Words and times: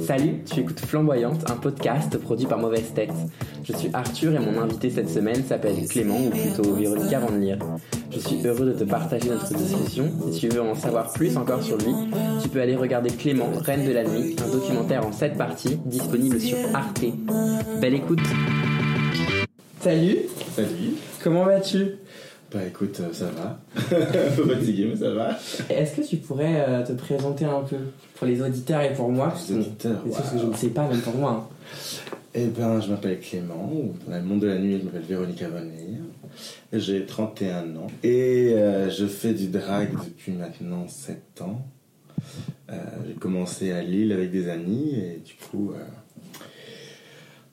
Salut, 0.00 0.42
tu 0.50 0.60
écoutes 0.60 0.80
Flamboyante, 0.80 1.50
un 1.50 1.56
podcast 1.56 2.16
produit 2.18 2.46
par 2.46 2.58
Mauvaise 2.58 2.94
Tête. 2.94 3.12
Je 3.62 3.72
suis 3.74 3.90
Arthur 3.92 4.34
et 4.34 4.38
mon 4.38 4.58
invité 4.58 4.88
cette 4.88 5.10
semaine 5.10 5.44
s'appelle 5.44 5.86
Clément, 5.86 6.18
ou 6.18 6.30
plutôt 6.30 6.74
Véronica 6.74 7.18
Van 7.18 7.36
Lire. 7.36 7.58
Je 8.10 8.18
suis 8.18 8.46
heureux 8.46 8.66
de 8.66 8.72
te 8.72 8.84
partager 8.84 9.28
notre 9.28 9.52
discussion. 9.52 10.10
Si 10.32 10.40
tu 10.40 10.48
veux 10.48 10.62
en 10.62 10.74
savoir 10.74 11.12
plus 11.12 11.36
encore 11.36 11.62
sur 11.62 11.76
lui, 11.76 11.92
tu 12.42 12.48
peux 12.48 12.60
aller 12.60 12.76
regarder 12.76 13.10
Clément, 13.10 13.50
Reine 13.62 13.86
de 13.86 13.92
la 13.92 14.04
Nuit, 14.04 14.34
un 14.42 14.50
documentaire 14.50 15.06
en 15.06 15.12
7 15.12 15.36
parties, 15.36 15.78
disponible 15.84 16.40
sur 16.40 16.56
Arte. 16.74 17.04
Belle 17.80 17.94
écoute 17.94 18.22
Salut 19.80 20.16
Salut 20.56 20.94
Comment 21.22 21.44
vas-tu? 21.44 21.98
Bah 22.52 22.64
écoute, 22.66 22.98
euh, 23.00 23.12
ça 23.12 23.26
va. 23.26 23.60
un 23.76 24.34
peu 24.36 24.54
fatigué, 24.54 24.86
mais 24.90 24.96
ça 24.96 25.10
va. 25.10 25.36
Est-ce 25.68 25.96
que 26.00 26.06
tu 26.08 26.16
pourrais 26.16 26.64
euh, 26.66 26.82
te 26.86 26.92
présenter 26.92 27.44
un 27.44 27.60
peu 27.60 27.76
pour 28.14 28.26
les 28.26 28.40
auditeurs 28.40 28.80
et 28.80 28.94
pour 28.94 29.10
moi 29.10 29.34
Les 29.50 29.56
auditeurs, 29.56 30.02
ce 30.10 30.32
que 30.34 30.38
je 30.40 30.46
ne 30.46 30.54
sais 30.54 30.68
pas, 30.68 30.88
même 30.88 31.00
pour 31.00 31.14
moi. 31.14 31.46
hein. 31.46 31.54
Eh 32.34 32.46
ben, 32.46 32.80
je 32.80 32.88
m'appelle 32.90 33.20
Clément, 33.20 33.70
ou 33.72 33.94
dans 34.08 34.16
le 34.16 34.22
monde 34.22 34.40
de 34.40 34.46
la 34.46 34.58
nuit, 34.58 34.78
je 34.78 34.84
m'appelle 34.84 35.02
Véronica 35.02 35.48
Vonnier. 35.48 35.98
J'ai 36.72 37.04
31 37.04 37.76
ans 37.76 37.86
et 38.02 38.52
euh, 38.54 38.88
je 38.90 39.06
fais 39.06 39.34
du 39.34 39.48
drag 39.48 39.88
depuis 39.92 40.32
maintenant 40.32 40.86
7 40.88 41.42
ans. 41.42 41.60
Euh, 42.70 42.74
J'ai 43.06 43.14
commencé 43.14 43.72
à 43.72 43.82
Lille 43.82 44.12
avec 44.12 44.30
des 44.30 44.48
amis 44.48 44.94
et 44.94 45.20
du 45.24 45.34
coup, 45.34 45.72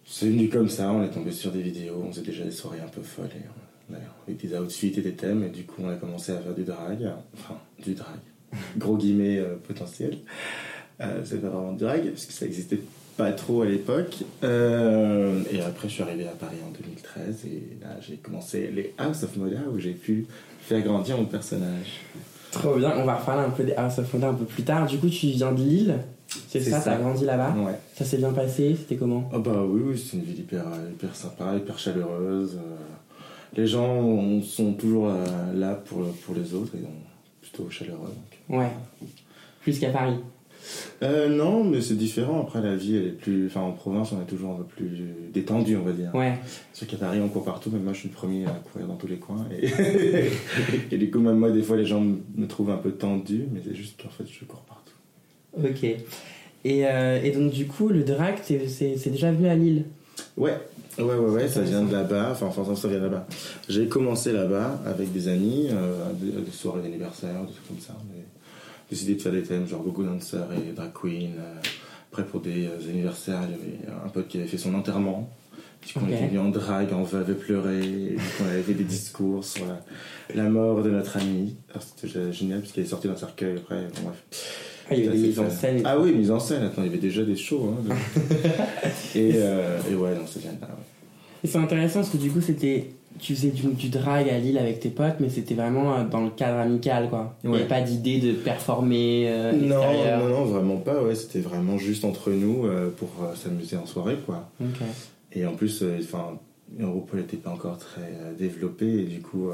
c'est 0.06 0.28
venu 0.28 0.50
comme 0.50 0.70
ça. 0.70 0.92
On 0.92 1.04
est 1.04 1.10
tombé 1.10 1.32
sur 1.32 1.52
des 1.52 1.62
vidéos, 1.62 2.02
on 2.06 2.12
faisait 2.12 2.22
déjà 2.26 2.44
des 2.44 2.52
soirées 2.52 2.80
un 2.84 2.88
peu 2.90 3.02
folles 3.02 3.26
et, 3.32 3.38
avec 3.38 3.65
des 4.28 4.58
outfits 4.58 4.94
et 4.98 5.02
des 5.02 5.14
thèmes. 5.14 5.44
Et 5.44 5.50
du 5.50 5.64
coup, 5.64 5.82
on 5.84 5.90
a 5.90 5.96
commencé 5.96 6.32
à 6.32 6.38
faire 6.38 6.54
du 6.54 6.64
drag, 6.64 7.08
enfin, 7.34 7.58
du 7.84 7.94
drag, 7.94 8.20
gros 8.78 8.98
guillemets 8.98 9.38
euh, 9.40 9.56
potentiel. 9.68 10.18
Euh, 11.02 11.22
c'est 11.26 11.42
pas 11.42 11.50
vraiment 11.50 11.74
du 11.74 11.84
drag 11.84 12.10
parce 12.10 12.26
que 12.26 12.34
ça 12.34 12.46
existait 12.46 12.80
pas 13.18 13.32
trop 13.32 13.62
à 13.62 13.66
l'époque. 13.66 14.18
Euh, 14.44 15.42
et 15.52 15.62
après, 15.62 15.88
je 15.90 15.94
suis 15.94 16.04
arrivé 16.04 16.26
à 16.28 16.32
Paris 16.32 16.58
en 16.66 16.72
2013 16.72 17.46
et 17.46 17.78
là, 17.82 17.90
j'ai 18.02 18.16
commencé 18.18 18.70
les 18.74 18.94
House 18.98 19.24
of 19.24 19.36
Moda 19.38 19.60
où 19.74 19.80
j'ai 19.80 19.94
pu 19.94 20.26
faire 20.62 20.82
grandir 20.82 21.18
mon 21.18 21.26
personnage. 21.26 22.02
Trop 22.52 22.76
bien, 22.76 22.94
on 22.98 23.04
va 23.06 23.16
reparler 23.16 23.46
un 23.46 23.50
peu 23.50 23.64
des 23.64 23.74
House 23.74 24.00
of 24.00 24.14
Wonder 24.14 24.28
un 24.28 24.34
peu 24.34 24.46
plus 24.46 24.64
tard. 24.64 24.86
Du 24.88 24.98
coup, 24.98 25.10
tu 25.10 25.28
viens 25.28 25.52
de 25.52 25.58
Lille, 25.62 25.96
c'est 26.48 26.62
ça, 26.62 26.80
ça. 26.80 26.92
t'as 26.92 26.98
grandi 26.98 27.26
là-bas 27.26 27.54
Ouais. 27.58 27.78
Ça 27.96 28.06
s'est 28.06 28.18
bien 28.18 28.32
passé, 28.32 28.76
c'était 28.78 28.96
comment? 28.96 29.30
Oh 29.34 29.40
bah 29.40 29.62
oui, 29.68 29.82
oui 29.86 29.98
c'est 29.98 30.16
une 30.18 30.24
ville 30.24 30.40
hyper, 30.40 30.66
euh, 30.68 30.90
hyper 30.92 31.14
sympa, 31.16 31.54
hyper 31.56 31.78
chaleureuse. 31.78 32.56
euh, 32.56 32.76
Les 33.58 33.68
gens 33.68 33.96
on- 34.02 34.42
sont 34.42 34.74
toujours 34.74 35.08
euh, 35.10 35.26
là 35.54 35.76
pour, 35.76 36.04
pour 36.26 36.36
les 36.36 36.54
autres 36.54 36.74
et 36.76 36.80
donc 36.82 36.92
plutôt 37.42 37.70
chaleureux. 37.70 38.10
donc. 38.50 38.60
Ouais. 38.60 38.70
Plus 39.62 39.80
qu'à 39.80 39.90
Paris. 39.90 40.16
Euh, 41.04 41.30
non, 41.30 41.64
mais 41.64 41.80
c'est 41.80 41.94
différent. 41.96 42.42
Après, 42.42 42.60
la 42.62 42.76
vie, 42.76 42.96
elle 42.98 43.06
est 43.08 43.12
plus. 43.12 43.46
Enfin, 43.48 43.62
en 43.62 43.72
province, 43.72 44.12
on 44.14 44.22
est 44.22 44.26
toujours 44.26 44.54
un 44.54 44.56
peu 44.56 44.64
plus 44.64 44.90
détendu, 45.32 45.76
on 45.78 45.84
va 45.84 45.92
dire. 45.92 46.14
Ouais. 46.16 46.34
Sûr 46.74 46.88
qu'à 46.88 46.98
Paris, 46.98 47.20
on 47.24 47.28
court 47.30 47.46
partout, 47.46 47.70
même 47.70 47.84
moi, 47.84 47.94
je 47.94 48.00
suis 48.00 48.10
le 48.10 48.16
premier 48.16 48.46
à 48.48 48.50
courir 48.72 48.88
dans 48.88 48.96
tous 48.96 49.06
les 49.08 49.18
coins. 49.18 49.46
Et, 49.62 49.70
et 50.92 50.98
du 50.98 51.12
coup, 51.12 51.20
même 51.20 51.38
moi, 51.38 51.52
des 51.52 51.62
fois, 51.62 51.78
les 51.78 51.86
gens 51.86 52.02
me 52.02 52.48
trouvent 52.48 52.72
un 52.72 52.78
peu 52.78 52.92
tendu, 52.92 53.46
mais 53.54 53.62
c'est 53.64 53.76
juste 53.76 54.02
qu'en 54.02 54.10
fait, 54.10 54.24
je 54.28 54.44
cours 54.46 54.62
partout. 54.62 54.96
Ok. 55.64 55.84
Et, 55.84 56.88
euh, 56.88 57.22
et 57.24 57.30
donc, 57.32 57.52
du 57.52 57.68
coup, 57.68 57.90
le 57.90 58.04
drag, 58.04 58.36
c'est 58.44 59.10
déjà 59.12 59.32
venu 59.32 59.48
à 59.48 59.56
Lille? 59.56 59.86
Ouais, 60.36 60.58
ouais, 61.00 61.04
ouais, 61.04 61.16
ouais, 61.18 61.48
ça 61.48 61.62
vient 61.62 61.84
de 61.84 61.92
là-bas. 61.92 62.30
Enfin, 62.32 62.48
enfin, 62.48 62.76
ça 62.76 62.88
vient 62.88 63.00
de 63.00 63.04
là-bas. 63.04 63.26
J'ai 63.70 63.88
commencé 63.88 64.32
là-bas 64.32 64.80
avec 64.86 65.12
des 65.12 65.28
amis, 65.28 65.68
euh, 65.72 66.12
des, 66.14 66.32
des 66.32 66.52
soirées 66.52 66.82
d'anniversaire, 66.82 67.42
des 67.42 67.54
trucs 67.54 67.68
comme 67.68 67.80
ça. 67.80 67.96
J'ai 68.14 68.24
décidé 68.90 69.16
de 69.16 69.22
faire 69.22 69.32
des 69.32 69.44
thèmes 69.44 69.68
genre 69.68 69.84
Gogo 69.84 70.04
Dancer 70.04 70.38
et 70.70 70.74
Drag 70.74 70.92
Queen. 70.94 71.32
euh, 71.38 71.60
après, 72.12 72.24
pour 72.26 72.40
des 72.40 72.66
euh, 72.68 72.90
anniversaires, 72.90 73.42
il 73.44 73.52
y 73.52 73.88
avait 73.90 74.00
un 74.06 74.10
pote 74.10 74.28
qui 74.28 74.38
avait 74.38 74.48
fait 74.48 74.58
son 74.58 74.74
enterrement. 74.74 75.30
Du 75.86 75.94
coup, 75.94 76.00
on 76.04 76.08
était 76.12 76.28
venu 76.28 76.40
en 76.40 76.50
drague, 76.50 76.88
on 76.94 77.16
avait 77.16 77.36
pleuré, 77.36 77.78
et 77.80 78.10
du 78.12 78.16
coup, 78.16 78.44
on 78.44 78.50
avait 78.50 78.64
fait 78.64 78.74
des 78.74 78.84
discours 78.84 79.44
sur 79.46 79.66
la, 79.66 80.44
la 80.44 80.50
mort 80.50 80.82
de 80.82 80.90
notre 80.90 81.18
ami. 81.18 81.58
C'était 81.80 82.32
génial 82.32 82.62
parce 82.62 82.72
qu'il 82.72 82.82
est 82.84 82.88
sorti 82.88 83.08
d'un 83.08 83.16
cercueil 83.16 83.58
après. 83.58 83.84
Bon, 83.96 84.10
bref. 84.10 84.24
Ah, 84.90 84.94
il 84.96 85.06
y 85.06 85.08
avait 85.08 85.18
des 85.18 85.28
mises 85.28 85.40
en 85.40 85.50
scène. 85.50 85.82
Ah 85.86 85.98
oui, 86.00 86.12
mise 86.14 86.32
en 86.32 86.40
scène. 86.40 86.64
Attends, 86.64 86.82
il 86.84 86.86
y 86.86 86.90
avait 86.90 86.98
déjà 87.00 87.24
des 87.24 87.36
shows. 87.36 87.74
Hein, 87.74 87.84
de- 87.84 89.20
et, 89.20 89.32
euh, 89.36 89.80
et 89.92 89.96
ouais, 89.96 90.14
non, 90.16 90.22
c'est 90.28 90.42
bien. 90.42 90.52
ouais. 90.52 90.68
Et 91.44 91.48
c'est 91.48 91.58
intéressant 91.58 92.00
parce 92.02 92.10
que 92.12 92.18
du 92.18 92.30
coup, 92.32 92.42
c'était. 92.42 92.90
Tu 93.18 93.34
faisais 93.34 93.50
du, 93.52 93.64
du 93.68 93.88
drag 93.88 94.28
à 94.30 94.38
Lille 94.40 94.58
avec 94.58 94.82
tes 94.82 94.90
potes, 94.90 95.16
mais 95.22 95.30
c'était 95.30 95.54
vraiment 95.54 95.96
euh, 95.96 96.04
dans 96.04 96.22
le 96.22 96.30
cadre 96.32 96.58
amical, 96.60 97.10
quoi. 97.10 97.38
Il 97.46 97.50
n'y 97.50 97.56
avait 97.56 97.66
pas 97.66 97.80
d'idée 97.80 98.20
de 98.20 98.34
performer 98.34 99.28
euh, 99.30 99.54
Non, 99.54 100.20
non, 100.20 100.28
non, 100.28 100.44
vraiment 100.46 100.76
pas. 100.78 101.02
Ouais, 101.02 101.16
c'était 101.16 101.40
vraiment 101.40 101.78
juste 101.78 102.04
entre 102.04 102.30
nous 102.32 102.66
euh, 102.66 102.90
pour 102.98 103.08
euh, 103.24 103.34
s'amuser 103.36 103.78
en 103.78 103.86
soirée, 103.86 104.18
quoi. 104.26 104.50
Et 105.32 105.46
en 105.46 105.54
plus, 105.54 105.82
enfin, 106.02 106.38
Europol 106.78 107.22
n'était 107.22 107.38
pas 107.38 107.52
encore 107.52 107.78
très 107.78 108.12
développé 108.38 108.86
et 108.86 109.04
du 109.04 109.22
coup, 109.22 109.50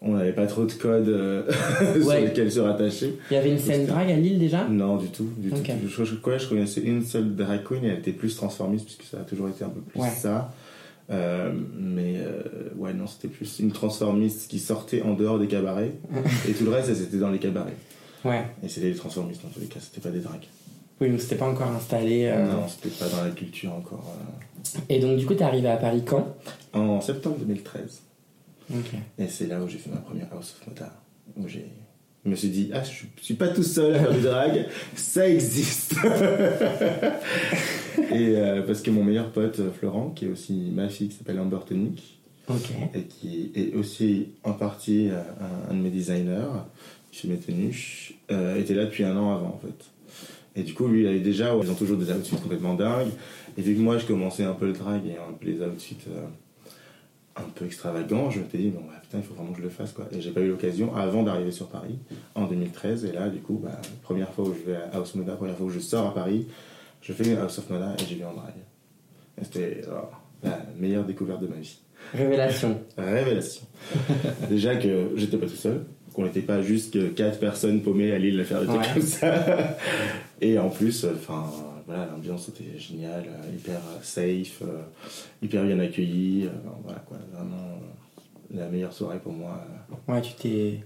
on 0.00 0.12
n'avait 0.12 0.32
pas 0.32 0.46
trop 0.46 0.64
de 0.66 0.72
codes 0.72 1.08
euh, 1.08 1.42
sur 1.98 2.06
Ouais. 2.06 2.22
lesquels 2.26 2.52
se 2.52 2.60
rattacher. 2.60 3.16
Il 3.30 3.34
y 3.34 3.36
avait 3.36 3.50
une 3.50 3.58
scène 3.58 3.86
drag 3.86 4.10
à 4.10 4.16
Lille 4.16 4.38
déjà? 4.38 4.64
Non, 4.68 4.96
du 4.96 5.08
tout, 5.08 5.28
du 5.38 5.50
tout. 5.50 5.56
Je, 5.88 6.04
je, 6.04 6.14
quoi, 6.16 6.36
je 6.38 6.46
connaissais 6.48 6.80
une 6.82 7.02
seule 7.04 7.34
drag 7.34 7.62
queen 7.64 7.84
et 7.84 7.88
elle 7.88 7.98
était 7.98 8.12
plus 8.12 8.36
transformiste 8.36 8.84
puisque 8.86 9.04
ça 9.04 9.18
a 9.20 9.24
toujours 9.24 9.48
été 9.48 9.64
un 9.64 9.68
peu 9.70 9.80
plus 9.80 10.00
Ouais. 10.00 10.10
ça. 10.10 10.52
Euh, 11.10 11.52
mais 11.78 12.14
euh, 12.16 12.42
ouais, 12.76 12.94
non, 12.94 13.06
c'était 13.06 13.28
plus 13.28 13.58
une 13.60 13.72
transformiste 13.72 14.48
qui 14.50 14.58
sortait 14.58 15.02
en 15.02 15.12
dehors 15.14 15.38
des 15.38 15.48
cabarets 15.48 15.92
et 16.48 16.52
tout 16.52 16.64
le 16.64 16.70
reste, 16.70 16.94
c'était 16.94 17.18
dans 17.18 17.30
les 17.30 17.38
cabarets. 17.38 17.74
Ouais. 18.24 18.42
Et 18.62 18.68
c'était 18.68 18.90
des 18.90 18.96
transformistes 18.96 19.42
dans 19.42 19.50
tous 19.50 19.60
les 19.60 19.66
cas, 19.66 19.80
c'était 19.80 20.00
pas 20.00 20.08
des 20.14 20.20
drags. 20.20 20.46
Oui, 21.00 21.10
donc 21.10 21.20
c'était 21.20 21.34
pas 21.36 21.48
encore 21.48 21.68
installé. 21.68 22.26
euh. 22.32 22.46
Non, 22.52 22.68
c'était 22.68 22.88
pas 22.94 23.08
dans 23.08 23.22
la 23.24 23.30
culture 23.32 23.72
encore. 23.72 24.14
Et 24.88 24.98
donc, 24.98 25.18
du 25.18 25.26
coup, 25.26 25.34
t'es 25.34 25.44
arrivé 25.44 25.68
à 25.68 25.76
Paris 25.76 26.02
quand? 26.06 26.34
En 26.72 27.00
septembre 27.02 27.36
2013. 27.40 28.00
Et 29.18 29.28
c'est 29.28 29.46
là 29.46 29.62
où 29.62 29.68
j'ai 29.68 29.78
fait 29.78 29.90
ma 29.90 29.98
première 29.98 30.32
House 30.32 30.56
of 30.60 30.66
Moda. 30.66 30.92
Où 31.36 31.48
j'ai. 31.48 31.66
Je 32.24 32.30
me 32.30 32.36
suis 32.36 32.48
dit, 32.48 32.70
ah, 32.72 32.82
je 32.82 33.04
suis 33.22 33.34
pas 33.34 33.48
tout 33.48 33.62
seul 33.62 33.94
à 33.94 33.98
faire 33.98 34.14
du 34.14 34.22
drag, 34.22 34.66
ça 34.96 35.28
existe. 35.28 35.92
et 37.98 38.36
euh, 38.36 38.62
parce 38.62 38.80
que 38.80 38.90
mon 38.90 39.04
meilleur 39.04 39.30
pote 39.30 39.60
euh, 39.60 39.70
Florent, 39.70 40.08
qui 40.08 40.24
est 40.24 40.28
aussi 40.28 40.72
ma 40.74 40.88
fille, 40.88 41.08
qui 41.08 41.16
s'appelle 41.16 41.38
Amber 41.38 41.58
Tonic, 41.66 42.18
et 42.94 43.02
qui 43.02 43.52
est 43.54 43.74
aussi 43.74 44.28
en 44.42 44.54
partie 44.54 45.10
euh, 45.10 45.20
un, 45.68 45.72
un 45.72 45.74
de 45.74 45.82
mes 45.82 45.90
designers, 45.90 46.48
fait 47.14 47.28
mes 47.28 47.36
tenues, 47.36 48.14
euh, 48.30 48.56
était 48.56 48.74
là 48.74 48.84
depuis 48.84 49.04
un 49.04 49.16
an 49.16 49.34
avant 49.34 49.48
en 49.48 49.58
fait. 49.58 49.84
Et 50.56 50.62
du 50.62 50.74
coup, 50.74 50.86
lui, 50.86 51.02
il 51.02 51.06
avait 51.06 51.20
déjà, 51.20 51.54
ils 51.60 51.70
ont 51.70 51.74
toujours 51.74 51.96
des 51.96 52.10
outfits 52.12 52.36
complètement 52.36 52.74
dingues. 52.74 53.10
Et 53.58 53.62
vu 53.62 53.74
que 53.74 53.80
moi, 53.80 53.98
je 53.98 54.06
commençais 54.06 54.44
un 54.44 54.52
peu 54.52 54.66
le 54.66 54.72
drag 54.72 55.02
et 55.06 55.16
un 55.16 55.32
peu 55.32 55.46
les 55.46 55.60
outfits 55.60 55.96
euh, 56.08 56.26
un 57.36 57.48
peu 57.54 57.64
extravagants, 57.66 58.30
je 58.30 58.38
m'étais 58.40 58.58
dit, 58.58 58.70
bon, 58.70 58.80
bah, 58.86 58.94
putain, 59.02 59.18
il 59.18 59.24
faut 59.24 59.34
vraiment 59.34 59.52
que 59.52 59.58
je 59.58 59.62
le 59.64 59.70
fasse 59.70 59.92
quoi. 59.92 60.06
Et 60.12 60.20
j'ai 60.20 60.30
pas 60.30 60.40
eu 60.40 60.48
l'occasion 60.48 60.94
avant 60.94 61.22
d'arriver 61.22 61.50
sur 61.50 61.68
Paris 61.68 61.98
en 62.34 62.44
2013. 62.46 63.04
Et 63.06 63.12
là, 63.12 63.28
du 63.28 63.40
coup, 63.40 63.60
bah, 63.62 63.80
première 64.02 64.30
fois 64.32 64.44
où 64.46 64.54
je 64.54 64.70
vais 64.70 64.76
à 64.76 64.90
House 64.96 65.14
Moda, 65.14 65.34
première 65.34 65.56
fois 65.56 65.66
où 65.66 65.70
je 65.70 65.80
sors 65.80 66.06
à 66.06 66.14
Paris, 66.14 66.46
je 67.02 67.12
fais 67.12 67.36
House 67.36 67.58
of 67.58 67.68
Moda 67.70 67.94
et 67.98 68.04
j'y 68.04 68.14
vais 68.16 68.24
en 68.24 68.34
c'était 69.42 69.80
oh, 69.90 70.06
la 70.42 70.60
meilleure 70.78 71.04
découverte 71.04 71.40
de 71.42 71.48
ma 71.48 71.56
vie. 71.56 71.78
Révélation. 72.12 72.80
Révélation. 72.98 73.62
Déjà 74.48 74.76
que 74.76 75.10
j'étais 75.16 75.36
pas 75.36 75.46
tout 75.46 75.56
seul, 75.56 75.84
qu'on 76.12 76.24
n'était 76.24 76.40
pas 76.40 76.62
juste 76.62 77.14
quatre 77.14 77.38
personnes 77.40 77.82
paumées 77.82 78.12
à 78.12 78.18
Lille 78.18 78.38
à 78.40 78.44
faire 78.44 78.60
des 78.60 78.66
trucs 78.66 78.80
Ouais. 78.80 78.86
comme 78.94 79.02
ça. 79.02 79.76
Et 80.40 80.58
en 80.58 80.68
plus, 80.70 81.04
enfin, 81.04 81.50
voilà, 81.86 82.06
l'ambiance 82.06 82.48
était 82.48 82.78
géniale, 82.78 83.24
euh, 83.28 83.54
hyper 83.54 83.76
euh, 83.76 84.02
safe, 84.02 84.62
euh, 84.62 84.82
hyper 85.42 85.64
bien 85.64 85.78
accueillie. 85.78 86.48
voilà 86.82 87.00
quoi, 87.00 87.18
vraiment 87.32 87.80
la 88.52 88.68
meilleure 88.68 88.92
soirée 88.92 89.18
pour 89.18 89.32
moi. 89.32 89.60
Ouais, 90.08 90.20
tu 90.22 90.32
t'es. 90.34 90.80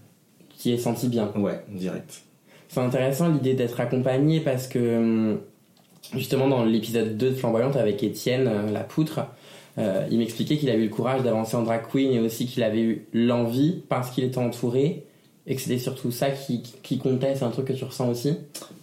Tu 0.50 0.56
t'y 0.56 0.72
es 0.72 0.78
senti 0.78 1.09
bien. 1.09 1.31
Ouais, 1.36 1.64
direct. 1.69 2.22
C'est 2.69 2.81
intéressant 2.81 3.28
l'idée 3.28 3.54
d'être 3.54 3.80
accompagné 3.80 4.41
parce 4.41 4.66
que 4.66 4.98
hum, 4.98 5.41
justement 6.15 6.48
dans 6.48 6.65
l'épisode 6.65 7.16
2 7.16 7.30
de 7.30 7.34
Flamboyante 7.34 7.77
avec 7.77 8.03
Étienne 8.03 8.72
la 8.72 8.84
poutre, 8.84 9.21
euh, 9.78 10.06
il 10.10 10.18
m'expliquait 10.18 10.56
qu'il 10.56 10.71
avait 10.71 10.80
eu 10.80 10.89
le 10.89 10.95
courage 10.95 11.22
d'avancer 11.22 11.56
en 11.56 11.62
drag 11.62 11.83
queen 11.91 12.12
et 12.12 12.18
aussi 12.18 12.47
qu'il 12.47 12.62
avait 12.62 12.80
eu 12.80 13.06
l'envie 13.12 13.83
parce 13.89 14.10
qu'il 14.10 14.24
était 14.24 14.39
entouré 14.39 15.04
et 15.48 15.56
que 15.56 15.60
c'était 15.60 15.78
surtout 15.78 16.12
ça 16.12 16.30
qui, 16.30 16.62
qui 16.83 16.98
comptait. 16.98 17.34
C'est 17.34 17.45
un 17.45 17.50
truc 17.50 17.66
que 17.66 17.72
tu 17.72 17.84
ressens 17.84 18.09
aussi 18.09 18.36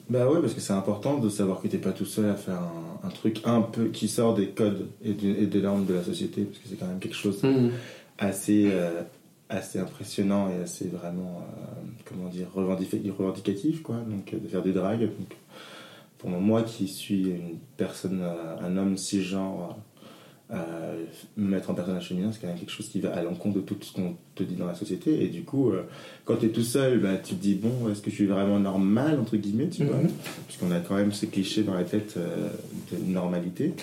Bah 0.09 0.27
ouais, 0.27 0.41
parce 0.41 0.53
que 0.53 0.59
c'est 0.59 0.73
important 0.73 1.19
de 1.19 1.29
savoir 1.29 1.62
que 1.62 1.67
t'es 1.69 1.77
pas 1.77 1.91
tout 1.94 2.06
seul 2.06 2.25
à 2.29 2.35
faire 2.35 2.59
un, 2.59 2.95
un 3.06 3.09
truc 3.09 3.41
un 3.45 3.62
peu 3.62 3.85
qui 3.89 4.07
sort 4.07 4.33
des 4.33 4.47
codes 4.47 4.88
et, 5.03 5.13
des 5.13 5.62
normes 5.62 5.85
de 5.85 5.94
la 5.94 6.03
société, 6.03 6.44
parce 6.44 6.57
que 6.57 6.67
c'est 6.67 6.75
quand 6.75 6.88
même 6.88 7.00
quelque 7.00 7.15
chose 7.15 7.39
Hum, 7.44 7.71
assez, 8.17 8.69
euh, 8.71 9.01
assez 9.50 9.79
impressionnant 9.79 10.50
et 10.50 10.63
assez 10.63 10.88
vraiment, 10.88 11.41
euh, 11.41 11.81
comment 12.06 12.29
dire, 12.29 12.47
revendicatif, 12.53 13.83
quoi. 13.83 13.97
Donc, 13.97 14.33
euh, 14.33 14.39
de 14.39 14.47
faire 14.47 14.63
du 14.63 14.73
drag. 14.73 15.01
Donc, 15.01 15.38
pour 16.17 16.29
moi 16.29 16.63
qui 16.63 16.88
suis 16.88 17.29
une 17.29 17.59
personne, 17.77 18.23
un 18.62 18.77
homme 18.77 18.97
cisgenre, 18.97 19.77
euh, 20.51 21.06
mettre 21.38 21.69
en 21.69 21.74
personnage 21.74 22.07
féminin, 22.07 22.31
c'est 22.31 22.39
quand 22.39 22.47
même 22.47 22.57
quelque 22.57 22.71
chose 22.71 22.89
qui 22.89 23.00
va 23.00 23.13
à 23.15 23.24
l'encontre 23.24 23.56
de 23.56 23.62
tout 23.62 23.75
ce 23.81 23.94
qu'on 23.94 24.15
te 24.36 24.44
dit 24.44 24.56
dans 24.56 24.68
la 24.68 24.75
société. 24.75 25.24
Et 25.24 25.27
du 25.27 25.44
coup, 25.44 25.71
euh, 25.71 25.83
quand 26.24 26.38
tu 26.38 26.47
es 26.47 26.50
tout 26.50 26.63
seul, 26.63 27.00
bah, 27.00 27.18
tu 27.18 27.36
te 27.36 27.42
dis, 27.42 27.56
bon, 27.56 27.89
est-ce 27.89 28.01
que 28.01 28.09
je 28.09 28.15
suis 28.15 28.27
vraiment 28.27 28.59
normal, 28.59 29.19
entre 29.19 29.38
guillemets, 29.38 29.69
tu 29.69 29.86
vois? 29.86 29.97
Mhm. 29.97 30.09
Puisqu'on 30.47 30.71
a 30.71 30.80
quand 30.80 30.95
même 30.95 31.12
ces 31.12 31.27
clichés 31.27 31.63
dans 31.63 31.74
la 31.74 31.83
tête 31.83 32.15
euh, 32.18 32.50
de 32.92 33.12
normalité. 33.12 33.74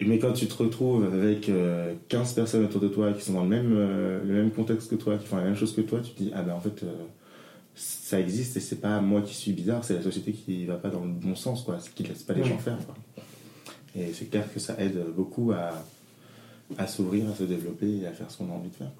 Mais 0.00 0.18
quand 0.18 0.32
tu 0.32 0.46
te 0.46 0.62
retrouves 0.62 1.04
avec 1.04 1.48
euh, 1.48 1.94
15 2.08 2.32
personnes 2.34 2.64
autour 2.64 2.80
de 2.80 2.88
toi 2.88 3.12
qui 3.12 3.22
sont 3.22 3.34
dans 3.34 3.44
le 3.44 3.48
même, 3.48 3.72
euh, 3.76 4.20
le 4.24 4.34
même 4.34 4.50
contexte 4.50 4.90
que 4.90 4.96
toi, 4.96 5.16
qui 5.16 5.26
font 5.26 5.36
la 5.36 5.44
même 5.44 5.56
chose 5.56 5.74
que 5.74 5.80
toi, 5.80 6.00
tu 6.00 6.10
te 6.12 6.22
dis, 6.22 6.32
ah 6.34 6.42
ben 6.42 6.52
en 6.52 6.60
fait, 6.60 6.82
euh, 6.82 6.92
ça 7.74 8.18
existe 8.18 8.56
et 8.56 8.60
c'est 8.60 8.80
pas 8.80 9.00
moi 9.00 9.22
qui 9.22 9.34
suis 9.34 9.52
bizarre, 9.52 9.84
c'est 9.84 9.94
la 9.94 10.02
société 10.02 10.32
qui 10.32 10.66
va 10.66 10.74
pas 10.74 10.90
dans 10.90 11.04
le 11.04 11.12
bon 11.12 11.36
sens, 11.36 11.62
quoi, 11.62 11.78
qui 11.94 12.02
laisse 12.02 12.24
pas 12.24 12.34
les 12.34 12.44
gens 12.44 12.58
faire. 12.58 12.78
Quoi. 12.84 13.24
Et 13.96 14.12
c'est 14.12 14.26
clair 14.26 14.44
que 14.52 14.58
ça 14.60 14.74
aide 14.78 14.98
beaucoup 15.16 15.52
à, 15.52 15.70
à 16.78 16.86
s'ouvrir, 16.86 17.30
à 17.30 17.34
se 17.34 17.44
développer 17.44 17.98
et 18.02 18.06
à 18.06 18.12
faire 18.12 18.30
ce 18.30 18.38
qu'on 18.38 18.50
a 18.50 18.54
envie 18.54 18.70
de 18.70 18.74
faire. 18.74 18.90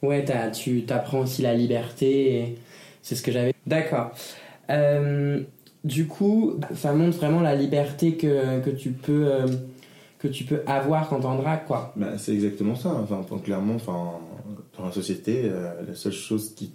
quoi. 0.00 0.08
Ouais, 0.08 0.24
t'as- 0.24 0.50
tu 0.50 0.84
t'apprends 0.84 1.20
aussi 1.20 1.42
la 1.42 1.54
liberté, 1.54 2.34
et 2.36 2.58
c'est 3.02 3.16
ce 3.16 3.22
que 3.22 3.32
j'avais. 3.32 3.54
D'accord. 3.66 4.12
Euh, 4.70 5.42
du 5.84 6.06
coup, 6.06 6.54
ça 6.74 6.92
montre 6.92 7.16
vraiment 7.16 7.40
la 7.40 7.54
liberté 7.54 8.16
que, 8.16 8.60
que 8.60 8.70
tu 8.70 8.90
peux 8.90 9.26
euh, 9.32 9.46
que 10.18 10.28
tu 10.28 10.44
peux 10.44 10.62
avoir 10.66 11.08
quand 11.08 11.20
t'es 11.20 11.26
en 11.26 11.36
drague, 11.36 11.64
quoi. 11.66 11.92
Bah, 11.96 12.18
c'est 12.18 12.32
exactement 12.34 12.74
ça. 12.74 12.90
Enfin, 12.94 13.24
clairement, 13.38 13.74
enfin, 13.74 14.12
dans 14.78 14.86
la 14.86 14.92
société, 14.92 15.42
euh, 15.44 15.82
la 15.86 15.94
seule 15.94 16.12
chose 16.12 16.54
qui 16.54 16.72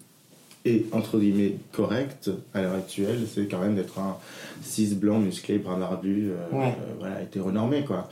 est 0.65 0.93
entre 0.93 1.19
guillemets 1.19 1.55
correcte 1.71 2.29
à 2.53 2.61
l'heure 2.61 2.75
actuelle, 2.75 3.19
c'est 3.27 3.47
quand 3.47 3.59
même 3.59 3.75
d'être 3.75 3.99
un 3.99 4.17
cis 4.61 4.93
blanc 4.95 5.19
musclé, 5.19 5.57
brun 5.57 5.79
barbu, 5.79 6.31
euh, 6.31 6.57
Ouais. 6.57 6.67
euh, 6.79 6.93
voilà, 6.99 7.21
hétéronormé 7.21 7.83
quoi. 7.83 8.09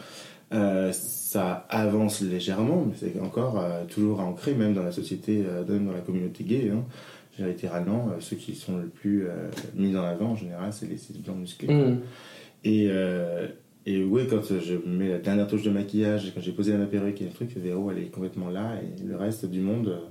Euh, 0.51 0.91
ça 0.91 1.67
avance 1.69 2.21
légèrement, 2.21 2.83
mais 2.87 2.95
c'est 2.97 3.19
encore 3.19 3.59
euh, 3.59 3.85
toujours 3.85 4.19
ancré 4.19 4.55
même 4.55 4.73
dans 4.73 4.81
la 4.81 4.91
société, 4.91 5.43
euh, 5.47 5.63
même 5.67 5.85
dans 5.85 5.91
la 5.93 5.99
communauté 5.99 6.43
gay. 6.43 6.71
Hein. 6.73 6.83
Littéralement, 7.37 8.09
ceux 8.19 8.35
qui 8.35 8.53
sont 8.55 8.77
le 8.77 8.87
plus 8.87 9.25
mis 9.73 9.95
en 9.95 10.03
avant 10.03 10.31
en 10.31 10.35
général, 10.35 10.73
c'est 10.73 10.87
les 10.89 10.97
cis 10.97 11.13
blancs 11.23 11.37
musclés. 11.37 11.73
Mm. 11.73 11.99
Et, 12.65 12.89
et 13.85 14.03
oui, 14.03 14.23
quand 14.29 14.41
je 14.43 14.75
mets 14.85 15.07
la 15.07 15.19
dernière 15.19 15.47
touche 15.47 15.63
de 15.63 15.69
maquillage, 15.69 16.27
et 16.27 16.31
quand 16.31 16.41
j'ai 16.41 16.51
posé 16.51 16.73
ma 16.73 16.85
perruque 16.85 17.21
et 17.21 17.23
le 17.23 17.31
truc, 17.31 17.55
Véro, 17.55 17.91
elle 17.91 17.99
est 17.99 18.11
complètement 18.11 18.49
là, 18.49 18.73
et 18.81 19.01
le 19.07 19.15
reste 19.15 19.45
du 19.45 19.61
monde 19.61 20.01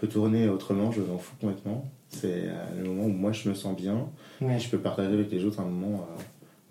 peut 0.00 0.08
tourner 0.08 0.48
autrement, 0.48 0.90
je 0.92 1.00
m'en 1.00 1.18
fous 1.18 1.34
complètement. 1.40 1.84
C'est 2.08 2.44
euh, 2.46 2.82
le 2.82 2.84
moment 2.88 3.04
où 3.04 3.08
moi 3.08 3.32
je 3.32 3.48
me 3.48 3.54
sens 3.54 3.76
bien, 3.76 4.06
Ouais. 4.40 4.56
et 4.56 4.58
je 4.60 4.68
peux 4.68 4.78
partager 4.78 5.12
avec 5.12 5.30
les 5.30 5.44
autres 5.44 5.60
un 5.60 5.64
moment, 5.64 6.06
euh, 6.18 6.22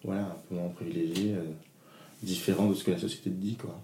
voilà, 0.03 0.21
un 0.21 0.35
peu 0.49 0.55
moins 0.55 0.69
privilégié, 0.69 1.33
euh, 1.33 1.41
différent 2.21 2.67
de 2.69 2.73
ce 2.73 2.83
que 2.83 2.91
la 2.91 2.97
société 2.97 3.29
te 3.29 3.35
dit, 3.35 3.55
quoi. 3.55 3.77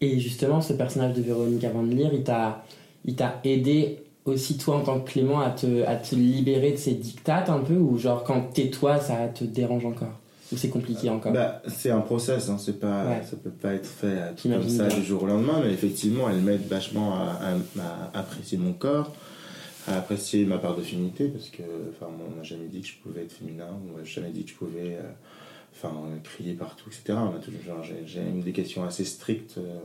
Et 0.00 0.18
justement, 0.18 0.60
ce 0.60 0.72
personnage 0.72 1.14
de 1.14 1.22
Véronique 1.22 1.62
avant 1.64 1.82
de 1.84 1.92
lire, 1.92 2.10
il 2.12 2.24
t'a 2.24 2.64
il 3.04 3.14
t'a 3.16 3.40
aidé 3.44 3.98
aussi 4.24 4.56
toi 4.58 4.76
en 4.76 4.80
tant 4.82 5.00
que 5.00 5.10
Clément 5.10 5.40
à 5.40 5.50
te, 5.50 5.82
à 5.84 5.96
te 5.96 6.14
libérer 6.14 6.72
de 6.72 6.76
ces 6.76 6.94
dictates 6.94 7.48
un 7.50 7.58
peu 7.60 7.74
ou 7.76 7.98
genre 7.98 8.22
quand 8.24 8.52
t'es 8.54 8.70
toi 8.70 8.98
ça 9.00 9.26
te 9.28 9.42
dérange 9.44 9.84
encore? 9.84 10.18
Ou 10.52 10.56
c'est 10.56 10.68
compliqué 10.68 11.08
encore 11.10 11.32
Bah, 11.32 11.62
c'est 11.68 11.90
un 11.90 12.00
process, 12.00 12.48
hein, 12.48 12.58
c'est 12.58 12.78
pas, 12.78 13.06
Ouais. 13.06 13.22
ça 13.28 13.36
peut 13.36 13.50
pas 13.50 13.74
être 13.74 13.86
fait 13.86 14.06
euh, 14.06 14.32
tout 14.36 14.48
comme 14.48 14.68
ça 14.68 14.86
bien. 14.86 14.96
du 14.98 15.04
jour 15.04 15.22
au 15.22 15.26
lendemain, 15.26 15.60
mais 15.64 15.72
effectivement, 15.72 16.28
elle 16.30 16.40
m'aide 16.40 16.66
vachement 16.68 17.14
à, 17.14 17.38
à- 17.80 18.10
à 18.14 18.18
apprécier 18.20 18.58
mon 18.58 18.72
corps, 18.72 19.12
à 19.88 19.96
apprécier 19.96 20.44
ma 20.44 20.58
part 20.58 20.76
de 20.76 20.82
féminité, 20.82 21.28
parce 21.28 21.48
que, 21.48 21.62
enfin, 21.90 22.06
on 22.30 22.36
m'a 22.36 22.42
jamais 22.42 22.66
dit 22.68 22.80
que 22.82 22.86
je 22.88 22.96
pouvais 23.02 23.22
être 23.22 23.32
féminin, 23.32 23.66
on 23.90 23.96
m'a 23.98 24.04
jamais 24.04 24.30
dit 24.30 24.44
que 24.44 24.50
je 24.50 24.54
pouvais, 24.56 24.96
euh, 24.96 25.10
enfin, 25.74 25.92
crier 26.22 26.54
partout, 26.54 26.88
etc. 26.88 27.18
On 27.18 27.34
a 27.36 27.40
toujours, 27.40 27.82
j'ai, 28.06 28.20
une 28.20 28.40
éducation 28.40 28.84
assez 28.84 29.04
stricte 29.04 29.56
euh, 29.58 29.62
euh, 29.62 29.78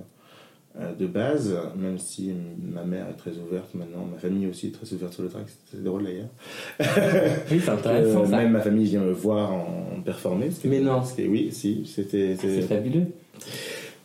de 0.99 1.07
base, 1.07 1.55
même 1.75 1.97
si 1.97 2.33
ma 2.61 2.83
mère 2.83 3.07
est 3.09 3.17
très 3.17 3.31
ouverte 3.31 3.73
maintenant, 3.73 4.05
ma 4.11 4.17
famille 4.19 4.47
aussi 4.47 4.67
est 4.67 4.71
très 4.71 4.91
ouverte 4.93 5.13
sur 5.13 5.23
le 5.23 5.29
track, 5.29 5.45
c'est 5.71 5.83
drôle 5.83 6.03
d'ailleurs. 6.03 6.29
oui 7.51 7.59
c'est 7.63 7.69
intéressant 7.69 8.21
Euh, 8.23 8.25
ça 8.27 8.37
même 8.37 8.51
ma 8.51 8.61
famille 8.61 8.85
vient 8.85 9.01
me 9.01 9.11
voir 9.11 9.51
en 9.53 10.01
performer. 10.05 10.49
Mais 10.65 10.79
non. 10.79 11.01
oui, 11.29 11.49
si, 11.51 11.85
c'était. 11.85 12.35
c'est 12.39 12.61
fabuleux 12.61 13.07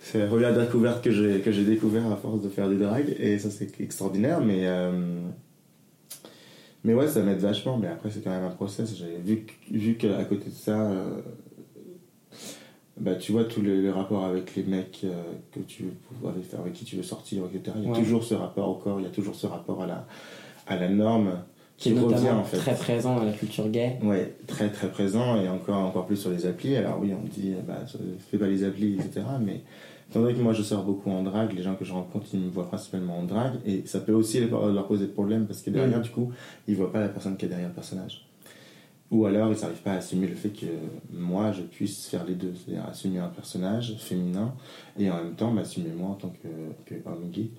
c'est 0.00 0.19
la 0.19 0.26
première 0.26 0.54
découverte 0.58 1.02
que 1.02 1.10
j'ai 1.10 1.40
que 1.40 1.52
j'ai 1.52 1.64
découvert 1.64 2.10
à 2.10 2.16
force 2.16 2.42
de 2.42 2.48
faire 2.48 2.69
du 2.69 2.76
drag 2.76 3.14
et 3.18 3.38
ça 3.38 3.50
c'est 3.50 3.80
extraordinaire. 3.80 4.40
Mais 4.40 4.66
euh, 4.66 4.90
mais 6.84 6.92
ouais, 6.94 7.06
ça 7.06 7.22
m'aide 7.22 7.38
vachement. 7.38 7.78
Mais 7.78 7.88
après 7.88 8.10
c'est 8.10 8.20
quand 8.22 8.30
même 8.30 8.44
un 8.44 8.50
process. 8.50 8.94
J'ai 8.96 9.16
vu 9.25 9.46
vu 9.70 9.94
qu'à 9.94 10.25
côté 10.25 10.50
de 10.50 10.54
ça. 10.54 10.90
euh, 10.90 11.20
bah, 13.00 13.14
tu 13.14 13.32
vois 13.32 13.44
tous 13.44 13.62
les, 13.62 13.80
les 13.82 13.90
rapports 13.90 14.24
avec 14.24 14.54
les 14.56 14.62
mecs 14.64 15.00
euh, 15.04 15.10
que 15.52 15.60
tu 15.60 15.84
veux, 15.84 16.28
avec, 16.28 16.44
avec 16.54 16.72
qui 16.74 16.84
tu 16.84 16.96
veux 16.96 17.02
sortir, 17.02 17.42
etc. 17.52 17.76
Il 17.78 17.84
y 17.84 17.86
a 17.86 17.90
Ouais. 17.92 17.98
toujours 17.98 18.22
ce 18.24 18.34
rapport 18.34 18.68
au 18.68 18.74
corps, 18.74 19.00
il 19.00 19.04
y 19.04 19.06
a 19.06 19.10
toujours 19.10 19.34
ce 19.34 19.46
rapport 19.46 19.82
à 19.82 19.86
la, 19.86 20.06
à 20.66 20.76
la 20.76 20.88
norme 20.88 21.32
qui 21.78 21.90
est 21.90 21.98
revient 21.98 22.30
en 22.30 22.44
fait. 22.44 22.58
très 22.58 22.74
présent 22.76 23.16
dans 23.16 23.24
la 23.24 23.32
culture 23.32 23.68
gay 23.68 23.98
Ouais, 24.02 24.34
très 24.46 24.68
très 24.70 24.88
présent 24.88 25.40
et 25.40 25.48
encore, 25.48 25.78
encore 25.78 26.06
plus 26.06 26.16
sur 26.16 26.30
les 26.30 26.46
applis. 26.46 26.76
Alors 26.76 26.98
oui, 27.00 27.12
on 27.18 27.22
me 27.24 27.28
dit, 27.28 27.54
bah, 27.66 27.78
fais 28.30 28.38
pas 28.38 28.46
les 28.46 28.62
applis, 28.62 28.94
etc. 28.94 29.22
Mais 29.44 29.62
étant 30.10 30.20
donné 30.20 30.34
que 30.34 30.40
moi 30.42 30.52
je 30.52 30.62
sors 30.62 30.84
beaucoup 30.84 31.10
en 31.10 31.22
drague, 31.24 31.52
les 31.56 31.62
gens 31.62 31.74
que 31.74 31.84
je 31.84 31.92
rencontre, 31.92 32.26
ils 32.34 32.40
me 32.40 32.50
voient 32.50 32.68
principalement 32.68 33.18
en 33.18 33.24
drague 33.24 33.54
et 33.66 33.82
ça 33.86 33.98
peut 34.00 34.12
aussi 34.12 34.38
leur 34.46 34.66
leur 34.70 34.86
poser 34.86 35.06
problème 35.06 35.46
parce 35.46 35.62
que 35.62 35.70
derrière, 35.70 35.98
Mm. 35.98 36.02
du 36.02 36.10
coup, 36.10 36.30
ils 36.68 36.76
voient 36.76 36.92
pas 36.92 37.00
la 37.00 37.08
personne 37.08 37.36
qui 37.36 37.46
est 37.46 37.48
derrière 37.48 37.68
le 37.68 37.74
personnage. 37.74 38.26
Ou 39.12 39.26
alors, 39.26 39.53
ils 39.53 39.61
n'arrivent 39.61 39.82
pas 39.82 39.93
à 39.93 39.97
assumer 39.97 40.26
le 40.26 40.35
fait 40.35 40.49
que 40.49 40.67
moi, 41.12 41.53
je 41.53 41.61
puisse 41.62 42.06
faire 42.09 42.25
les 42.25 42.35
deux, 42.35 42.55
c'est-à-dire 42.55 42.85
assumer 42.87 43.19
un 43.19 43.29
personnage 43.29 43.94
féminin 43.99 44.53
et 44.99 45.11
en 45.11 45.17
même 45.23 45.35
temps 45.35 45.50
m'assumer 45.53 45.91
moi 45.94 46.09
en 46.11 46.14
tant 46.14 46.32
que, 46.43 46.49
que 46.87 46.94
homme 47.06 47.29
gay. 47.31 47.50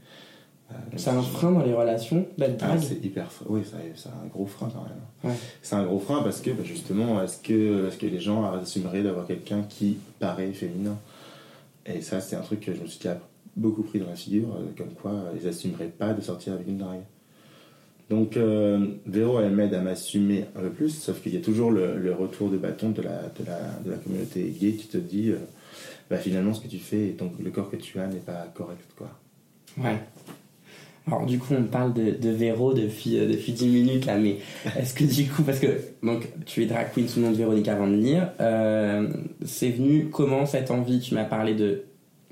Euh, 0.72 0.76
c'est 0.96 1.12
un 1.12 1.22
frein 1.22 1.52
dans 1.52 1.62
les 1.64 1.74
relations 1.74 2.26
d'être 2.38 2.64
ah, 2.64 2.68
drague 2.70 2.80
c'est 2.82 3.06
hyper 3.06 3.28
fr- 3.28 3.44
oui 3.50 3.62
c'est 3.96 4.08
un 4.10 4.28
gros 4.32 4.46
frein 4.46 4.70
quand 4.74 4.82
même 4.84 5.02
Ouais. 5.32 5.38
c'est 5.62 5.76
un 5.76 5.84
gros 5.86 6.00
frein 6.00 6.24
parce 6.24 6.40
que 6.42 6.52
bah, 6.52 6.64
justement 6.64 7.22
est-ce 7.22 7.38
que 7.42 7.88
est-ce 7.90 7.98
que 7.98 8.06
les 8.08 8.20
gens 8.22 8.50
assumeraient 8.54 9.04
d'avoir 9.04 9.28
quelqu'un 9.28 9.64
qui 9.70 9.98
paraît 10.20 10.52
féminin? 10.54 10.98
Et 11.86 12.02
ça 12.02 12.22
c'est 12.22 12.38
un 12.38 12.42
truc 12.42 12.62
que 12.62 12.74
je 12.74 12.80
me 12.82 12.88
suis 12.88 12.98
déjà 12.98 13.20
beaucoup 13.58 13.84
pris 13.84 14.00
dans 14.00 14.08
la 14.08 14.16
figure 14.16 14.48
euh, 14.56 14.66
comme 14.78 14.94
quoi 15.00 15.12
euh, 15.12 15.34
ils 15.40 15.48
assumeraient 15.48 15.90
pas 15.90 16.14
de 16.14 16.22
sortir 16.22 16.54
avec 16.54 16.68
une 16.68 16.78
drague 16.78 17.04
donc 18.10 18.38
euh, 18.38 18.86
Véro 19.06 19.40
elle 19.40 19.52
m'aide 19.52 19.74
à 19.74 19.82
m'assumer 19.82 20.46
un 20.56 20.62
peu 20.62 20.70
plus 20.70 20.90
sauf 20.90 21.22
qu'il 21.22 21.34
y 21.34 21.38
a 21.38 21.42
toujours 21.42 21.72
le, 21.72 22.14
retour 22.14 22.50
de 22.50 22.58
bâton 22.58 22.90
de 22.90 23.02
la, 23.02 23.22
de 23.40 23.90
la, 23.90 23.98
communauté 23.98 24.54
gay 24.60 24.74
qui 24.74 24.88
te 24.88 24.98
dit 24.98 25.30
euh, 25.32 25.38
bah, 26.10 26.18
finalement 26.18 26.54
ce 26.54 26.62
que 26.62 26.68
tu 26.68 26.80
fais 26.80 27.08
et 27.08 27.18
le 27.40 27.52
corps 27.52 27.70
que 27.70 27.78
tu 27.78 28.00
as 28.00 28.08
n'est 28.08 28.20
pas 28.20 28.52
correct 28.54 28.90
quoi. 28.98 29.10
Ouais. 29.78 29.98
Alors 31.08 31.26
du 31.26 31.38
coup 31.38 31.54
on 31.54 31.64
parle 31.64 31.94
de, 31.94 32.30
Véro 32.30 32.74
depuis, 32.74 33.18
euh, 33.18 33.28
depuis 33.28 33.52
10 33.52 33.68
minutes 33.68 34.06
là 34.06 34.18
mais 34.18 34.38
est-ce 34.78 34.94
que 34.94 35.04
du 35.04 35.26
coup 35.30 35.44
parce 35.44 35.60
que 35.60 35.68
donc 36.02 36.30
tu 36.46 36.64
es 36.64 36.66
drag 36.66 36.92
queen 36.94 37.08
sous 37.08 37.20
le 37.20 37.26
nom 37.26 37.32
de 37.32 37.38
Véronique 37.38 37.68
avant 37.68 37.88
de 37.88 38.02
euh, 38.40 39.10
c'est 39.46 39.70
venu 39.70 40.10
comment 40.12 40.46
cette 40.46 40.72
envie? 40.72 41.00
Tu 41.00 41.14
m'as 41.14 41.26
parlé 41.26 41.56
de 41.56 41.84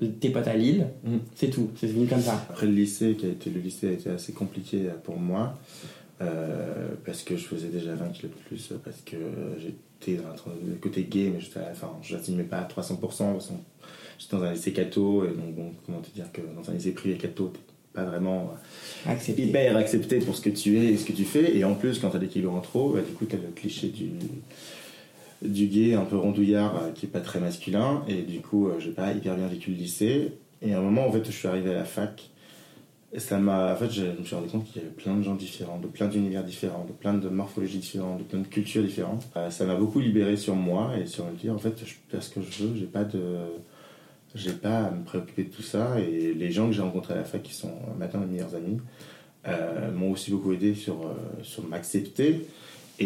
tes 0.06 0.30
potes 0.30 0.48
à 0.48 0.54
Lille 0.56 0.86
Mm. 1.04 1.16
c'est 1.34 1.50
tout. 1.50 1.70
C'est 1.76 1.86
venu 1.88 2.06
comme 2.06 2.20
ça. 2.20 2.34
Après 2.50 2.66
le 2.66 2.72
lycée, 2.72 3.14
qui 3.14 3.26
a 3.26 3.28
été, 3.30 3.50
le 3.50 3.60
lycée 3.60 3.88
a 3.88 3.92
été 3.92 4.10
assez 4.10 4.32
compliqué 4.32 4.82
pour 5.04 5.16
moi, 5.18 5.58
euh, 6.20 6.88
parce 7.04 7.22
que 7.22 7.36
je 7.36 7.44
faisais 7.44 7.68
déjà 7.68 7.94
20 7.94 8.08
kilos 8.10 8.30
de 8.32 8.48
plus, 8.48 8.72
parce 8.84 9.00
que 9.04 9.16
j'étais 9.58 10.20
dans 10.22 10.28
le 10.68 10.74
côté 10.76 11.04
gay, 11.04 11.30
mais 11.34 11.40
j'étais, 11.40 11.60
enfin, 11.70 11.90
je 12.02 12.16
n'assumais 12.16 12.44
pas 12.44 12.58
à 12.58 12.64
300%, 12.68 12.98
parce 12.98 13.48
que 13.48 13.52
j'étais 14.18 14.36
dans 14.36 14.42
un 14.42 14.52
lycée 14.52 14.72
catho, 14.72 15.24
et 15.24 15.28
donc 15.28 15.54
bon, 15.54 15.72
comment 15.86 16.00
te 16.00 16.10
dire 16.14 16.30
que 16.32 16.40
dans 16.56 16.70
un 16.70 16.74
lycée 16.74 16.92
privé 16.92 17.16
catho, 17.16 17.52
pas 17.92 18.04
vraiment 18.04 18.54
accepté. 19.06 19.42
hyper 19.44 19.76
accepté 19.76 20.18
pour 20.20 20.34
ce 20.34 20.40
que 20.40 20.50
tu 20.50 20.78
es 20.78 20.92
et 20.92 20.96
ce 20.96 21.04
que 21.04 21.12
tu 21.12 21.24
fais, 21.24 21.56
et 21.56 21.64
en 21.64 21.74
plus, 21.74 21.98
quand 21.98 22.10
t'as 22.10 22.18
des 22.18 22.28
kilos 22.28 22.52
en 22.54 22.60
trop, 22.60 22.90
bah, 22.90 23.00
du 23.06 23.12
coup, 23.14 23.26
t'as 23.26 23.36
le 23.36 23.52
cliché 23.54 23.88
du 23.88 24.10
du 25.42 25.66
gay 25.66 25.94
un 25.94 26.04
peu 26.04 26.16
rondouillard 26.16 26.76
euh, 26.76 26.90
qui 26.92 27.06
est 27.06 27.08
pas 27.08 27.20
très 27.20 27.40
masculin 27.40 28.02
et 28.08 28.22
du 28.22 28.40
coup 28.40 28.68
euh, 28.68 28.78
j'ai 28.78 28.90
pas 28.90 29.12
hyper 29.12 29.36
bien 29.36 29.46
vécu 29.46 29.70
le 29.70 29.76
lycée. 29.76 30.32
Et 30.60 30.74
à 30.74 30.78
un 30.78 30.82
moment 30.82 31.06
en 31.06 31.12
fait 31.12 31.24
je 31.24 31.32
suis 31.32 31.48
arrivé 31.48 31.70
à 31.70 31.74
la 31.74 31.84
fac 31.84 32.30
et 33.12 33.18
ça 33.18 33.38
m'a 33.38 33.72
en 33.72 33.76
fait 33.76 33.90
je 33.90 34.04
me 34.04 34.24
suis 34.24 34.34
rendu 34.34 34.48
compte 34.48 34.64
qu'il 34.64 34.80
y 34.80 34.84
avait 34.84 34.94
plein 34.94 35.16
de 35.16 35.22
gens 35.22 35.34
différents 35.34 35.78
de 35.78 35.86
plein 35.86 36.08
d'univers 36.08 36.44
différents 36.44 36.84
de 36.84 36.92
plein 36.92 37.14
de 37.14 37.28
morphologies 37.28 37.78
différentes 37.78 38.18
de 38.18 38.24
plein 38.24 38.40
de 38.40 38.46
cultures 38.46 38.82
différentes. 38.82 39.28
Euh, 39.36 39.50
ça 39.50 39.64
m'a 39.64 39.74
beaucoup 39.74 40.00
libéré 40.00 40.36
sur 40.36 40.54
moi 40.54 40.92
et 40.96 41.06
sur 41.06 41.26
me 41.26 41.36
dire 41.36 41.54
en 41.54 41.58
fait 41.58 41.82
je 41.84 41.94
faire 42.08 42.22
ce 42.22 42.30
que 42.30 42.40
je 42.40 42.64
veux 42.64 42.76
j'ai 42.76 42.86
pas 42.86 43.04
de 43.04 43.20
j'ai 44.34 44.52
pas 44.52 44.84
à 44.84 44.90
me 44.90 45.04
préoccuper 45.04 45.44
de 45.44 45.50
tout 45.50 45.62
ça. 45.62 46.00
Et 46.00 46.32
les 46.32 46.50
gens 46.50 46.66
que 46.66 46.72
j'ai 46.72 46.80
rencontrés 46.80 47.12
à 47.14 47.18
la 47.18 47.24
fac 47.24 47.42
qui 47.42 47.52
sont 47.52 47.72
maintenant 47.98 48.20
mes 48.20 48.26
meilleurs 48.26 48.54
amis 48.54 48.78
m'ont 49.94 50.12
aussi 50.12 50.30
beaucoup 50.30 50.52
aidé 50.52 50.74
sur, 50.74 51.14
sur 51.42 51.66
m'accepter 51.68 52.46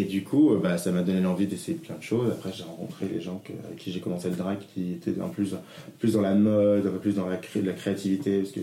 et 0.01 0.05
du 0.05 0.23
coup, 0.25 0.53
euh, 0.53 0.59
bah, 0.63 0.79
ça 0.79 0.91
m'a 0.93 1.03
donné 1.03 1.21
l'envie 1.21 1.47
d'essayer 1.47 1.77
plein 1.79 1.97
de 1.97 2.03
choses. 2.03 2.31
Après, 2.31 2.51
j'ai 2.53 2.65
rencontré 2.65 3.07
des 3.07 3.21
gens 3.21 3.41
que- 3.45 3.53
avec 3.67 3.79
qui 3.79 3.93
j'ai 3.93 4.01
commencé 4.01 4.29
le 4.29 4.37
drag 4.37 4.59
qui 4.75 4.93
étaient 4.93 5.21
en 5.21 5.29
plus, 5.29 5.55
plus 5.99 6.13
dans 6.15 6.21
la 6.23 6.35
mode, 6.35 6.87
un 6.87 6.91
peu 6.91 6.99
plus 6.99 7.15
dans 7.15 7.27
la, 7.29 7.37
cré- 7.37 7.63
la 7.63 7.73
créativité, 7.73 8.39
parce 8.41 8.53
que 8.53 8.61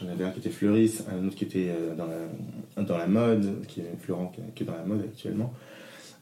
j'en 0.00 0.08
avais 0.08 0.24
un 0.24 0.30
qui 0.30 0.40
était 0.40 0.50
fleuriste, 0.50 1.04
un 1.10 1.26
autre 1.26 1.36
qui 1.36 1.44
était 1.44 1.68
euh, 1.70 1.94
dans 1.96 2.06
la, 2.06 2.82
dans 2.82 2.98
la 2.98 3.06
mode, 3.06 3.66
qui 3.68 3.80
est 3.80 3.92
Florent, 4.02 4.32
qui 4.34 4.40
qui 4.54 4.62
est 4.62 4.66
dans 4.66 4.76
la 4.76 4.84
mode 4.84 5.00
actuellement. 5.02 5.52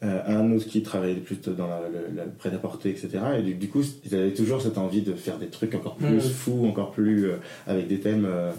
euh, 0.02 0.20
un 0.26 0.52
autre 0.52 0.66
qui 0.66 0.82
travaillait 0.82 1.16
plus 1.20 1.40
dans 1.56 1.66
la, 1.68 1.80
le, 1.88 2.14
la 2.14 2.24
prêt-à-porter, 2.24 2.90
etc. 2.90 3.08
Et 3.38 3.42
du, 3.42 3.54
du 3.54 3.68
coup, 3.68 3.82
ils 4.04 4.14
avaient 4.14 4.34
toujours 4.34 4.60
cette 4.60 4.76
envie 4.76 5.00
de 5.02 5.14
faire 5.14 5.38
des 5.38 5.46
trucs 5.46 5.74
encore 5.74 5.96
plus 5.96 6.08
Mhm. 6.16 6.20
fous, 6.20 6.66
encore 6.66 6.90
plus 6.90 7.26
euh, 7.26 7.36
avec 7.66 7.86
des 7.88 8.00
thèmes 8.00 8.26
euh, 8.28 8.50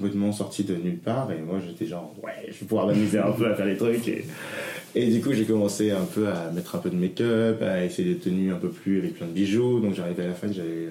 complètement 0.00 0.32
sortis 0.32 0.64
de 0.64 0.74
nulle 0.74 0.98
part. 0.98 1.30
Et 1.32 1.40
moi, 1.40 1.58
j'étais 1.66 1.86
genre, 1.86 2.14
ouais, 2.22 2.46
je 2.48 2.52
vais 2.60 2.66
pouvoir 2.66 2.86
m'amuser 2.86 3.18
un 3.18 3.32
peu 3.32 3.46
à 3.46 3.54
faire 3.54 3.66
des 3.66 3.76
trucs. 3.76 4.08
Et, 4.08 4.24
et 4.94 5.06
du 5.06 5.20
coup, 5.20 5.32
j'ai 5.32 5.44
commencé 5.44 5.90
un 5.90 6.04
peu 6.04 6.28
à 6.28 6.50
mettre 6.52 6.74
un 6.74 6.78
peu 6.78 6.90
de 6.90 6.96
make-up, 6.96 7.62
à 7.62 7.84
essayer 7.84 8.14
des 8.14 8.18
tenues 8.18 8.52
un 8.52 8.56
peu 8.56 8.68
plus 8.70 8.98
avec 8.98 9.14
plein 9.14 9.26
de 9.26 9.32
bijoux. 9.32 9.80
Donc, 9.80 9.94
j'arrivais 9.94 10.24
à 10.24 10.28
la 10.28 10.34
fac, 10.34 10.52
j'avais 10.52 10.88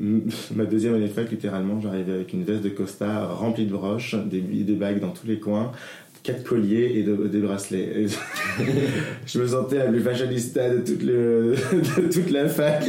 euh, 0.00 0.18
ma 0.54 0.64
deuxième 0.64 0.94
année 0.94 1.08
de 1.08 1.12
fac, 1.12 1.30
littéralement, 1.30 1.80
j'arrivais 1.80 2.12
avec 2.12 2.32
une 2.32 2.44
veste 2.44 2.62
de 2.62 2.70
costard 2.70 3.38
remplie 3.38 3.66
de 3.66 3.72
broches, 3.72 4.14
des, 4.26 4.40
des 4.40 4.72
bagues 4.74 5.00
dans 5.00 5.10
tous 5.10 5.26
les 5.26 5.38
coins, 5.38 5.70
quatre 6.22 6.44
colliers 6.44 6.92
et 6.96 7.02
de- 7.02 7.26
des 7.26 7.40
bracelets. 7.40 8.02
Et 8.04 8.06
je 9.26 9.38
me 9.38 9.46
sentais 9.46 9.78
la 9.78 9.86
plus 9.86 10.00
fashionista 10.00 10.68
de 10.70 10.78
de 10.80 12.12
toute 12.12 12.30
la 12.30 12.48
fac. 12.48 12.88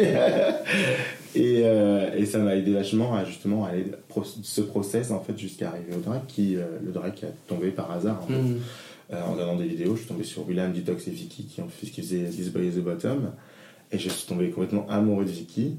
Et, 1.36 1.62
euh, 1.66 2.14
et 2.16 2.26
ça 2.26 2.38
m'a 2.40 2.56
aidé 2.56 2.74
vachement 2.74 3.16
à 3.16 3.26
justement 3.26 3.66
aller 3.66 3.86
pro- 4.08 4.24
ce 4.24 4.62
process 4.62 5.12
en 5.12 5.20
fait 5.20 5.38
jusqu'à 5.38 5.70
arriver 5.70 5.96
au 5.96 6.00
drag 6.00 6.22
qui 6.28 6.56
euh, 6.56 6.66
le 6.86 6.92
drag 6.92 7.14
qui 7.14 7.26
a 7.26 7.30
tombé 7.48 7.72
par 7.72 7.92
hasard 7.92 8.22
en, 8.24 8.28
fait. 8.28 8.34
Mhm. 8.34 8.60
Euh, 9.12 9.22
en 9.24 9.34
regardant 9.34 9.56
des 9.56 9.66
vidéos 9.68 9.94
je 9.96 10.00
suis 10.02 10.08
tombé 10.10 10.24
sur 10.24 10.48
William 10.48 10.72
Detox 10.72 11.08
et 11.08 11.12
Vicky 11.12 11.46
qui 11.46 11.62
ont 11.62 11.68
fait 11.68 11.88
qui 11.88 12.02
faisaient 12.02 12.26
This 12.30 12.50
Boy 12.50 12.68
is 12.68 12.72
the 12.74 12.84
Bottom. 12.84 13.32
Et 13.92 14.00
je 14.00 14.10
suis 14.10 14.28
tombé 14.28 14.50
complètement 14.50 14.88
amoureux 14.90 15.26
de 15.26 15.30
Vicky 15.32 15.76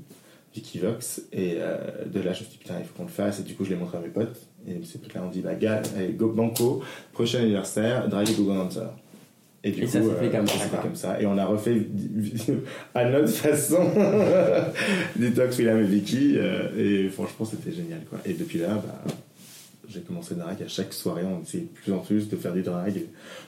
Vicky 0.55 0.79
Vox. 0.79 1.23
Et 1.33 1.55
de 1.55 2.21
là 2.21 2.33
je 2.33 2.41
me 2.41 2.45
suis 2.45 2.45
dit 2.47 2.59
putain 2.59 2.75
il 2.81 2.85
faut 2.85 2.95
qu'on 2.97 3.05
le 3.05 3.09
fasse. 3.09 3.41
Et 3.41 3.43
du 3.43 3.55
coup 3.55 3.65
je 3.65 3.71
l'ai 3.71 3.77
montré 3.77 3.99
à 3.99 4.01
mes 4.01 4.09
potes. 4.09 4.41
Et 4.67 4.73
ces 4.85 4.99
potes 4.99 5.15
là 5.15 5.23
ont 5.23 5.31
dit 5.31 5.41
bah 5.41 5.55
gars 5.55 5.83
allez 5.97 6.13
go 6.13 6.29
banco 6.31 6.83
prochain 7.13 7.41
anniversaire 7.41 8.09
drag 8.09 8.29
et 8.29 8.35
Google 8.35 8.55
Dancer 8.59 8.87
et 9.65 9.71
du 9.73 9.81
Et 9.81 9.85
coup 9.87 9.91
ça 9.91 10.03
s'est 10.03 10.15
fait 10.21 10.31
comme 10.31 10.47
ça, 10.47 10.53
s'est 10.59 10.69
fait 10.69 10.83
comme 10.83 10.95
ça 10.95 11.21
et 11.21 11.27
on 11.27 11.37
a 11.39 11.45
refait 11.47 11.87
à 12.95 13.09
notre 13.09 13.29
façon 13.33 13.79
Detox 15.17 15.59
William 15.59 15.79
et 15.81 15.85
Vicky 15.87 16.35
euh, 16.37 16.69
et 17.07 17.09
franchement 17.09 17.47
c'était 17.47 17.73
génial 17.73 18.01
quoi 18.09 18.19
et 18.25 18.35
depuis 18.35 18.59
là 18.59 18.75
bah 18.75 19.03
j'ai 19.89 20.01
commencé 20.01 20.35
le 20.35 20.41
drag 20.41 20.63
à 20.63 20.69
chaque 20.69 20.93
soirée 20.93 21.23
on 21.25 21.43
essayait 21.43 21.65
de 21.65 21.69
plus 21.69 21.93
en 21.93 21.99
plus 21.99 22.29
de 22.29 22.37
faire 22.37 22.53
du 22.53 22.63
drag 22.63 22.95
de 22.95 23.01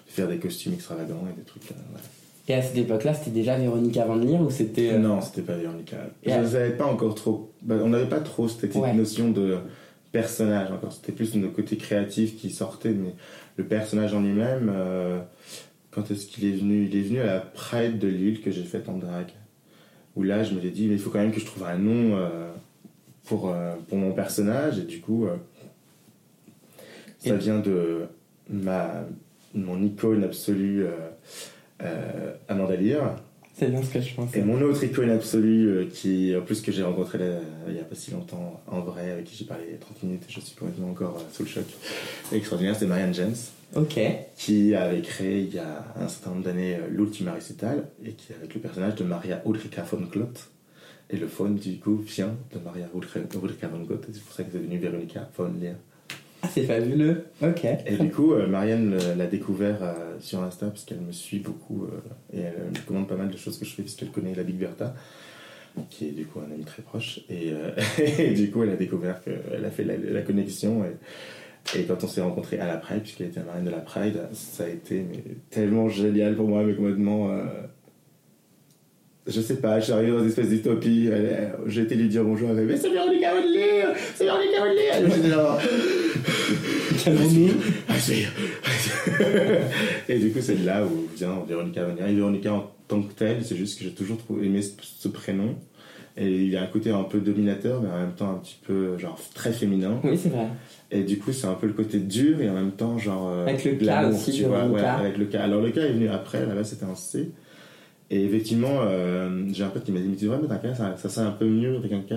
faire 0.06 0.28
des 0.28 0.38
costumes 0.38 0.75
extravagants 0.75 1.25
et 1.32 1.37
des 1.38 1.44
trucs 1.46 1.70
euh, 1.70 1.75
voilà. 1.90 2.04
Et 2.49 2.54
à 2.54 2.62
cette 2.62 2.76
époque-là, 2.78 3.12
c'était 3.12 3.32
déjà 3.32 3.56
Véronique 3.58 3.96
avant 3.96 4.14
de 4.14 4.25
lire 4.25 4.40
ou 4.40 4.50
c'était. 4.50 4.92
euh, 4.92 4.99
Non, 4.99 5.20
c'était 5.20 5.42
pas 5.42 5.56
Véronica. 5.56 5.96
Et 6.23 6.30
Je 6.30 6.46
savais 6.46 6.70
pas 6.70 6.85
encore 6.87 7.16
trop. 7.16 7.50
bah, 7.62 7.75
on 7.82 7.88
n'avait 7.88 8.06
pas 8.08 8.20
trop 8.20 8.46
cette 8.46 8.73
Ouais. 8.76 8.92
notion 8.94 9.30
de 9.32 9.56
personnage 10.12 10.70
encore. 10.70 10.92
C'était 10.92 11.11
plus 11.11 11.35
le 11.35 11.49
côté 11.49 11.76
créatif 11.76 12.37
qui 12.37 12.50
sortait, 12.50 12.90
mais 12.92 13.14
le 13.56 13.64
personnage 13.64 14.14
en 14.14 14.20
lui-même, 14.20 14.70
euh, 14.73 15.18
quand 15.97 16.11
est-ce 16.11 16.26
qu'il 16.26 16.45
est 16.45 16.53
venu? 16.57 16.85
Il 16.85 16.95
est 16.95 17.00
venu 17.03 17.21
à 17.21 17.26
la 17.26 17.41
Pride 17.41 17.99
de 17.99 18.07
Lille 18.07 18.43
que 18.43 18.50
j'ai 18.50 18.65
faite 18.65 18.88
en 18.91 18.99
drag. 18.99 19.29
Où 20.15 20.23
là, 20.23 20.45
je 20.45 20.55
me 20.55 20.61
suis 20.61 20.71
dit, 20.71 20.87
mais 20.88 20.95
il 20.95 21.00
faut 21.00 21.09
quand 21.09 21.19
même 21.21 21.33
que 21.33 21.41
je 21.41 21.47
trouve 21.47 21.65
un 21.65 21.79
nom 21.79 22.17
euh, 22.17 22.53
pour, 23.25 23.49
euh, 23.49 23.75
pour 23.88 23.97
mon 23.97 24.12
personnage. 24.12 24.79
Et 24.79 24.83
du 24.83 25.00
coup, 25.00 25.26
euh, 25.26 25.37
ça 27.19 27.35
Et- 27.35 27.38
vient 27.38 27.61
de 27.61 28.03
ma, 28.50 29.07
mon 29.55 29.83
icône 29.83 30.23
absolue, 30.23 30.85
Amanda 32.49 32.76
Lear. 32.76 33.17
C'est 33.58 33.70
bien 33.70 33.82
ce 33.82 33.90
que 33.90 34.00
je 34.02 34.14
pensais. 34.14 34.38
Et 34.40 34.42
mon 34.42 34.60
autre 34.60 34.84
icône 34.84 35.08
absolue, 35.08 35.68
euh, 35.68 35.86
qui 35.90 36.36
en 36.36 36.42
plus 36.42 36.60
que 36.60 36.70
j'ai 36.70 36.82
rencontré 36.82 37.16
là, 37.16 37.38
il 37.68 37.72
n'y 37.72 37.80
a 37.80 37.84
pas 37.84 37.94
si 37.94 38.10
longtemps 38.10 38.62
en 38.66 38.80
vrai, 38.80 39.10
avec 39.12 39.25
qui 39.25 39.34
j'ai 39.34 39.46
parlé 39.46 39.64
30 39.80 40.02
minutes 40.02 40.25
et 40.28 40.32
je 40.32 40.40
suis 40.40 40.54
complètement 40.54 40.90
encore 40.90 41.16
euh, 41.16 41.32
sous 41.32 41.44
le 41.44 41.48
choc, 41.48 41.64
extraordinaire, 42.32 42.76
c'est 42.78 42.86
Marianne 42.86 43.14
James, 43.14 43.34
Ok. 43.75 43.98
qui 44.36 44.75
avait 44.75 45.00
créé 45.00 45.40
il 45.40 45.54
y 45.54 45.58
a 45.58 45.86
un 45.98 46.06
certain 46.06 46.30
nombre 46.32 46.42
d'années 46.44 46.75
euh, 46.75 46.86
l'Ultima 46.90 47.32
Recital 47.32 47.88
et 48.04 48.12
qui 48.12 48.32
est 48.32 48.36
avec 48.36 48.52
le 48.54 48.60
personnage 48.60 48.94
de 48.96 49.04
Maria 49.04 49.42
Ulrika 49.46 49.82
von 49.90 50.06
Klott. 50.06 50.50
Et 51.08 51.16
le 51.16 51.28
faune, 51.28 51.54
du 51.54 51.78
coup, 51.78 51.96
vient 51.98 52.34
de 52.52 52.58
Maria 52.58 52.88
Ulrika 52.92 53.20
von 53.68 53.82
et 53.84 53.98
c'est 54.12 54.22
pour 54.22 54.34
ça 54.34 54.42
que 54.42 54.50
c'est 54.52 54.58
devenu 54.58 54.76
Veronica 54.78 55.30
von 55.36 55.52
Leer. 55.58 55.76
Ah, 56.47 56.50
c'est 56.53 56.62
fabuleux. 56.62 57.25
Ok. 57.43 57.65
Et 57.87 57.97
du 57.97 58.11
coup, 58.11 58.33
euh, 58.33 58.47
Marianne 58.47 58.97
l'a 59.17 59.26
découvert 59.26 59.79
euh, 59.83 60.17
sur 60.21 60.43
Insta 60.43 60.67
parce 60.67 60.85
qu'elle 60.85 61.00
me 61.00 61.11
suit 61.11 61.41
beaucoup 61.41 61.85
euh, 61.85 62.37
et 62.37 62.41
elle 62.41 62.71
me 62.73 62.87
commande 62.87 63.09
pas 63.09 63.17
mal 63.17 63.31
de 63.31 63.37
choses 63.37 63.59
que 63.59 63.65
je 63.65 63.75
fais 63.75 63.83
parce 63.83 63.97
qu'elle 63.97 64.11
connaît 64.11 64.35
la 64.35 64.45
Big 64.45 64.57
Bertha, 64.57 64.95
qui 65.91 66.09
est 66.09 66.12
du 66.12 66.25
coup 66.25 66.38
un 66.41 66.53
ami 66.53 66.65
très 66.65 66.83
proche. 66.83 67.21
Et, 67.29 67.53
du 68.35 68.50
coup, 68.50 68.62
elle 68.62 68.71
a 68.71 68.76
découvert 68.76 69.21
qu'elle 69.23 69.65
a 69.65 69.71
fait 69.71 69.85
la, 69.85 70.23
connexion. 70.23 70.85
Et, 71.75 71.83
quand 71.83 72.05
on 72.05 72.07
s'est 72.07 72.21
rencontrés 72.21 72.61
à 72.61 72.67
la 72.69 72.76
Pride, 72.76 73.03
puisqu'elle 73.03 73.26
était 73.26 73.43
marraine 73.43 73.65
de 73.65 73.71
la 73.71 73.81
Pride, 73.81 74.21
ça 74.33 74.65
a 74.65 74.69
été 74.69 75.05
tellement 75.50 75.88
génial 75.88 76.37
pour 76.37 76.47
moi, 76.47 76.62
mais 76.62 76.75
complètement. 76.75 77.31
je 79.26 79.41
sais 79.41 79.57
pas, 79.57 79.81
je 79.81 79.87
suis 79.87 79.93
arrivé 79.93 80.12
dans 80.12 80.21
une 80.21 80.29
espèce 80.29 80.49
d'utopie. 80.49 81.11
J'ai 81.67 81.83
été 81.83 81.97
lui 81.97 82.09
dire 82.09 82.23
bonjour, 82.23 82.50
elle 82.50 82.67
Mais 82.67 82.76
c'est 82.76 82.91
Véronica 82.91 83.35
Vodelier 83.35 83.83
C'est 84.15 84.25
Véronica 84.25 84.65
là. 85.29 85.59
Calmons-nous. 87.04 87.52
Et 90.09 90.18
du 90.18 90.30
coup, 90.30 90.38
c'est 90.40 90.56
là 90.64 90.85
où 90.85 91.06
vient 91.16 91.42
Véronica 91.47 91.85
Vanier. 91.85 92.02
Et 92.11 92.14
Véronica 92.14 92.52
en 92.52 92.71
tant 92.88 93.02
que 93.02 93.12
telle, 93.12 93.45
c'est 93.45 93.56
juste 93.56 93.78
que 93.78 93.85
j'ai 93.85 93.90
toujours 93.92 94.18
aimé 94.42 94.61
ce, 94.62 95.09
prénom. 95.09 95.54
Et 96.16 96.45
il 96.45 96.56
a 96.56 96.62
un 96.62 96.66
côté 96.66 96.90
un 96.90 97.02
peu 97.02 97.21
dominateur, 97.21 97.83
mais 97.83 97.90
en 97.90 97.99
même 97.99 98.12
temps 98.16 98.30
un 98.30 98.38
petit 98.38 98.59
peu 98.66 98.97
genre 98.99 99.18
très 99.35 99.52
féminin. 99.52 100.00
Oui, 100.02 100.16
c'est 100.16 100.30
vrai. 100.30 100.47
Et 100.90 101.02
du 101.02 101.18
coup, 101.18 101.33
c'est 101.33 101.47
un 101.47 101.54
peu 101.54 101.66
le 101.66 101.75
côté 101.75 101.99
dur 101.99 102.40
et 102.40 102.49
en 102.49 102.54
même 102.54 102.71
temps 102.73 102.97
genre. 102.99 103.28
euh, 103.30 103.47
Avec 103.47 103.64
le 103.64 103.73
K 103.73 104.09
aussi, 104.14 104.33
tu 104.33 104.45
vois. 104.45 104.64
Ouais, 104.66 104.80
avec 104.80 105.18
le 105.18 105.26
K. 105.26 105.35
Alors 105.35 105.61
le 105.61 105.71
K 105.71 105.78
est 105.78 105.92
venu 105.92 106.09
après, 106.09 106.47
là-bas 106.47 106.64
c'était 106.64 106.85
un 106.87 106.95
C. 106.95 107.30
Et 108.09 108.25
effectivement, 108.25 108.78
euh, 108.83 109.42
j'ai 109.52 109.64
un 109.64 109.68
pote 109.68 109.85
qui 109.85 109.92
m'a 109.92 109.99
dit 110.00 110.09
Mais 110.09 110.16
tu 110.16 110.25
devrais 110.25 110.38
mettre 110.38 110.52
un 110.52 110.59
K, 110.59 110.97
ça, 110.97 111.09
ça 111.09 111.26
un 111.26 111.33
peu 111.33 111.47
mieux 111.47 111.76
avec 111.76 111.92
un 111.92 112.00
K. 112.00 112.14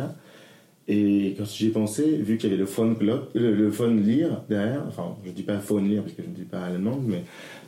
Et 0.92 1.36
quand 1.38 1.46
j'y 1.46 1.68
ai 1.68 1.70
pensé, 1.70 2.04
vu 2.18 2.38
qu'il 2.38 2.50
y 2.50 2.54
avait 2.54 2.60
le 2.60 2.66
phone, 2.66 2.96
glock, 2.96 3.30
le, 3.36 3.54
le 3.54 3.70
phone 3.70 4.04
lire 4.04 4.42
derrière, 4.50 4.84
enfin, 4.88 5.16
je 5.24 5.30
dis 5.30 5.44
pas 5.44 5.60
phone 5.60 5.88
lire 5.88 6.02
parce 6.02 6.16
que 6.16 6.24
je 6.24 6.28
ne 6.28 6.34
dis 6.34 6.42
pas 6.42 6.68
l'allemand, 6.68 7.00
mais 7.06 7.24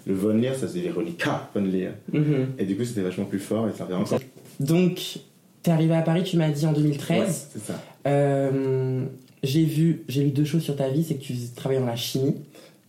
le 0.07 0.15
von 0.15 0.33
lire, 0.33 0.55
ça 0.55 0.67
c'est 0.67 0.79
Véronica 0.79 1.49
von 1.53 1.61
lire. 1.61 1.91
Mhm. 2.11 2.53
Et 2.57 2.65
du 2.65 2.75
coup, 2.75 2.83
c'était 2.83 3.01
vachement 3.01 3.25
plus 3.25 3.39
fort 3.39 3.69
et 3.69 3.73
ça 3.77 3.85
revient 3.85 3.95
encore. 3.95 4.19
Donc, 4.59 5.19
t'es 5.61 5.69
arrivé 5.69 5.93
à 5.93 6.01
Paris, 6.01 6.23
tu 6.23 6.35
m'as 6.35 6.49
dit 6.49 6.65
en 6.65 6.73
2013. 6.73 7.19
Ouais, 7.19 7.27
c'est 7.29 7.63
ça. 7.63 7.79
Euh, 8.07 9.03
j'ai 9.43 9.65
vu, 9.65 10.03
j'ai 10.07 10.23
lu 10.23 10.31
deux 10.31 10.45
choses 10.45 10.63
sur 10.63 10.75
ta 10.75 10.89
vie, 10.89 11.03
c'est 11.03 11.15
que 11.15 11.21
tu 11.21 11.35
travaillais 11.55 11.79
dans 11.79 11.87
la 11.87 11.95
chimie. 11.95 12.37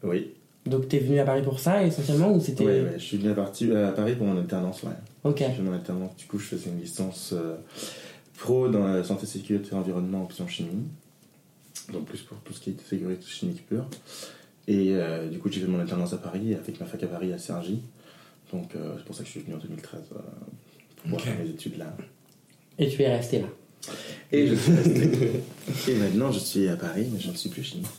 Oui. 0.02 0.28
Donc 0.64 0.88
t'es 0.88 0.98
venu 0.98 1.18
à 1.18 1.24
Paris 1.24 1.42
pour 1.42 1.58
ça 1.58 1.84
essentiellement 1.84 2.32
ou 2.32 2.40
c'était 2.40 2.64
Ouais, 2.64 2.80
ouais, 2.82 2.92
je 2.96 3.02
suis 3.02 3.16
venu 3.16 3.32
à 3.32 3.92
Paris 3.92 4.14
pour 4.14 4.26
mon 4.26 4.38
alternance, 4.38 4.82
ouais. 4.84 4.90
Ok. 5.24 5.38
J'ai 5.38 5.46
fait 5.46 5.62
mon 5.62 5.72
alternance, 5.72 6.16
du 6.16 6.24
coup, 6.26 6.38
je 6.38 6.46
faisais 6.46 6.70
une 6.70 6.80
licence 6.80 7.34
euh, 7.36 7.56
pro 8.42 8.68
dans 8.68 8.84
la 8.86 9.04
santé, 9.04 9.26
sécurité, 9.26 9.74
environnement, 9.74 10.22
option 10.24 10.46
chimie. 10.48 10.84
Donc, 11.92 12.06
plus 12.06 12.20
pour 12.22 12.38
tout 12.38 12.52
ce 12.52 12.60
qui 12.60 12.70
est 12.70 12.80
sécurité 12.88 13.24
chimique 13.26 13.66
pure. 13.66 13.86
Et 14.68 14.88
euh, 14.92 15.28
du 15.28 15.38
coup, 15.38 15.50
j'ai 15.50 15.60
fait 15.60 15.66
mon 15.66 15.80
alternance 15.80 16.12
à 16.12 16.18
Paris, 16.18 16.54
avec 16.54 16.78
ma 16.80 16.86
fac 16.86 17.02
à 17.02 17.06
Paris 17.06 17.32
à 17.32 17.38
Cergy. 17.38 17.80
Donc, 18.52 18.74
euh, 18.76 18.94
c'est 18.98 19.04
pour 19.04 19.14
ça 19.14 19.22
que 19.22 19.26
je 19.26 19.32
suis 19.32 19.40
venu 19.40 19.54
en 19.54 19.58
2013 19.58 20.00
euh, 20.12 20.14
pour 20.14 21.02
pouvoir 21.04 21.20
Ok. 21.22 21.26
faire 21.28 21.38
mes 21.44 21.50
études 21.50 21.78
là. 21.78 21.96
Et 22.78 22.88
tu 22.88 23.02
es 23.02 23.08
resté 23.16 23.40
là. 23.40 23.46
Et 24.30 24.46
je 24.46 24.54
suis 24.54 24.72
resté. 24.72 25.10
Et 25.88 25.94
maintenant, 25.96 26.30
je 26.30 26.38
suis 26.38 26.68
à 26.68 26.76
Paris, 26.76 27.06
mais 27.12 27.18
je 27.20 27.30
ne 27.30 27.34
suis 27.36 27.48
plus 27.50 27.62
chimiste. 27.64 27.90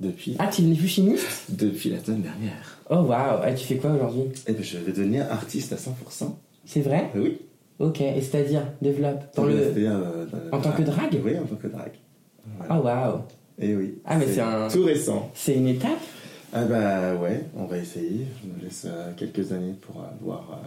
Depuis, 0.00 0.34
Ah, 0.38 0.48
tu 0.48 0.62
n'es 0.62 0.76
plus 0.76 0.88
chimiste? 0.88 1.44
Depuis 1.50 1.88
la 1.90 2.02
semaine 2.04 2.22
dernière. 2.22 2.78
Oh 2.90 2.96
waouh, 3.02 3.46
Et 3.48 3.54
tu 3.54 3.64
fais 3.64 3.76
quoi 3.76 3.92
aujourd'hui? 3.92 4.24
Et 4.46 4.52
ben, 4.52 4.62
je 4.62 4.76
vais 4.78 4.92
devenir 4.92 5.30
artiste 5.30 5.72
à 5.72 5.76
100%. 5.76 6.34
C'est 6.66 6.80
vrai? 6.80 7.10
Oui. 7.14 7.38
Ok, 7.78 8.00
et 8.00 8.20
c'est-à-dire, 8.20 8.62
développe. 8.80 9.20
Dans 9.34 9.44
le... 9.44 9.54
Euh, 9.56 10.26
dans 10.26 10.38
le 10.38 10.54
En 10.54 10.60
tant 10.60 10.72
que 10.72 10.82
drague 10.82 11.20
Oui, 11.24 11.36
en 11.38 11.44
tant 11.44 11.56
que 11.56 11.66
drague. 11.66 11.94
Voilà. 12.58 12.76
Oh 12.78 12.84
waouh, 12.84 13.20
Et 13.58 13.74
oui. 13.74 13.98
Ah, 14.04 14.16
mais 14.16 14.26
c'est 14.26 14.40
un- 14.40 14.68
Tout 14.68 14.84
récent. 14.84 15.30
c'est 15.34 15.54
une 15.54 15.66
étape 15.68 15.90
Ah 16.52 16.64
bah 16.66 17.14
ouais, 17.16 17.44
on 17.56 17.64
va 17.64 17.78
essayer. 17.78 18.26
Je 18.42 18.48
me 18.48 18.62
laisse 18.64 18.84
euh, 18.86 19.10
quelques 19.16 19.50
années 19.52 19.74
pour 19.80 20.00
euh, 20.02 20.06
voir 20.20 20.60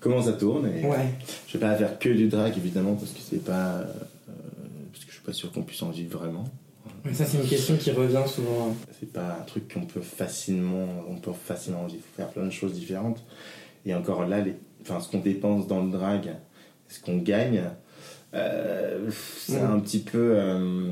comment 0.00 0.20
ça 0.22 0.32
tourne. 0.34 0.66
Et, 0.66 0.84
Ouais. 0.86 1.14
Je 1.48 1.56
vais 1.56 1.66
pas 1.66 1.74
faire 1.76 1.98
que 1.98 2.10
du 2.10 2.28
drag 2.28 2.52
évidemment 2.56 2.94
parce 2.94 3.12
que 3.12 3.20
c'est 3.20 3.42
pas. 3.44 3.84
parce 4.92 5.04
que 5.04 5.10
je 5.10 5.14
suis 5.14 5.24
pas 5.24 5.32
sûr 5.32 5.50
qu'on 5.50 5.62
puisse 5.62 5.82
en 5.82 5.90
vivre 5.90 6.18
vraiment. 6.18 6.44
Ça, 7.12 7.24
c'est 7.24 7.38
une 7.38 7.46
question 7.48 7.76
qui 7.76 7.90
revient 7.90 8.22
souvent. 8.26 8.74
C'est 9.00 9.10
pas 9.12 9.38
un 9.40 9.44
truc 9.44 9.72
qu'on 9.72 9.86
peut 9.86 10.00
facilement. 10.02 10.86
On 11.08 11.16
peut 11.16 11.32
facilement 11.32 11.82
en 11.82 11.86
vivre. 11.86 12.00
Il 12.02 12.10
faut 12.10 12.16
faire 12.22 12.28
plein 12.32 12.44
de 12.44 12.50
choses 12.50 12.72
différentes. 12.74 13.22
Et 13.86 13.94
encore 13.94 14.26
là, 14.26 14.40
les, 14.40 14.54
enfin, 14.84 15.00
ce 15.00 15.10
qu'on 15.10 15.18
dépense 15.20 15.66
dans 15.66 15.82
le 15.84 15.90
drag, 15.90 16.30
ce 16.88 17.00
qu'on 17.00 17.18
gagne. 17.18 17.62
euh, 18.34 19.08
c'est 19.10 19.60
un 19.60 19.78
petit 19.80 20.00
peu. 20.00 20.32
euh, 20.36 20.88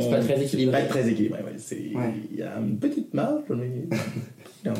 C'est 0.00 0.10
pas 0.10 0.20
très 0.20 0.42
équilibré. 0.44 0.72
Pas 0.82 0.86
très 0.86 1.08
équilibré, 1.08 1.42
ouais. 1.42 1.54
c'est- 1.58 1.80
Il 1.90 1.96
Ouais. 1.96 2.12
y 2.34 2.42
a 2.42 2.58
une 2.58 2.78
petite 2.78 3.12
marge, 3.14 3.44
mais. 3.50 3.88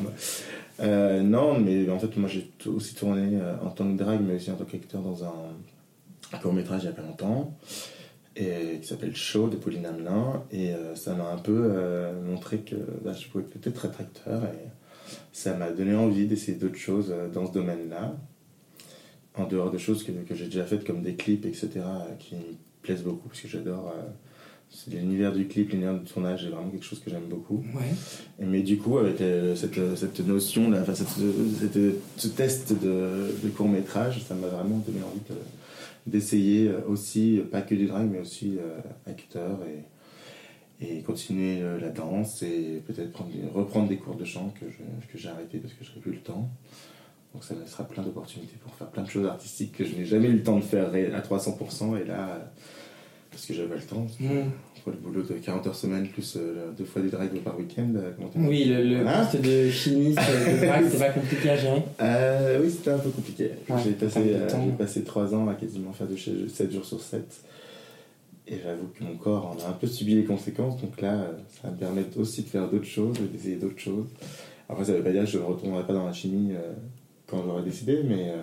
Euh, 0.80 1.22
non, 1.22 1.58
mais 1.60 1.88
en 1.90 1.98
fait, 1.98 2.16
moi 2.16 2.28
j'ai 2.28 2.50
aussi 2.66 2.94
tourné 2.94 3.38
en 3.62 3.70
tant 3.70 3.84
que 3.92 3.98
drag, 4.02 4.20
mais 4.26 4.36
aussi 4.36 4.50
en 4.50 4.54
tant 4.56 4.64
qu'acteur 4.64 5.00
dans 5.02 5.24
un 5.24 6.38
court 6.40 6.52
métrage 6.52 6.82
il 6.82 6.86
y 6.86 6.88
a 6.88 6.92
pas 6.92 7.02
longtemps, 7.02 7.56
et, 8.36 8.78
qui 8.80 8.86
s'appelle 8.88 9.14
Show 9.14 9.48
de 9.48 9.56
Pauline 9.56 9.86
Hamelin, 9.86 10.42
et 10.50 10.72
ça 10.94 11.14
m'a 11.14 11.30
un 11.30 11.36
peu 11.38 11.72
montré 12.24 12.58
que 12.58 12.76
bah, 13.04 13.12
je 13.12 13.28
pouvais 13.28 13.44
peut-être 13.44 13.84
être 13.84 14.00
acteur, 14.00 14.42
et, 14.44 14.68
ça 15.32 15.54
m'a 15.54 15.70
donné 15.70 15.94
envie 15.94 16.26
d'essayer 16.26 16.56
d'autres 16.56 16.78
choses 16.78 17.14
dans 17.34 17.46
ce 17.46 17.52
domaine-là, 17.52 18.16
en 19.36 19.46
dehors 19.46 19.70
de 19.70 19.78
choses 19.78 20.02
que, 20.04 20.12
que 20.12 20.34
j'ai 20.34 20.46
déjà 20.46 20.64
faites 20.64 20.84
comme 20.84 21.02
des 21.02 21.14
clips, 21.14 21.46
etc., 21.46 21.70
qui 22.18 22.34
me 22.34 22.40
plaisent 22.82 23.02
beaucoup, 23.02 23.28
parce 23.28 23.40
que 23.40 23.48
j'adore 23.48 23.92
euh, 23.96 24.90
l'univers 24.90 25.32
du 25.32 25.46
clip, 25.46 25.70
l'univers 25.70 25.98
du 25.98 26.04
tournage, 26.04 26.42
c'est 26.44 26.48
vraiment 26.50 26.68
quelque 26.70 26.84
chose 26.84 27.00
que 27.00 27.10
j'aime 27.10 27.26
beaucoup. 27.28 27.64
Ouais. 27.74 27.94
Et, 28.40 28.44
mais 28.44 28.62
du 28.62 28.76
coup, 28.78 28.98
avec 28.98 29.20
euh, 29.20 29.54
cette, 29.56 29.78
euh, 29.78 29.96
cette 29.96 30.20
notion, 30.20 30.70
là, 30.70 30.80
enfin, 30.82 30.94
cette, 30.94 31.08
cette- 31.08 31.94
ce 32.16 32.28
test 32.28 32.72
de, 32.72 33.34
de 33.42 33.48
court 33.50 33.68
métrage, 33.68 34.22
ça 34.22 34.34
m'a 34.34 34.48
vraiment 34.48 34.78
donné 34.78 34.98
envie 35.02 35.20
de- 35.30 36.10
d'essayer 36.10 36.70
aussi, 36.88 37.40
pas 37.50 37.62
que 37.62 37.74
du 37.74 37.86
drag, 37.86 38.08
mais 38.10 38.18
aussi 38.20 38.58
euh, 38.58 38.80
acteur 39.10 39.60
et, 40.80 40.84
et 40.84 41.00
continuer 41.02 41.60
euh, 41.62 41.78
la 41.78 41.90
danse 41.90 42.42
et 42.42 42.82
peut-être 42.86 43.12
prendre 43.12 43.30
des- 43.30 43.48
reprendre 43.54 43.88
des 43.88 43.96
cours 43.98 44.16
de 44.16 44.24
chant 44.24 44.52
que 44.58 44.66
j'ai 45.18 45.28
arrêté 45.28 45.58
parce 45.58 45.72
que 45.74 45.84
je 45.84 45.90
n'avais 45.90 46.00
plus 46.00 46.12
le 46.12 46.18
temps. 46.18 46.50
Donc 47.34 47.44
ça 47.44 47.54
me 47.54 47.60
laissera 47.60 47.84
plein 47.84 48.02
d'opportunités 48.02 48.56
pour 48.62 48.74
faire 48.74 48.88
plein 48.88 49.02
de 49.04 49.08
choses 49.08 49.26
artistiques 49.26 49.72
que 49.78 49.84
je 49.84 49.94
n'ai 49.96 50.04
jamais 50.04 50.28
eu 50.28 50.32
le 50.34 50.42
temps 50.42 50.56
de 50.58 50.62
faire 50.64 50.88
à 50.88 51.20
300% 51.20 51.96
et 52.00 52.04
là, 52.04 52.28
euh, 52.28 52.38
parce 53.30 53.46
que 53.46 53.54
j'avais 53.54 53.76
le 53.76 53.82
temps, 53.82 54.06
Mm. 54.20 54.26
entre 54.76 54.90
le 54.90 54.96
boulot 54.96 55.22
de 55.22 55.32
40 55.34 55.66
heures 55.66 55.74
semaine 55.74 56.06
plus 56.08 56.36
euh, 56.36 56.70
deux 56.76 56.84
fois 56.84 57.00
des 57.00 57.08
drags 57.08 57.34
par 57.40 57.58
week-end, 57.58 57.90
euh, 57.96 58.10
Oui, 58.36 58.64
le, 58.66 58.82
le 58.84 59.06
Hein 59.08 59.24
poste 59.30 59.42
de 59.42 59.70
chimiste 59.70 60.18
de 60.18 60.66
drague, 60.66 60.84
c'est 60.90 60.98
pas 60.98 61.08
compliqué 61.10 61.48
à 61.50 61.56
gérer. 61.56 61.82
Euh, 62.02 62.60
oui, 62.62 62.70
c'était 62.70 62.90
un 62.90 62.98
peu 62.98 63.08
compliqué. 63.08 63.50
Ouais, 63.70 63.76
j'ai 63.82 63.92
passé, 63.92 64.20
euh, 64.34 64.48
passé 64.78 65.02
3 65.02 65.34
ans 65.34 65.48
à 65.48 65.54
quasiment 65.54 65.92
faire 65.94 66.08
de 66.08 66.16
chez 66.16 66.48
7 66.48 66.70
jours 66.72 66.84
sur 66.84 67.00
7. 67.00 67.24
Et 68.48 68.56
j'avoue 68.62 68.88
que 68.88 69.04
mon 69.04 69.16
corps 69.16 69.46
en 69.56 69.64
a 69.66 69.70
un 69.70 69.72
peu 69.72 69.86
subi 69.86 70.16
les 70.16 70.24
conséquences. 70.24 70.78
Donc 70.82 71.00
là, 71.00 71.12
euh, 71.14 71.32
ça 71.48 71.68
va 71.68 71.70
me 71.70 71.78
permettre 71.78 72.18
aussi 72.18 72.42
de 72.42 72.48
faire 72.48 72.68
d'autres 72.68 72.84
choses, 72.84 73.16
d'essayer 73.32 73.56
d'autres 73.56 73.78
choses. 73.78 74.06
Après, 74.68 74.84
ça 74.84 74.92
veut 74.92 75.02
pas 75.02 75.12
dire 75.12 75.22
que 75.24 75.30
je 75.30 75.38
ne 75.38 75.44
retournerai 75.44 75.86
pas 75.86 75.92
dans 75.94 76.04
la 76.06 76.12
chimie 76.12 76.52
euh, 76.52 76.72
quand 77.32 77.42
j'aurai 77.42 77.62
décidé, 77.62 78.02
mais 78.04 78.28
euh, 78.28 78.42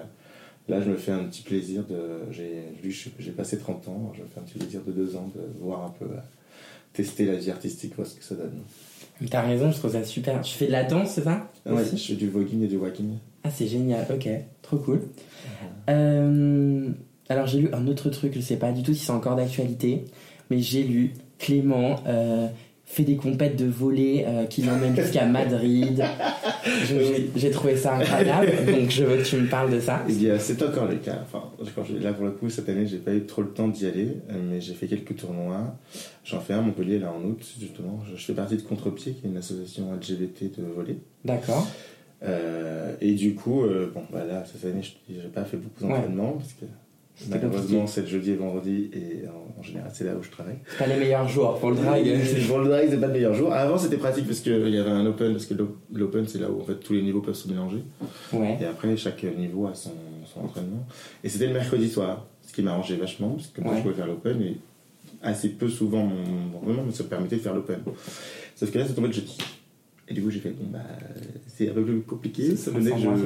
là, 0.67 0.81
je 0.81 0.89
me 0.89 0.97
fais 0.97 1.11
un 1.11 1.23
petit 1.25 1.43
plaisir 1.43 1.83
de. 1.85 1.99
J'ai 2.31 3.31
passé 3.31 3.57
30 3.59 3.87
ans, 3.87 4.11
je 4.17 4.23
me 4.23 4.27
fais 4.27 4.39
un 4.39 4.43
petit 4.43 4.57
plaisir 4.57 4.81
de 4.85 4.91
2 4.91 5.15
ans 5.15 5.31
de 5.35 5.41
voir 5.63 5.85
un 5.85 5.93
peu, 5.97 6.05
euh, 6.05 6.19
tester 6.91 7.25
la 7.25 7.35
vie 7.35 7.51
artistique, 7.51 7.95
voir 7.95 8.07
ce 8.07 8.15
que 8.15 8.23
ça 8.23 8.35
donne. 8.35 8.59
T'as 9.29 9.43
raison, 9.43 9.71
je 9.71 9.77
trouve 9.77 9.91
ça 9.91 10.03
super. 10.03 10.41
Tu 10.41 10.53
fais 10.55 10.67
de 10.67 10.71
la 10.71 10.83
danse, 10.83 11.11
c'est 11.11 11.23
ça? 11.23 11.51
Ouais, 11.65 11.81
Aussi 11.81 11.97
je 11.97 12.07
fais 12.07 12.15
du 12.15 12.29
voguing 12.29 12.63
et 12.63 12.67
du 12.67 12.77
walking. 12.77 13.17
Ah, 13.43 13.51
c'est 13.51 13.67
génial, 13.67 14.05
ok, 14.09 14.27
trop 14.63 14.77
cool. 14.77 15.01
Euh, 15.89 16.89
alors, 17.29 17.45
j'ai 17.45 17.59
lu 17.59 17.69
un 17.73 17.85
autre 17.87 18.09
truc, 18.09 18.33
je 18.33 18.41
sais 18.41 18.57
pas 18.57 18.71
du 18.71 18.81
tout 18.81 18.93
si 18.93 19.05
c'est 19.05 19.11
encore 19.11 19.35
d'actualité, 19.35 20.05
mais 20.49 20.59
j'ai 20.59 20.83
lu 20.83 21.13
Clément 21.37 22.01
fait 22.91 23.03
des 23.03 23.15
compètes 23.17 23.55
de 23.55 23.65
volley 23.67 24.25
euh, 24.27 24.45
qui 24.45 24.63
l'emmène 24.63 24.95
jusqu'à 24.95 25.25
Madrid. 25.27 26.03
J'ai 27.35 27.51
trouvé 27.51 27.77
ça 27.77 27.95
incroyable, 27.95 28.51
donc 28.65 28.89
je 28.89 29.03
veux 29.03 29.17
que 29.17 29.23
tu 29.27 29.35
me 29.37 29.47
parles 29.47 29.71
de 29.71 29.79
ça. 29.79 30.03
Eh 30.09 30.13
c'est 30.39 30.61
encore 30.63 30.87
le 30.87 30.95
cas. 30.95 31.19
Enfin, 31.21 31.43
quand 31.75 31.83
je- 31.83 31.97
là, 32.03 32.13
pour 32.13 32.25
le 32.25 32.31
coup, 32.31 32.49
cette 32.49 32.67
année, 32.67 32.87
j'ai 32.87 32.97
pas 32.97 33.13
eu 33.13 33.25
trop 33.25 33.43
le 33.43 33.49
temps 33.49 33.67
d'y 33.67 33.85
aller, 33.85 34.07
euh, 34.31 34.33
mais 34.49 34.59
j'ai 34.59 34.73
fait 34.73 34.87
quelques 34.87 35.15
tournois. 35.15 35.75
J'en 36.25 36.39
fais 36.39 36.53
un 36.53 36.59
à 36.59 36.61
Montpellier, 36.61 36.99
là, 36.99 37.11
en 37.13 37.23
août, 37.23 37.41
justement. 37.59 37.99
Je, 38.11 38.17
je 38.19 38.25
fais 38.25 38.33
partie 38.33 38.57
de 38.57 38.61
Contre-Pied, 38.63 39.13
qui 39.13 39.27
est 39.27 39.29
une 39.29 39.37
association 39.37 39.93
LGBT 39.93 40.51
de 40.59 40.65
volley. 40.65 40.97
D'accord. 41.23 41.67
Euh, 42.23 42.95
et 43.01 43.13
du 43.13 43.35
coup, 43.35 43.63
euh, 43.63 43.91
bon, 43.93 44.01
bah 44.11 44.25
là, 44.25 44.43
cette 44.51 44.65
année, 44.69 44.81
je 44.81 44.89
j'ai 45.13 45.27
pas 45.29 45.45
fait 45.45 45.57
beaucoup 45.57 45.83
d'entraînement, 45.83 46.33
parce 46.33 46.53
que 46.53 46.65
malheureusement, 47.27 47.87
c'est 47.87 48.01
le 48.01 48.07
jeudi 48.07 48.31
et 48.31 48.35
vendredi, 48.35 48.89
et 48.93 49.27
en, 49.27 49.59
en 49.59 49.63
général, 49.63 49.91
c'est 49.93 50.03
là 50.05 50.13
où 50.15 50.23
je 50.23 50.29
travaille. 50.29 50.57
C'est 50.69 50.77
pas 50.77 50.87
les 50.87 50.97
meilleurs 50.99 51.27
jours 51.27 51.57
pour 51.59 51.71
le 51.71 51.75
drag. 51.75 52.03
Pour 52.47 52.59
le 52.59 52.67
drag, 52.69 52.87
c'est 52.89 52.99
pas 52.99 53.07
le 53.07 53.13
meilleur 53.13 53.33
jour. 53.33 53.51
Avant, 53.53 53.77
c'était 53.77 53.97
pratique 53.97 54.25
parce 54.27 54.39
qu'il 54.39 54.69
y 54.69 54.77
avait 54.77 54.89
un 54.89 55.05
open, 55.05 55.33
parce 55.33 55.45
que 55.45 55.53
l'o- 55.53 55.77
l'open, 55.93 56.25
c'est 56.27 56.39
là 56.39 56.49
où 56.49 56.61
en 56.61 56.63
fait 56.63 56.75
tous 56.75 56.93
les 56.93 57.01
niveaux 57.01 57.21
peuvent 57.21 57.35
se 57.35 57.47
mélanger. 57.49 57.83
Ouais. 58.31 58.57
Et 58.61 58.65
après, 58.65 58.95
chaque 58.95 59.23
niveau 59.23 59.67
a 59.67 59.73
son, 59.75 59.91
son 60.33 60.41
entraînement. 60.41 60.85
Et 61.23 61.29
c'était 61.29 61.47
le 61.47 61.53
mercredi 61.53 61.89
soir, 61.89 62.25
ce 62.47 62.53
qui 62.53 62.61
m'arrangeait 62.61 62.95
vachement, 62.95 63.31
parce 63.31 63.47
que 63.47 63.61
moi, 63.61 63.71
Ouais. 63.73 63.77
je 63.79 63.83
pouvais 63.83 63.95
faire 63.95 64.07
l'open 64.07 64.41
et 64.41 64.57
assez 65.21 65.49
peu 65.49 65.67
souvent, 65.67 66.03
mon, 66.05 66.15
mon 66.15 66.57
entraînement 66.59 66.83
me 66.83 67.03
permettait 67.03 67.35
de 67.35 67.41
faire 67.41 67.53
l'open. 67.53 67.79
Sauf 68.55 68.71
que 68.71 68.77
là, 68.77 68.85
c'est 68.87 68.93
tombé 68.93 69.07
le 69.07 69.13
jeudi. 69.13 69.37
Et 70.09 70.13
du 70.13 70.23
coup, 70.23 70.31
j'ai 70.31 70.39
fait, 70.39 70.49
bon, 70.49 70.65
bah, 70.71 70.79
c'est 71.47 71.69
un 71.69 71.73
peu 71.73 71.85
plus 71.85 72.01
compliqué. 72.01 72.55
Ça 72.55 72.71
veut 72.71 72.81
dire 72.81 72.95
que 72.95 72.99
je 72.99 73.25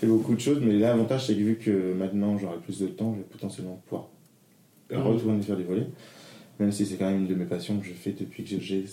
fais 0.00 0.06
beaucoup 0.06 0.34
de 0.34 0.40
choses, 0.40 0.58
mais 0.60 0.72
l'avantage, 0.78 1.26
c'est 1.26 1.34
que 1.34 1.40
vu 1.40 1.56
que 1.56 1.92
maintenant 1.94 2.36
j'aurai 2.36 2.58
plus 2.58 2.80
de 2.80 2.86
temps, 2.88 3.12
je 3.14 3.18
vais 3.18 3.24
potentiellement 3.30 3.80
pouvoir 3.86 4.08
Mhm. 4.90 5.02
retourner 5.02 5.40
faire 5.42 5.56
du 5.56 5.62
volet. 5.62 5.86
Même 6.58 6.72
si 6.72 6.84
c'est 6.84 6.96
quand 6.96 7.08
même 7.08 7.20
une 7.20 7.26
de 7.28 7.34
mes 7.36 7.44
passions 7.44 7.78
que 7.78 7.86
je 7.86 7.92
fais 7.92 8.10
depuis 8.10 8.42
que 8.42 8.58
j'ai 8.60 8.84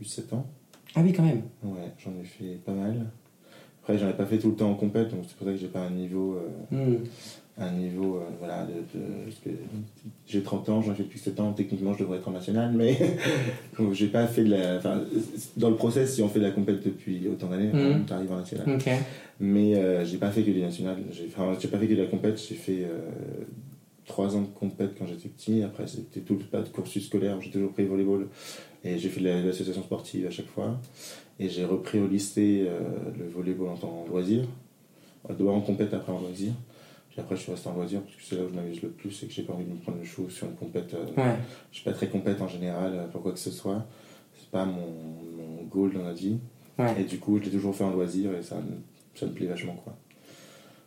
eu 0.00 0.04
7 0.04 0.32
ans. 0.32 0.46
Ah 0.94 1.02
oui, 1.04 1.12
quand 1.12 1.22
même. 1.22 1.42
Ouais, 1.62 1.92
j'en 2.02 2.12
ai 2.20 2.24
fait 2.24 2.58
pas 2.64 2.72
mal. 2.72 3.06
Après, 3.82 3.98
j'en 3.98 4.08
ai 4.08 4.14
pas 4.14 4.24
fait 4.26 4.38
tout 4.38 4.48
le 4.50 4.56
temps 4.56 4.70
en 4.70 4.74
compète, 4.74 5.10
donc 5.10 5.24
c'est 5.28 5.36
pour 5.36 5.46
ça 5.46 5.52
que 5.52 5.58
j'ai 5.58 5.68
pas 5.68 5.82
un 5.86 5.90
niveau, 5.90 6.36
euh, 6.36 6.48
Hmm. 6.74 7.04
Un 7.60 7.72
niveau, 7.72 8.16
euh, 8.16 8.20
voilà, 8.38 8.64
de, 8.66 9.50
j'ai 10.26 10.42
30 10.42 10.68
ans, 10.70 10.80
j'en 10.82 10.94
fais 10.94 11.02
depuis 11.02 11.18
7 11.18 11.38
ans, 11.40 11.52
techniquement 11.52 11.92
je 11.92 11.98
devrais 12.00 12.16
être 12.18 12.26
en 12.28 12.32
national, 12.32 12.72
mais 12.74 12.96
j'ai 13.92 14.06
pas 14.08 14.26
fait 14.26 14.44
de 14.44 14.50
la, 14.50 14.78
enfin, 14.78 15.02
dans 15.56 15.68
le 15.70 15.76
process, 15.76 16.14
si 16.14 16.22
on 16.22 16.28
fait 16.28 16.38
de 16.40 16.44
la 16.46 16.52
compète 16.52 16.82
depuis 16.84 17.28
autant 17.28 17.48
d'années, 17.48 17.70
Mhm. 17.72 18.06
on 18.08 18.12
arrive 18.14 18.32
en 18.32 18.36
national. 18.38 18.66
Ok. 18.76 18.88
Mais 19.40 19.74
euh, 19.76 20.04
j'ai 20.06 20.16
pas 20.18 20.30
fait 20.30 20.42
que 20.42 20.50
du 20.50 20.60
national, 20.60 20.96
j'ai, 21.12 21.24
pas 21.26 21.78
fait 21.78 21.86
que 21.86 21.94
de 21.94 22.00
la 22.02 22.06
compète, 22.08 22.40
j'ai 22.48 22.54
fait 22.54 22.86
3 24.06 24.34
ans 24.36 24.42
de 24.42 24.46
compète 24.48 24.92
quand 24.98 25.06
j'étais 25.06 25.28
petit, 25.28 25.62
après 25.62 25.86
c'était 25.86 26.20
tout 26.20 26.36
pas 26.50 26.62
de 26.62 26.68
cursus 26.68 27.06
scolaire, 27.06 27.40
j'ai 27.40 27.50
toujours 27.50 27.72
pris 27.72 27.82
le 27.84 27.88
volleyball, 27.90 28.26
et 28.84 28.98
j'ai 28.98 29.08
fait 29.10 29.20
de 29.20 29.26
la- 29.26 29.42
de 29.42 29.46
l'association 29.48 29.82
sportive 29.82 30.26
à 30.26 30.30
chaque 30.30 30.48
fois. 30.48 30.78
Et 31.38 31.48
j'ai 31.48 31.64
repris 31.64 31.98
au 31.98 32.06
lycée 32.06 32.66
euh, 32.68 32.80
le 33.18 33.28
volleyball 33.28 33.68
en 33.68 33.76
tant 33.76 34.04
que 34.06 34.10
loisir. 34.10 34.44
D'abord 35.28 35.54
en 35.54 35.60
compète, 35.60 35.92
après 35.94 36.12
en 36.12 36.20
loisir. 36.20 36.52
Après, 37.20 37.36
je 37.36 37.42
suis 37.42 37.52
resté 37.52 37.68
en 37.68 37.74
loisir 37.74 38.02
parce 38.02 38.16
que 38.16 38.22
c'est 38.22 38.36
là 38.36 38.42
où 38.44 38.48
je 38.48 38.54
m'amuse 38.54 38.82
le 38.82 38.90
plus 38.90 39.22
et 39.22 39.26
que 39.26 39.32
j'ai 39.32 39.42
pas 39.42 39.52
envie 39.52 39.64
de 39.64 39.70
me 39.70 39.76
prendre 39.78 39.98
le 39.98 40.04
chou 40.04 40.28
sur 40.30 40.46
une 40.46 40.54
compète. 40.56 40.94
euh, 40.94 41.04
Ouais. 41.16 41.36
Je 41.70 41.76
suis 41.76 41.84
pas 41.84 41.92
très 41.92 42.08
compète 42.08 42.40
en 42.40 42.48
général 42.48 42.92
euh, 42.94 43.06
pour 43.08 43.22
quoi 43.22 43.32
que 43.32 43.38
ce 43.38 43.50
soit. 43.50 43.86
C'est 44.38 44.50
pas 44.50 44.64
mon, 44.64 44.86
mon 45.36 45.62
goal 45.64 45.92
dans 45.92 46.02
la 46.02 46.12
vie. 46.14 46.38
Ouais. 46.78 47.00
Et 47.00 47.04
du 47.04 47.18
coup, 47.18 47.38
je 47.38 47.44
l'ai 47.44 47.50
toujours 47.50 47.74
fait 47.76 47.84
en 47.84 47.90
loisir 47.90 48.34
et 48.34 48.42
ça, 48.42 48.56
me- 48.56 48.80
ça 49.14 49.26
me 49.26 49.32
plaît 49.32 49.46
vachement 49.46 49.74
quoi. 49.76 49.96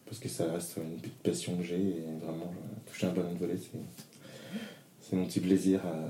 Parce 0.05 0.19
que 0.19 0.27
ça 0.29 0.51
reste 0.51 0.77
une 0.77 0.97
petite 0.97 1.17
passion 1.23 1.55
que 1.57 1.63
j'ai 1.63 1.79
et 1.79 2.03
vraiment, 2.21 2.51
euh, 2.53 2.79
toucher 2.91 3.07
un 3.07 3.13
ballon 3.13 3.33
de 3.33 3.37
volley, 3.39 3.57
c'est, 3.57 3.79
c'est 5.01 5.15
mon 5.15 5.25
petit 5.25 5.39
plaisir 5.39 5.81
euh, 5.85 6.09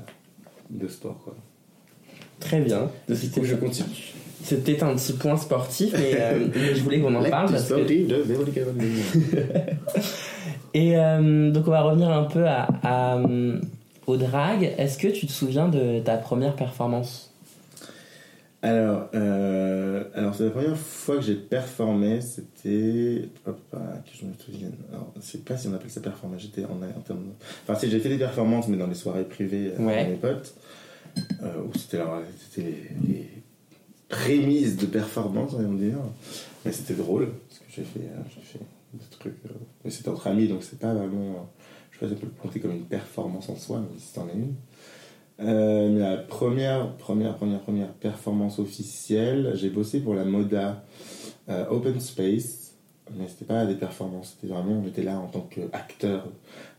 de 0.69 0.88
sport 0.88 1.19
quoi. 1.23 1.36
Très 2.39 2.60
bien. 2.62 2.89
Du 3.08 3.30
coup, 3.30 3.43
je 3.43 3.56
continue. 3.56 4.13
C'est 4.43 4.63
peut-être 4.63 4.84
un 4.84 4.93
petit 4.96 5.13
point 5.13 5.38
sportif, 5.38 5.93
mais, 5.93 6.15
euh, 6.19 6.48
mais 6.56 6.76
je 6.76 6.84
voulais 6.84 7.00
qu'on 7.00 7.15
en 7.15 7.24
parle. 7.30 7.50
Parce 7.52 7.69
que... 7.69 7.76
de. 7.76 8.24
Et 10.74 10.98
euh, 10.98 11.52
donc, 11.52 11.67
on 11.67 11.72
va 11.72 11.82
revenir 11.82 12.10
un 12.10 12.24
peu 12.24 12.46
à, 12.48 12.67
à, 12.84 13.17
euh, 13.19 13.60
au 14.08 14.17
drag. 14.17 14.74
Est-ce 14.78 14.98
que 14.98 15.08
tu 15.08 15.28
te 15.28 15.32
souviens 15.32 15.69
de 15.69 16.00
ta 16.00 16.17
première 16.17 16.56
performance? 16.56 17.30
Alors, 18.63 19.10
euh, 19.13 20.06
alors 20.15 20.34
c'est 20.36 20.46
la 20.46 20.50
première 20.52 20.78
fois 20.78 21.17
que 21.17 21.22
j'ai 21.22 21.36
performé, 21.36 22.22
c'était. 22.22 23.28
Hop, 23.46 23.60
ah, 23.74 23.78
que 24.06 24.17
je 24.17 24.26
me 24.26 24.32
souvienne. 24.39 24.72
Alors, 24.91 25.12
je 25.17 25.22
sais 25.22 25.38
pas 25.39 25.58
si 25.58 25.67
on 25.67 25.74
appelle 25.74 25.89
ça 25.89 26.00
performer, 26.00 26.38
j'étais 26.39 26.63
en, 26.63 26.69
en 26.76 27.02
termes. 27.02 27.19
Enfin, 27.67 27.78
si 27.78 27.91
j'ai 27.91 28.00
fait 28.00 28.08
des 28.10 28.17
performances, 28.17 28.69
mais 28.69 28.78
dans 28.78 28.88
les 28.88 28.96
soirées 28.96 29.26
privées 29.26 29.74
Ouais. 29.80 29.93
avec 30.00 30.10
mes 30.12 30.15
potes, 30.15 30.54
où 31.41 31.78
c'était 31.78 31.99
les, 32.58 33.08
les 33.08 33.30
prémices 34.10 34.78
de 34.78 34.86
performance, 34.86 35.54
on 35.54 35.62
va 35.62 35.78
dire. 35.78 35.97
Mais 36.65 36.71
c'était 36.71 36.93
drôle, 36.93 37.30
parce 37.47 37.60
que 37.60 37.65
j'ai 37.76 37.84
fait, 37.84 38.08
euh, 38.08 38.23
fait 38.41 38.60
des 38.93 39.06
trucs. 39.10 39.34
euh, 39.45 39.54
mais 39.84 39.91
c'était 39.91 40.10
entre 40.10 40.28
amis, 40.28 40.47
donc 40.47 40.63
c'est 40.63 40.80
pas 40.80 40.93
vraiment. 40.93 41.32
euh, 41.32 41.63
je 41.91 41.99
sais 41.99 42.06
pas 42.06 42.08
si 42.08 42.13
on 42.13 42.19
peut 42.19 42.28
le 42.34 42.41
compter 42.41 42.60
comme 42.60 42.71
une 42.71 42.86
performance 42.86 43.49
en 43.49 43.56
soi, 43.58 43.80
mais 43.82 43.99
c'en 43.99 44.28
est 44.30 44.34
une. 44.34 44.56
Euh, 45.39 45.89
mais 45.89 45.99
la 45.99 46.17
première, 46.17 46.95
première, 46.97 47.36
première, 47.36 47.60
première 47.60 47.91
performance 47.93 48.60
officielle, 48.60 49.54
j'ai 49.56 49.69
bossé 49.69 49.99
pour 49.99 50.13
la 50.13 50.23
Moda 50.26 50.86
euh, 51.49 51.65
Open 51.69 51.99
Space, 51.99 52.62
mais 53.17 53.26
c'était 53.28 53.45
pas 53.45 53.65
des 53.65 53.76
performances, 53.76 54.36
c'était 54.39 54.54
vraiment, 54.54 54.82
on 54.84 54.88
était 54.88 55.04
là 55.04 55.17
en 55.17 55.28
tant 55.28 55.47
qu'acteur 55.49 56.26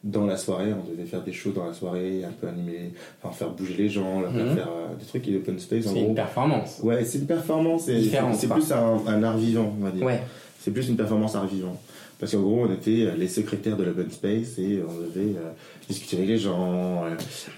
dans 0.03 0.27
la 0.27 0.37
soirée, 0.37 0.73
on 0.73 0.90
devait 0.90 1.07
faire 1.07 1.23
des 1.23 1.33
shows 1.33 1.53
dans 1.53 1.66
la 1.66 1.73
soirée, 1.73 2.25
un 2.25 2.33
peu 2.33 2.47
animer, 2.49 2.92
enfin 3.23 3.35
faire 3.35 3.51
bouger 3.51 3.75
les 3.77 3.88
gens, 3.88 4.20
leur 4.20 4.33
faire 4.33 4.44
Mhm. 4.47 4.55
faire 4.57 4.68
euh, 4.68 4.94
des 4.99 5.05
trucs, 5.07 5.27
et 5.29 5.31
l'open 5.31 5.59
space 5.59 5.87
en 5.87 5.92
C'est 5.94 6.01
une 6.01 6.14
performance. 6.14 6.81
Ouais, 6.83 7.05
c'est 7.05 7.18
une 7.18 7.27
performance, 7.27 7.88
et 7.88 8.11
c'est 8.35 8.49
plus 8.49 8.73
un, 8.73 9.01
un 9.07 9.23
art 9.23 9.37
vivant, 9.38 9.73
on 9.81 9.85
va 9.85 9.90
dire. 9.90 10.05
Ouais. 10.05 10.20
C'est 10.61 10.70
plus 10.70 10.88
une 10.88 10.97
performance 10.97 11.35
art 11.35 11.47
vivant. 11.47 11.77
Parce 12.25 12.33
qu'en 12.33 12.41
gros, 12.41 12.65
on 12.65 12.73
était 12.73 13.03
euh, 13.03 13.17
les 13.17 13.29
secrétaires 13.29 13.77
de 13.77 13.85
l'open 13.85 14.11
space 14.11 14.59
et 14.59 14.83
on 14.83 14.95
devait 14.95 15.37
euh, 15.37 15.51
discuter 15.87 16.17
avec 16.17 16.31
les 16.31 16.39
gens, 16.39 17.05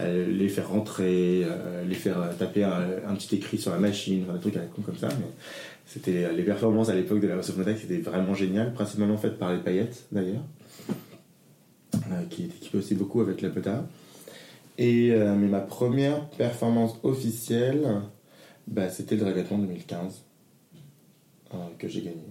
euh, 0.01 0.27
les 0.27 0.49
faire 0.49 0.69
rentrer, 0.69 1.47
les 1.87 1.95
faire 1.95 2.37
taper 2.37 2.65
un, 2.65 3.15
petit 3.15 3.37
écrit 3.37 3.59
sur 3.59 3.71
la 3.71 3.79
machine, 3.79 4.25
enfin, 4.25 4.33
des 4.33 4.41
trucs 4.41 4.57
à 4.57 4.63
la 4.63 4.67
con 4.67 4.83
comme 4.83 4.97
ça. 4.97 5.07
Mais 5.07 5.29
c'était 5.85 6.33
les 6.33 6.43
performances 6.43 6.89
à 6.89 6.97
l'époque 6.97 7.21
de 7.21 7.29
la 7.29 7.39
qui 7.39 7.85
étaient 7.85 7.99
vraiment 7.99 8.35
géniales, 8.35 8.73
principalement 8.75 9.17
faites 9.17 9.39
par 9.39 9.53
les 9.53 9.61
paillettes 9.61 10.07
d'ailleurs, 10.11 10.43
qui 12.29 12.47
équipé 12.47 12.79
aussi 12.79 12.97
beaucoup 12.97 13.21
avec 13.21 13.43
la 13.43 13.51
Moda. 13.51 13.87
Et 14.79 15.11
mais 15.11 15.47
ma 15.47 15.61
première 15.61 16.29
performance 16.31 16.99
officielle, 17.05 18.03
bah, 18.67 18.89
c'était 18.89 19.15
le 19.15 19.21
Dragathlon 19.21 19.59
2015. 19.59 20.25
que 21.79 21.87
j'ai 21.87 22.03
gagné. 22.03 22.25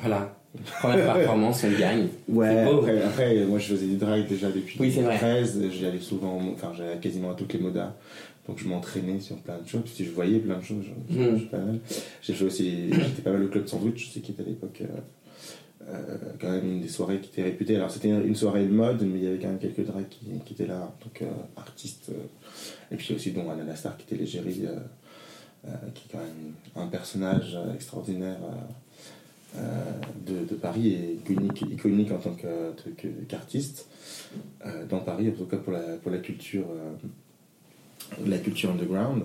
Voilà. 0.00 0.39
Première 0.80 1.14
performance, 1.14 1.64
on 1.64 1.78
gagne. 1.78 2.08
Ouais, 2.28 2.58
après, 2.64 3.02
après, 3.02 3.44
moi 3.44 3.58
je 3.58 3.66
faisais 3.74 3.86
du 3.86 3.96
drag 3.96 4.26
déjà 4.26 4.48
depuis 4.50 4.76
Oui, 4.80 4.90
c'est 4.92 5.02
vrai. 5.02 5.18
2013, 5.20 5.70
j'y 5.70 5.86
allais 5.86 6.00
souvent, 6.00 6.40
enfin 6.52 6.72
j'allais 6.76 6.98
quasiment 6.98 7.30
à 7.30 7.34
toutes 7.34 7.52
les 7.52 7.60
modas, 7.60 7.94
donc 8.48 8.58
je 8.58 8.66
m'entraînais 8.66 9.20
sur 9.20 9.36
plein 9.36 9.58
de 9.58 9.68
choses, 9.68 9.82
puis 9.84 10.04
je 10.04 10.10
voyais 10.10 10.40
plein 10.40 10.58
de 10.58 10.64
choses, 10.64 10.82
je- 11.08 11.14
je- 11.14 11.20
Mm. 11.20 11.38
je- 11.38 11.44
pas 11.44 11.58
mal. 11.58 11.78
J'ai 12.22 12.32
fait 12.34 12.44
aussi, 12.44 12.92
j'étais 12.92 13.22
pas 13.22 13.30
mal 13.32 13.44
au 13.44 13.48
club 13.48 13.66
sandwich, 13.68 14.08
je 14.08 14.12
sais 14.14 14.20
qui 14.20 14.32
était 14.32 14.42
à 14.42 14.46
l'époque 14.46 14.82
euh, 14.82 14.86
euh, 15.88 16.16
quand 16.40 16.50
même 16.50 16.64
une 16.66 16.80
des 16.80 16.88
soirées 16.88 17.18
qui 17.20 17.28
était 17.30 17.42
réputée, 17.42 17.76
alors 17.76 17.90
c'était 17.90 18.08
une 18.08 18.34
soirée 18.36 18.64
de 18.64 18.72
mode, 18.72 19.02
mais 19.02 19.18
il 19.18 19.24
y 19.24 19.28
avait 19.28 19.38
quand 19.38 19.48
même 19.48 19.58
quelques 19.58 19.84
drags 19.86 20.08
qui, 20.08 20.26
qui 20.44 20.54
étaient 20.54 20.66
là, 20.66 20.92
donc 21.02 21.22
euh, 21.22 21.26
artistes, 21.56 22.10
euh, 22.10 22.92
et 22.92 22.96
puis 22.96 23.14
aussi 23.14 23.30
dont 23.30 23.48
Anna 23.50 23.76
Star 23.76 23.96
qui 23.96 24.04
était 24.04 24.16
l'égérie, 24.20 24.62
euh, 24.66 24.74
euh, 25.68 25.70
qui 25.94 26.06
est 26.08 26.12
quand 26.12 26.18
même 26.18 26.54
un 26.74 26.88
personnage 26.88 27.56
extraordinaire. 27.74 28.38
Euh, 29.56 29.60
de, 30.26 30.44
de 30.44 30.54
Paris 30.54 30.88
et 30.94 31.14
iconique, 31.14 31.62
iconique 31.62 32.12
en 32.12 32.18
tant 32.18 32.36
qu'artiste 33.28 33.88
euh, 34.64 34.86
dans 34.86 35.00
Paris, 35.00 35.28
en 35.28 35.32
tout 35.32 35.46
cas 35.46 35.56
pour 35.56 35.72
la, 35.72 35.96
pour 36.02 36.10
la 36.10 36.18
culture, 36.18 36.66
euh, 36.70 38.26
la 38.26 38.38
culture 38.38 38.70
underground. 38.70 39.24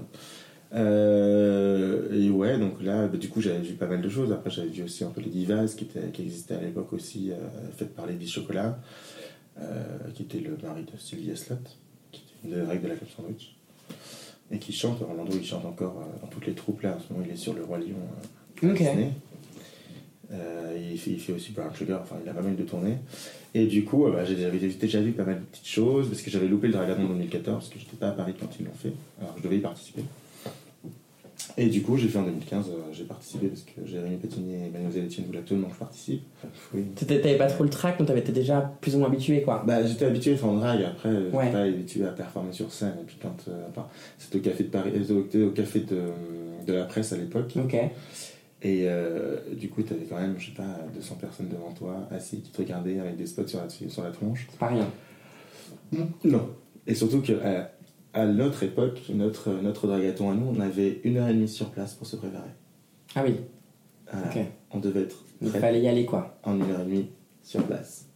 Euh, 0.74 2.12
et 2.12 2.30
ouais, 2.30 2.58
donc 2.58 2.82
là, 2.82 3.08
bah, 3.08 3.18
du 3.18 3.30
coup, 3.30 3.42
j'avais 3.42 3.60
vu 3.60 3.76
pas 3.76 3.88
mal 3.88 4.02
de 4.02 4.10
choses. 4.10 4.32
Après, 4.32 4.50
j'avais 4.50 4.70
vu 4.70 4.84
aussi 4.84 5.04
un 5.04 5.10
peu 5.10 5.22
les 5.22 5.30
divas 5.30 5.74
qui, 5.76 5.86
étaient, 5.86 6.10
qui 6.12 6.24
existaient 6.24 6.56
à 6.56 6.62
l'époque 6.62 6.92
aussi, 6.94 7.32
euh, 7.32 7.36
faites 7.76 7.96
par 7.96 8.06
Lady 8.06 8.28
Chocolat, 8.28 8.80
euh, 9.60 9.84
qui 10.14 10.24
était 10.24 10.40
le 10.40 10.58
mari 10.62 10.84
de 10.84 10.98
Sylvia 11.00 11.36
Slot, 11.36 11.56
qui 12.12 12.24
était 12.24 12.48
une 12.48 12.56
des 12.56 12.62
règles 12.62 12.84
de 12.84 12.88
la 12.90 12.96
Club 12.96 13.10
Sandwich, 13.16 13.56
et 14.52 14.60
qui 14.60 14.74
chante. 14.74 15.02
Orlando, 15.02 15.32
il 15.34 15.46
chante 15.46 15.66
encore 15.66 16.04
dans 16.22 16.28
toutes 16.28 16.48
les 16.48 16.54
troupes 16.54 16.82
là. 16.82 16.98
En 16.98 17.00
ce 17.00 17.14
moment, 17.14 17.26
il 17.26 17.32
est 17.32 17.38
sur 17.38 17.54
le 17.54 17.64
Roi 17.64 17.78
Lion. 17.78 17.96
Euh, 20.36 20.78
il, 20.92 20.98
fait, 21.00 21.12
il 21.12 21.20
fait 21.20 21.34
aussi 21.34 21.52
Brown 21.54 21.70
Sugar, 21.76 22.02
enfin 22.04 22.16
il 22.24 22.30
a 22.30 22.34
pas 22.34 22.42
mal 22.42 22.56
de 22.56 22.64
tournées. 22.64 22.98
Et 23.54 23.66
du 23.68 23.84
coup, 23.86 24.06
euh, 24.06 24.12
bah, 24.12 24.26
j'ai- 24.26 24.36
j'avais 24.38 24.58
déjà 24.60 25.00
vu 25.02 25.12
pas 25.14 25.24
mal 25.24 25.36
de 25.40 25.46
petites 25.46 25.68
choses, 25.68 26.10
parce 26.10 26.22
que 26.22 26.30
j'avais 26.30 26.48
loupé 26.48 26.68
le 26.68 26.74
Dragon 26.74 26.94
en 26.94 27.08
2014, 27.08 27.56
parce 27.64 27.70
que 27.70 27.80
j'étais 27.80 27.96
pas 27.98 28.10
à 28.10 28.12
Paris 28.12 28.34
quand 28.40 28.50
ils 28.60 28.66
l'ont 28.66 28.72
fait, 28.74 28.92
alors 29.22 29.34
je 29.38 29.44
devais 29.44 29.58
y 29.58 29.62
participer. 29.62 30.02
Et 31.58 31.68
du 31.68 31.82
coup, 31.84 31.96
j'ai 31.98 32.08
fait 32.08 32.18
en 32.18 32.24
2015, 32.24 32.68
euh, 32.70 32.74
j'ai 32.92 33.04
participé 33.04 33.48
parce 33.48 33.62
que 33.62 33.86
Jérémy 33.86 34.18
Pétinier 34.18 34.68
et 34.68 34.70
Mademoiselle 34.72 35.06
Etienne 35.06 35.26
voulaient 35.28 35.40
absolument 35.40 35.68
que 35.68 35.74
je 35.76 35.80
participe. 35.80 36.22
Oui. 36.74 36.84
T'avais 36.96 37.38
pas 37.38 37.48
trop 37.48 37.64
le 37.64 37.70
track, 37.70 37.98
donc 37.98 38.08
t'avais 38.08 38.20
été 38.22 38.32
déjà 38.32 38.74
plus 38.82 38.96
ou 38.96 39.00
moins 39.00 39.08
habitué, 39.08 39.42
quoi. 39.42 39.64
Bah, 39.66 39.86
j'étais 39.86 40.06
habitué 40.06 40.34
à 40.34 40.38
faire 40.38 40.50
en 40.50 40.56
drag, 40.56 40.82
après, 40.84 41.10
euh, 41.10 41.26
j'étais 41.26 41.38
Ouais. 41.38 41.52
pas 41.52 41.60
habitué 41.62 42.04
à 42.06 42.10
performer 42.12 42.52
sur 42.52 42.72
scène. 42.74 42.96
Et 43.02 43.06
puis 43.06 43.18
quand, 43.22 43.36
enfin, 43.70 43.88
c'était 44.18 44.38
au 44.38 44.42
café 44.42 44.64
de 44.64 44.70
Paris, 44.70 44.92
au, 45.10 45.20
au 45.48 45.52
café 45.52 45.80
de, 45.82 46.02
de 46.68 46.74
la 46.74 46.84
presse 46.86 47.14
à 47.14 47.18
l'époque. 47.18 47.54
Ok. 47.58 47.74
Et 47.74 47.90
euh, 48.64 49.38
du 49.54 49.70
coup, 49.70 49.84
t'avais 49.84 50.06
quand 50.06 50.20
même, 50.20 50.36
je 50.40 50.48
sais 50.48 50.56
pas, 50.56 50.80
200 50.94 51.16
personnes 51.16 51.50
devant 51.50 51.72
toi, 51.72 52.08
assis, 52.12 52.42
qui 52.42 52.52
te 52.52 52.58
regardaient 52.58 53.00
avec 53.00 53.18
des 53.18 53.26
spots 53.26 53.48
sur 53.48 53.60
la, 53.62 53.70
sur 53.70 54.04
la 54.04 54.12
tronche. 54.12 54.48
C'est 54.50 54.60
pas 54.60 54.68
rien. 54.70 54.88
Non. 56.24 56.50
Et 56.88 56.96
surtout 56.96 57.22
qu'à 57.22 57.72
à 58.14 58.26
notre 58.26 58.64
époque, 58.64 59.02
notre, 59.14 59.52
notre 59.62 59.88
dragaton 59.88 60.32
à 60.32 60.36
nous, 60.36 60.48
on 60.56 60.60
avait 60.62 61.02
une 61.04 61.18
heure 61.18 61.28
et 61.28 61.34
demie 61.34 61.50
sur 61.50 61.70
place 61.72 61.94
pour 61.96 62.08
se 62.08 62.16
préparer. 62.16 62.50
Ah 63.14 63.24
oui, 63.26 63.36
Voilà. 64.12 64.28
ok. 64.28 64.38
On 64.72 64.80
devait 64.80 65.02
être 65.02 65.24
Il 65.42 65.50
fallait 65.50 65.82
y 65.82 65.88
aller, 65.90 66.06
quoi. 66.06 66.40
en 66.44 66.56
une 66.56 66.72
heure 66.72 66.82
et 66.82 66.86
demie 66.86 67.10
sur 67.44 67.62
place. 67.64 68.08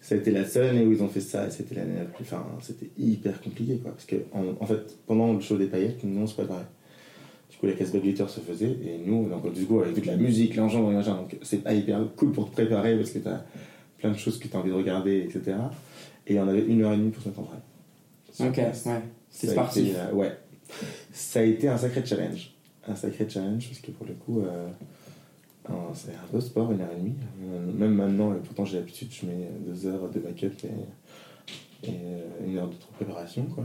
ça 0.00 0.16
a 0.16 0.18
été 0.18 0.32
la 0.32 0.44
seule 0.44 0.66
année 0.70 0.84
où 0.84 0.90
ils 0.92 1.02
ont 1.04 1.08
fait 1.08 1.20
ça, 1.20 1.46
et 1.46 1.50
c'était 1.50 1.76
l'année 1.76 1.98
la 1.98 2.04
plus. 2.04 2.24
Enfin, 2.24 2.44
c'était 2.60 2.90
hyper 2.98 3.40
compliqué, 3.40 3.78
quoi. 3.78 3.92
Parce 3.92 4.06
que, 4.06 4.16
en, 4.32 4.44
en 4.60 4.66
fait, 4.66 4.98
pendant 5.06 5.32
le 5.32 5.40
show 5.40 5.56
des 5.56 5.66
paillettes, 5.66 6.02
nous, 6.02 6.20
on 6.22 6.26
se 6.26 6.34
préparait. 6.34 6.66
Du 7.50 7.56
coup, 7.58 7.66
la 7.66 7.72
casse 7.72 7.92
glitter 7.92 8.26
se 8.28 8.40
faisait, 8.40 8.70
et 8.84 8.98
nous, 9.04 9.28
donc, 9.28 9.52
du 9.52 9.64
coup, 9.66 9.80
avec 9.80 9.94
toute 9.94 10.06
la 10.06 10.16
musique, 10.16 10.56
machin, 10.56 10.80
donc 11.14 11.36
c'est 11.42 11.62
pas 11.62 11.72
hyper 11.72 12.00
cool 12.16 12.32
pour 12.32 12.48
te 12.50 12.52
préparer 12.52 12.96
parce 12.96 13.10
que 13.10 13.18
t'as 13.20 13.42
plein 13.98 14.10
de 14.10 14.18
choses 14.18 14.38
que 14.38 14.48
t'as 14.48 14.58
envie 14.58 14.70
de 14.70 14.74
regarder, 14.74 15.20
etc. 15.20 15.56
Et 16.26 16.38
on 16.40 16.48
avait 16.48 16.64
une 16.66 16.82
heure 16.82 16.92
et 16.92 16.96
demie 16.96 17.10
pour 17.10 17.22
se 17.22 17.28
mettre 17.28 17.40
en 17.40 17.48
Ok, 18.38 18.56
ouais. 18.58 19.02
C'est 19.30 19.54
été, 19.80 19.96
euh, 19.96 20.12
ouais. 20.12 20.36
Ça 21.12 21.40
a 21.40 21.42
été 21.42 21.68
un 21.68 21.78
sacré 21.78 22.04
challenge. 22.04 22.52
Un 22.86 22.94
sacré 22.94 23.28
challenge, 23.28 23.68
parce 23.68 23.80
que 23.80 23.90
pour 23.92 24.06
le 24.06 24.14
coup, 24.14 24.40
euh, 24.40 24.68
c'est 25.94 26.10
un 26.10 26.32
beau 26.32 26.40
sport, 26.40 26.72
une 26.72 26.80
heure 26.80 26.92
et 26.92 27.00
demie. 27.00 27.14
Euh, 27.44 27.72
Même 27.72 27.94
maintenant, 27.94 28.34
et 28.34 28.38
pourtant 28.38 28.64
j'ai 28.64 28.76
l'habitude, 28.78 29.08
je 29.10 29.26
mets 29.26 29.48
deux 29.66 29.86
heures 29.86 30.10
de 30.10 30.20
backup 30.20 30.52
et, 30.64 31.88
et 31.88 31.94
une 32.44 32.58
heure 32.58 32.68
de 32.68 32.74
préparation, 32.96 33.44
quoi. 33.44 33.64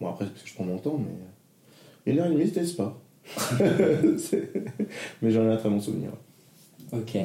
Bon, 0.00 0.08
après, 0.08 0.26
parce 0.26 0.42
que 0.42 0.48
je 0.48 0.54
prends 0.54 0.64
mon 0.64 0.78
temps, 0.78 0.98
mais 0.98 2.12
une 2.12 2.18
heure 2.18 2.26
et 2.26 2.34
demie, 2.34 2.46
c'était 2.46 2.60
le 2.60 2.66
sport. 2.66 3.00
Mais 5.22 5.30
j'en 5.30 5.48
ai 5.48 5.52
un 5.52 5.56
très 5.56 5.68
bon 5.68 5.80
souvenir. 5.80 6.10
Ok. 6.92 7.16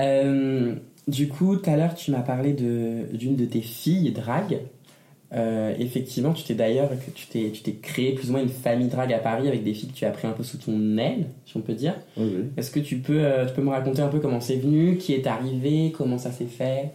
Euh, 0.00 0.74
du 1.06 1.28
coup, 1.28 1.56
tout 1.56 1.70
à 1.70 1.76
l'heure, 1.76 1.94
tu 1.94 2.10
m'as 2.10 2.20
parlé 2.20 2.52
d'une 2.52 3.36
de, 3.36 3.44
tes 3.44 3.60
filles 3.60 4.12
drag. 4.12 4.60
Euh, 5.34 5.74
effectivement, 5.78 6.32
tu 6.32 6.42
t'es 6.42 6.54
d'ailleurs 6.54 6.88
tu 7.14 7.26
t'es 7.26 7.50
tu 7.50 7.60
t'es 7.60 7.74
créé 7.74 8.14
plus 8.14 8.30
ou 8.30 8.32
moins 8.32 8.40
une 8.40 8.48
famille 8.48 8.88
drag 8.88 9.12
à 9.12 9.18
Paris 9.18 9.46
avec 9.46 9.62
des 9.62 9.74
filles 9.74 9.90
que 9.90 9.94
tu 9.94 10.06
as 10.06 10.10
pris 10.10 10.26
un 10.26 10.32
peu 10.32 10.42
sous 10.42 10.56
ton 10.56 10.96
aile, 10.96 11.26
si 11.44 11.56
on 11.58 11.60
peut 11.60 11.74
dire. 11.74 11.94
Oui, 12.16 12.32
oui. 12.34 12.44
Est-ce 12.56 12.70
que 12.70 12.80
tu 12.80 12.96
peux, 12.96 13.22
euh, 13.22 13.44
tu 13.44 13.52
peux 13.52 13.60
me 13.60 13.68
raconter 13.68 14.00
un 14.00 14.08
peu 14.08 14.20
comment 14.20 14.40
c'est 14.40 14.56
venu, 14.56 14.96
qui 14.96 15.12
est 15.12 15.26
arrivé, 15.26 15.92
comment 15.94 16.16
ça 16.16 16.32
s'est 16.32 16.46
fait? 16.46 16.92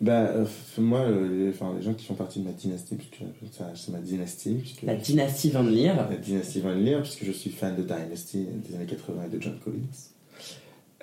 Bah, 0.00 0.28
euh, 0.28 0.44
moi, 0.78 1.00
euh, 1.00 1.28
les, 1.28 1.48
enfin, 1.50 1.74
les 1.76 1.82
gens 1.82 1.92
qui 1.92 2.06
font 2.06 2.14
partie 2.14 2.38
de 2.38 2.44
ma 2.44 2.52
dynastie, 2.52 2.94
puisque 2.94 3.20
ça, 3.52 3.72
c'est 3.74 3.90
ma 3.90 3.98
dynastie, 3.98 4.54
puisque 4.54 4.82
La 4.82 4.94
dynastie 4.94 5.50
Van 5.50 5.62
Leer. 5.62 5.94
la 5.96 6.16
dynastie 6.16 6.60
Van 6.60 6.72
Leer, 6.72 7.00
puisque 7.02 7.24
je 7.24 7.32
suis 7.32 7.50
fan 7.50 7.74
de 7.74 7.82
Dynasty 7.82 8.46
des 8.68 8.76
années 8.76 8.86
80 8.86 9.24
et 9.26 9.36
de 9.36 9.42
John 9.42 9.58
Collins. 9.64 9.78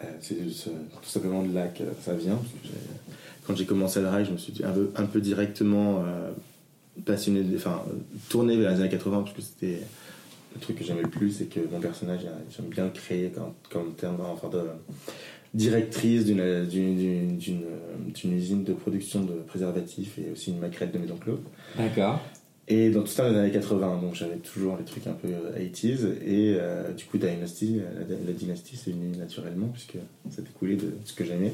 Euh, 0.02 0.06
c'est 0.22 0.36
tout 0.36 1.10
simplement 1.10 1.44
de 1.44 1.54
là 1.54 1.68
que 1.68 1.84
ça 2.02 2.14
vient. 2.14 2.40
que 2.64 2.70
quand 3.46 3.56
j'ai 3.56 3.66
commencé 3.66 4.00
le 4.00 4.06
drag, 4.06 4.26
je 4.26 4.32
me 4.32 4.38
suis 4.38 4.54
un 4.64 4.72
peu, 4.72 4.92
un 4.96 5.06
peu 5.06 5.20
directement 5.20 6.04
passionné, 7.06 7.44
enfin, 7.56 7.84
tourné 8.30 8.56
vers 8.58 8.72
les 8.72 8.80
années 8.80 8.90
80, 8.90 9.24
parce 9.24 9.36
que 9.36 9.42
c'était 9.42 9.82
le 10.56 10.62
truc 10.62 10.78
que 10.78 10.86
j'aimais 10.86 11.04
le 11.04 11.10
plus, 11.10 11.32
c'est 11.32 11.46
que 11.46 11.60
mon 11.70 11.82
personnage, 11.82 12.22
j'aime 12.50 12.68
bien 12.68 12.86
le 12.86 12.92
créer 12.92 13.30
comme, 13.30 13.54
comme 13.70 13.94
terme, 13.94 14.18
enfin, 14.22 14.48
de 14.50 14.62
directrice 15.54 16.26
d'une, 16.26 16.66
d'une, 16.66 16.98
d'une, 16.98 17.38
d'une, 17.38 17.64
euh, 17.64 18.12
d'une 18.14 18.34
usine 18.34 18.64
de 18.64 18.74
production 18.74 19.24
de 19.24 19.34
préservatifs 19.34 20.18
et 20.18 20.32
aussi 20.32 20.52
une 20.52 20.60
maquerette 20.60 20.92
de 20.94 21.00
maison 21.00 21.16
Clos. 21.18 21.40
D'accord. 21.78 22.22
Et 22.68 22.90
dans 22.90 23.02
tout 23.02 23.08
ça, 23.08 23.26
dans 23.26 23.34
les 23.34 23.40
années 23.40 23.52
80, 23.52 24.02
donc 24.02 24.16
j'avais 24.16 24.38
toujours 24.38 24.76
les 24.78 24.86
trucs 24.86 25.06
un 25.06 25.14
peu 25.14 25.28
euh, 25.28 25.60
80s. 25.60 26.06
Et 26.26 26.58
euh, 26.60 26.92
du 26.94 27.06
coup, 27.06 27.18
Dynasty, 27.18 27.80
euh, 27.80 28.04
la, 28.10 28.16
la 28.26 28.34
dynastie, 28.34 28.76
c'est 28.76 28.92
venu 28.92 29.16
naturellement, 29.18 29.68
puisque 29.68 29.98
ça 30.32 30.42
découlait 30.42 30.76
de 30.76 30.92
ce 31.04 31.14
que 31.14 31.24
j'aimais. 31.24 31.54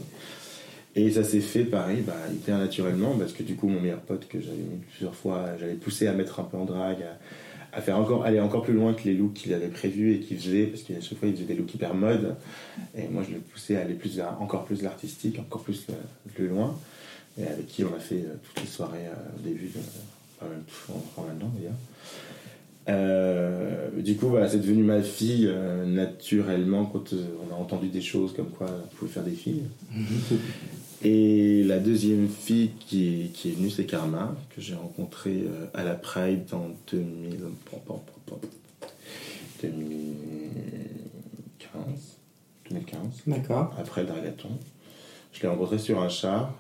Et 0.96 1.12
ça 1.12 1.24
s'est 1.24 1.42
fait 1.42 1.66
pareil, 1.66 2.02
bah, 2.06 2.16
hyper 2.34 2.58
naturellement, 2.58 3.16
parce 3.18 3.34
que 3.34 3.44
du 3.44 3.56
coup, 3.56 3.68
mon 3.68 3.80
meilleur 3.80 4.02
pote, 4.02 4.28
que 4.28 4.40
j'avais 4.40 4.58
mis 4.58 4.80
plusieurs 4.90 5.16
fois, 5.16 5.58
j'avais 5.60 5.74
poussé 5.74 6.08
à 6.08 6.14
mettre 6.14 6.40
un 6.40 6.44
peu 6.44 6.58
en 6.58 6.66
drague, 6.66 7.04
à, 7.04 7.18
à 7.74 7.82
faire 7.82 7.98
encore, 7.98 8.26
aller 8.26 8.40
encore 8.40 8.64
plus 8.64 8.74
loin 8.74 8.94
que 8.94 9.04
les 9.06 9.14
looks 9.14 9.34
qu'il 9.34 9.54
avait 9.54 9.68
prévus 9.68 10.16
et 10.16 10.20
qu'il 10.20 10.38
faisait, 10.38 10.66
parce 10.66 10.84
qu'à 10.84 11.00
chaque 11.00 11.18
fois, 11.18 11.28
il 11.28 11.36
faisait 11.36 11.46
des 11.46 11.56
looks 11.56 11.74
hyper 11.74 11.94
mode. 11.94 12.36
Et 12.98 13.08
moi, 13.08 13.24
je 13.28 13.34
le 13.34 13.40
poussais 13.40 13.78
à 13.78 13.82
aller 13.82 13.94
plus 13.94 14.22
encore 14.40 14.66
plus 14.66 14.82
l'artistique, 14.82 15.40
encore 15.40 15.62
plus, 15.62 15.86
euh, 15.90 15.94
plus 16.34 16.48
loin. 16.48 16.78
Et 17.40 17.48
avec 17.48 17.68
qui 17.68 17.86
on 17.86 17.96
a 17.96 18.00
fait 18.00 18.16
euh, 18.16 18.36
toutes 18.44 18.62
les 18.62 18.70
soirées 18.70 19.08
euh, 19.08 19.38
au 19.38 19.42
début 19.48 19.72
pas 20.40 20.48
même 20.48 20.64
encore 20.90 21.26
maintenant 21.28 21.52
d'ailleurs. 21.56 21.76
Du 23.96 24.16
coup, 24.16 24.28
voilà, 24.28 24.50
c'est 24.50 24.58
devenu 24.58 24.84
ma 24.84 25.02
fille 25.02 25.50
naturellement 25.86 26.86
quand 26.86 27.14
on 27.14 27.54
a 27.54 27.58
entendu 27.58 27.90
des 27.90 28.02
choses 28.02 28.34
comme 28.34 28.50
quoi 28.50 28.68
on 28.68 28.96
pouvait 28.96 29.12
faire 29.12 29.24
des 29.24 29.32
filles. 29.32 29.62
Et 31.04 31.64
la 31.64 31.80
deuxième 31.80 32.28
fille 32.28 32.72
qui 32.80 33.08
est, 33.08 33.28
qui 33.30 33.50
est 33.50 33.54
venue, 33.54 33.72
c'est 33.72 33.86
Karma, 33.86 34.36
que 34.56 34.62
j'ai 34.62 34.76
rencontrée 34.76 35.44
euh, 35.48 35.66
à 35.74 35.84
la 35.84 35.96
Pride 35.96 36.44
en 36.54 36.70
2000, 36.92 37.40
2015. 39.62 42.18
2015 42.70 43.00
D'accord. 43.28 43.76
après 43.80 44.02
le 44.02 44.08
dragathon. 44.08 44.50
Je 45.34 45.42
l'ai 45.42 45.48
rencontré 45.48 45.80
sur 45.80 46.02
un 46.02 46.10
char 46.10 46.54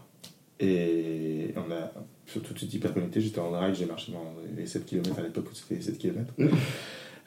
et 0.60 1.54
on 1.56 1.72
a 1.72 1.92
surtout 2.26 2.54
tout 2.54 2.66
hyper 2.66 2.94
connecté. 2.94 3.22
J'étais 3.22 3.40
en 3.40 3.52
drague, 3.52 3.76
j'ai 3.76 3.86
marché 3.86 4.12
dans 4.12 4.34
les 4.56 4.66
7 4.66 4.86
km 4.86 5.20
à 5.20 5.22
l'époque 5.22 5.52
où 5.52 5.56
c'était 5.56 5.76
les 5.76 5.82
7 5.82 5.98
km. 5.98 6.34
Mhm. 6.38 6.50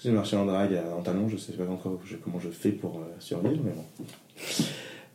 J'ai 0.03 0.11
marché 0.11 0.37
en 0.37 0.46
drague 0.46 0.77
en 0.96 1.03
talons, 1.03 1.29
je 1.29 1.37
sais 1.37 1.53
pas 1.53 1.68
encore 1.68 2.00
comment 2.22 2.40
je 2.40 2.50
fais 2.50 2.72
pour 2.72 2.98
euh, 2.98 3.05
survivre, 3.20 3.62
mais 3.64 3.72
bon. 3.72 3.85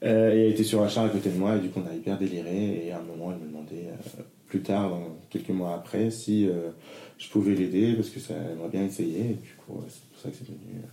Euh, 0.04 0.34
et 0.34 0.46
elle 0.46 0.52
était 0.54 0.64
sur 0.64 0.82
un 0.82 0.88
char 0.88 1.06
à 1.06 1.10
côté 1.10 1.30
de 1.30 1.38
moi 1.38 1.58
et 1.58 1.60
du 1.60 1.70
coup 1.70 1.82
on 1.86 1.90
a 1.92 1.94
hyper 1.94 2.18
déliré 2.18 2.86
et 2.88 2.92
à 2.94 3.00
un 3.00 3.04
moment 3.04 3.34
elle 3.34 3.40
me 3.40 3.48
demandait 3.48 3.88
euh, 3.90 4.22
plus 4.48 4.62
tard, 4.62 4.90
dans- 4.90 5.18
quelques 5.30 5.50
mois 5.50 5.76
après, 5.76 6.10
si 6.10 6.48
euh, 6.48 6.70
je 7.18 7.28
pouvais 7.30 7.54
l'aider 7.54 7.94
parce 7.96 8.10
que 8.10 8.20
ça 8.22 8.34
aimerait 8.34 8.70
bien 8.70 8.86
essayer 8.86 9.20
et 9.20 9.34
du 9.34 9.54
coup 9.66 9.84
c'est 9.90 10.02
pour 10.10 10.20
ça 10.22 10.30
que 10.30 10.36
c'est 10.38 10.46
devenu. 10.46 10.78
euh, 10.78 10.88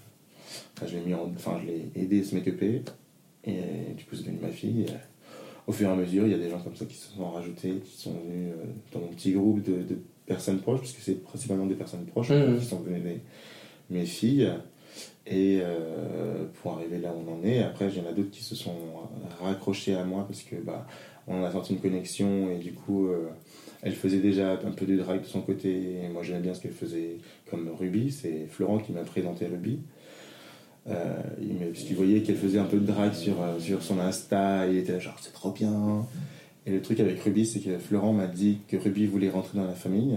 enfin, 0.77 0.87
je 0.88 0.97
l'ai 0.97 1.03
mis 1.05 1.14
en, 1.14 1.31
enfin 1.37 1.61
je 1.62 1.66
l'ai 1.69 1.88
aidé 1.95 2.21
à 2.21 2.25
se 2.25 2.35
make-upper 2.35 2.83
et 3.45 3.53
du 3.97 4.05
coup 4.05 4.16
c'est 4.16 4.23
devenu 4.25 4.38
ma 4.42 4.49
fille. 4.49 4.83
Et, 4.83 4.87
au 5.69 5.73
fur 5.73 5.88
et 5.88 5.92
à 5.92 5.97
mesure, 5.97 6.27
il 6.27 6.31
y 6.31 6.35
a 6.35 6.38
des 6.38 6.49
gens 6.51 6.61
comme 6.61 6.77
ça 6.77 6.85
qui 6.85 6.95
se 6.97 7.12
sont 7.12 7.29
rajoutés, 7.31 7.75
qui 7.85 7.97
sont 7.97 8.12
venus 8.12 8.53
dans 8.92 9.01
mon 9.01 9.09
petit 9.09 9.33
groupe 9.33 9.62
de, 9.64 9.83
de 9.83 9.99
personnes 10.25 10.59
proches, 10.61 10.81
puisque 10.81 11.01
c'est 11.01 11.23
principalement 11.25 11.66
des 11.66 11.75
personnes 11.75 12.05
proches 12.07 12.31
Mhm. 12.31 12.59
qui 12.59 12.64
sont 12.66 12.79
venues 12.81 13.01
des- 13.01 13.21
mes 13.90 14.05
filles. 14.07 14.49
Et 15.27 15.61
pour 16.63 16.75
arriver 16.75 16.99
là 16.99 17.13
où 17.13 17.29
on 17.29 17.41
en 17.41 17.45
est, 17.45 17.63
après, 17.63 17.89
il 17.89 17.99
y 17.99 18.01
en 18.01 18.09
a 18.09 18.13
d'autres 18.13 18.31
qui 18.31 18.45
se 18.45 18.55
sont 18.55 18.77
raccrochés 19.41 19.95
à 19.95 20.05
moi 20.05 20.25
parce 20.27 20.43
que 20.43 20.55
bah, 20.57 20.87
on 21.27 21.43
a 21.43 21.51
senti 21.51 21.73
une 21.73 21.81
connexion 21.81 22.51
et 22.51 22.59
du 22.59 22.73
coup, 22.73 23.09
elle 23.83 23.95
faisait 23.95 24.21
déjà 24.21 24.53
un 24.53 24.71
peu 24.71 24.87
de 24.87 24.97
drag 24.97 25.23
de 25.23 25.27
son 25.27 25.41
côté. 25.41 26.01
Et 26.05 26.09
moi, 26.09 26.23
j'aimais 26.23 26.41
bien 26.41 26.55
ce 26.55 26.61
qu'elle 26.61 26.73
faisait 26.73 27.19
comme 27.51 27.69
Ruby. 27.77 28.13
C'est 28.13 28.47
Florent 28.49 28.79
qui 28.79 28.93
m'a 28.93 29.03
présenté 29.03 29.47
Ruby. 29.47 29.81
Euh, 30.89 31.23
parce 31.73 31.85
qu'il 31.85 31.97
voyait 31.97 32.23
qu'elle 32.23 32.37
faisait 32.37 32.59
un 32.59 32.65
peu 32.65 32.79
de 32.79 32.87
drag 32.87 33.13
sur, 33.13 33.43
euh, 33.43 33.59
sur 33.59 33.83
son 33.83 33.99
Insta, 33.99 34.69
il 34.69 34.77
était 34.77 35.01
genre 35.01 35.17
c'est 35.21 35.33
trop 35.33 35.51
bien. 35.51 36.07
Et 36.65 36.71
le 36.71 36.81
truc 36.81 37.01
avec 37.01 37.21
Ruby, 37.21 37.45
c'est 37.45 37.61
que 37.61 37.79
Florent 37.79 38.13
m'a 38.13 38.27
dit 38.27 38.59
que 38.69 38.77
Ruby 38.77 39.07
voulait 39.07 39.31
rentrer 39.31 39.59
dans 39.59 39.67
la 39.67 39.75
famille, 39.75 40.17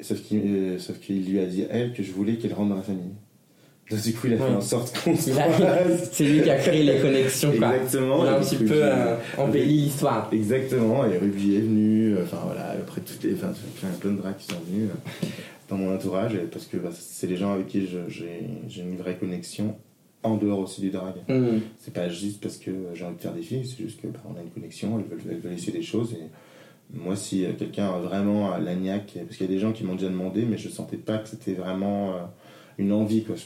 sauf 0.00 0.20
euh, 0.32 0.78
qu'il 1.02 1.30
lui 1.30 1.38
a 1.38 1.46
dit 1.46 1.66
elle 1.70 1.92
que 1.92 2.02
je 2.02 2.12
voulais 2.12 2.36
qu'elle 2.36 2.54
rentre 2.54 2.70
dans 2.70 2.76
la 2.76 2.82
famille. 2.82 3.12
Donc 3.90 4.02
du 4.02 4.12
coup, 4.14 4.26
il 4.26 4.34
a 4.34 4.36
fait 4.38 4.42
en 4.42 4.60
sorte 4.60 4.98
qu'on 4.98 5.16
C'est 5.16 6.24
lui 6.24 6.42
qui 6.42 6.50
a 6.50 6.56
créé 6.56 6.82
les 6.82 6.98
connexions. 6.98 7.52
Quoi. 7.56 7.76
Exactement. 7.76 8.24
Il 8.24 8.28
a 8.28 8.36
un 8.36 8.40
petit 8.40 8.56
peu 8.56 8.82
embelli 9.38 9.82
l'histoire. 9.82 10.28
Exactement, 10.32 11.04
et 11.06 11.18
Ruby 11.18 11.56
est 11.56 11.60
venu, 11.60 12.16
enfin 12.22 12.38
voilà, 12.44 12.70
après 12.70 13.00
toutes 13.00 13.22
les, 13.22 13.34
enfin, 13.34 13.52
plein 14.00 14.10
de 14.10 14.16
drags 14.16 14.36
qui 14.36 14.46
sont 14.46 14.60
venus 14.68 14.90
dans 15.68 15.76
mon 15.76 15.94
entourage 15.94 16.38
parce 16.52 16.66
que 16.66 16.76
bah, 16.76 16.90
c'est 16.92 17.26
les 17.26 17.36
gens 17.36 17.52
avec 17.52 17.68
qui 17.68 17.86
j'ai 17.86 18.82
une 18.82 18.96
vraie 18.96 19.16
connexion 19.16 19.76
en 20.22 20.36
dehors 20.36 20.58
aussi 20.58 20.80
du 20.80 20.90
drag. 20.90 21.14
Mmh. 21.28 21.58
C'est 21.78 21.94
pas 21.94 22.08
juste 22.08 22.42
parce 22.42 22.56
que 22.56 22.70
j'ai 22.94 23.04
envie 23.04 23.16
de 23.16 23.20
faire 23.20 23.32
des 23.32 23.42
filles, 23.42 23.64
c'est 23.64 23.82
juste 23.82 24.00
que 24.00 24.08
bah, 24.08 24.20
on 24.28 24.38
a 24.38 24.42
une 24.42 24.50
connexion, 24.50 24.98
elles 24.98 25.06
veulent, 25.06 25.24
elles 25.30 25.40
veulent 25.40 25.52
essayer 25.52 25.72
des 25.72 25.82
choses. 25.84 26.14
Et 26.14 26.26
moi, 26.92 27.16
si 27.16 27.44
quelqu'un 27.58 27.88
a 27.88 27.98
vraiment 27.98 28.56
l'agnac, 28.58 29.12
parce 29.14 29.36
qu'il 29.36 29.46
y 29.46 29.48
a 29.48 29.52
des 29.52 29.60
gens 29.60 29.72
qui 29.72 29.84
m'ont 29.84 29.94
déjà 29.94 30.08
demandé, 30.08 30.44
mais 30.44 30.58
je 30.58 30.68
sentais 30.68 30.96
pas 30.96 31.18
que 31.18 31.28
c'était 31.28 31.54
vraiment 31.54 32.14
euh, 32.14 32.18
une 32.78 32.92
envie. 32.92 33.22
Quoi. 33.22 33.36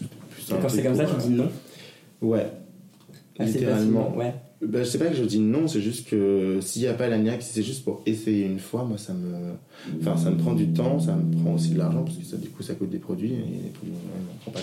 quand 0.49 0.69
c'est 0.69 0.83
comme 0.83 0.97
ça, 0.97 1.07
tu 1.07 1.29
dis 1.29 1.35
non 1.35 1.51
Ouais. 2.21 2.47
Ah, 3.39 3.45
littéralement. 3.45 4.15
Ouais. 4.17 4.35
Ben, 4.63 4.85
je 4.85 4.91
sais 4.91 4.99
pas 4.99 5.07
que 5.07 5.17
je 5.17 5.25
dis 5.25 5.39
non, 5.39 5.69
c'est 5.69 5.81
juste 5.81 6.07
que 6.11 6.59
s'il 6.61 6.83
n'y 6.83 6.89
a 6.89 6.93
pas 6.93 7.09
l'agnac, 7.09 7.41
si 7.41 7.51
c'est 7.51 7.63
juste 7.63 7.83
pour 7.83 8.03
essayer 8.05 8.45
une 8.45 8.59
fois, 8.59 8.85
moi 8.85 8.99
ça 8.99 9.15
me, 9.15 9.55
enfin, 10.01 10.19
ça 10.19 10.31
me 10.31 10.37
prend 10.37 10.53
du 10.53 10.69
temps, 10.69 11.01
ça 11.01 11.17
me 11.17 11.35
prend 11.43 11.55
aussi 11.55 11.71
de 11.71 11.79
l'argent 11.79 12.03
parce 12.03 12.19
que 12.19 12.25
ça, 12.25 12.37
du 12.37 12.51
coup 12.51 12.63
ça 12.63 12.75
coûte 12.75 12.91
des 12.91 12.99
produits 12.99 13.33
et 13.33 13.63
les 13.65 13.71
produits, 13.71 13.95
on 13.95 14.35
ne 14.35 14.39
prend 14.41 14.51
pas 14.51 14.61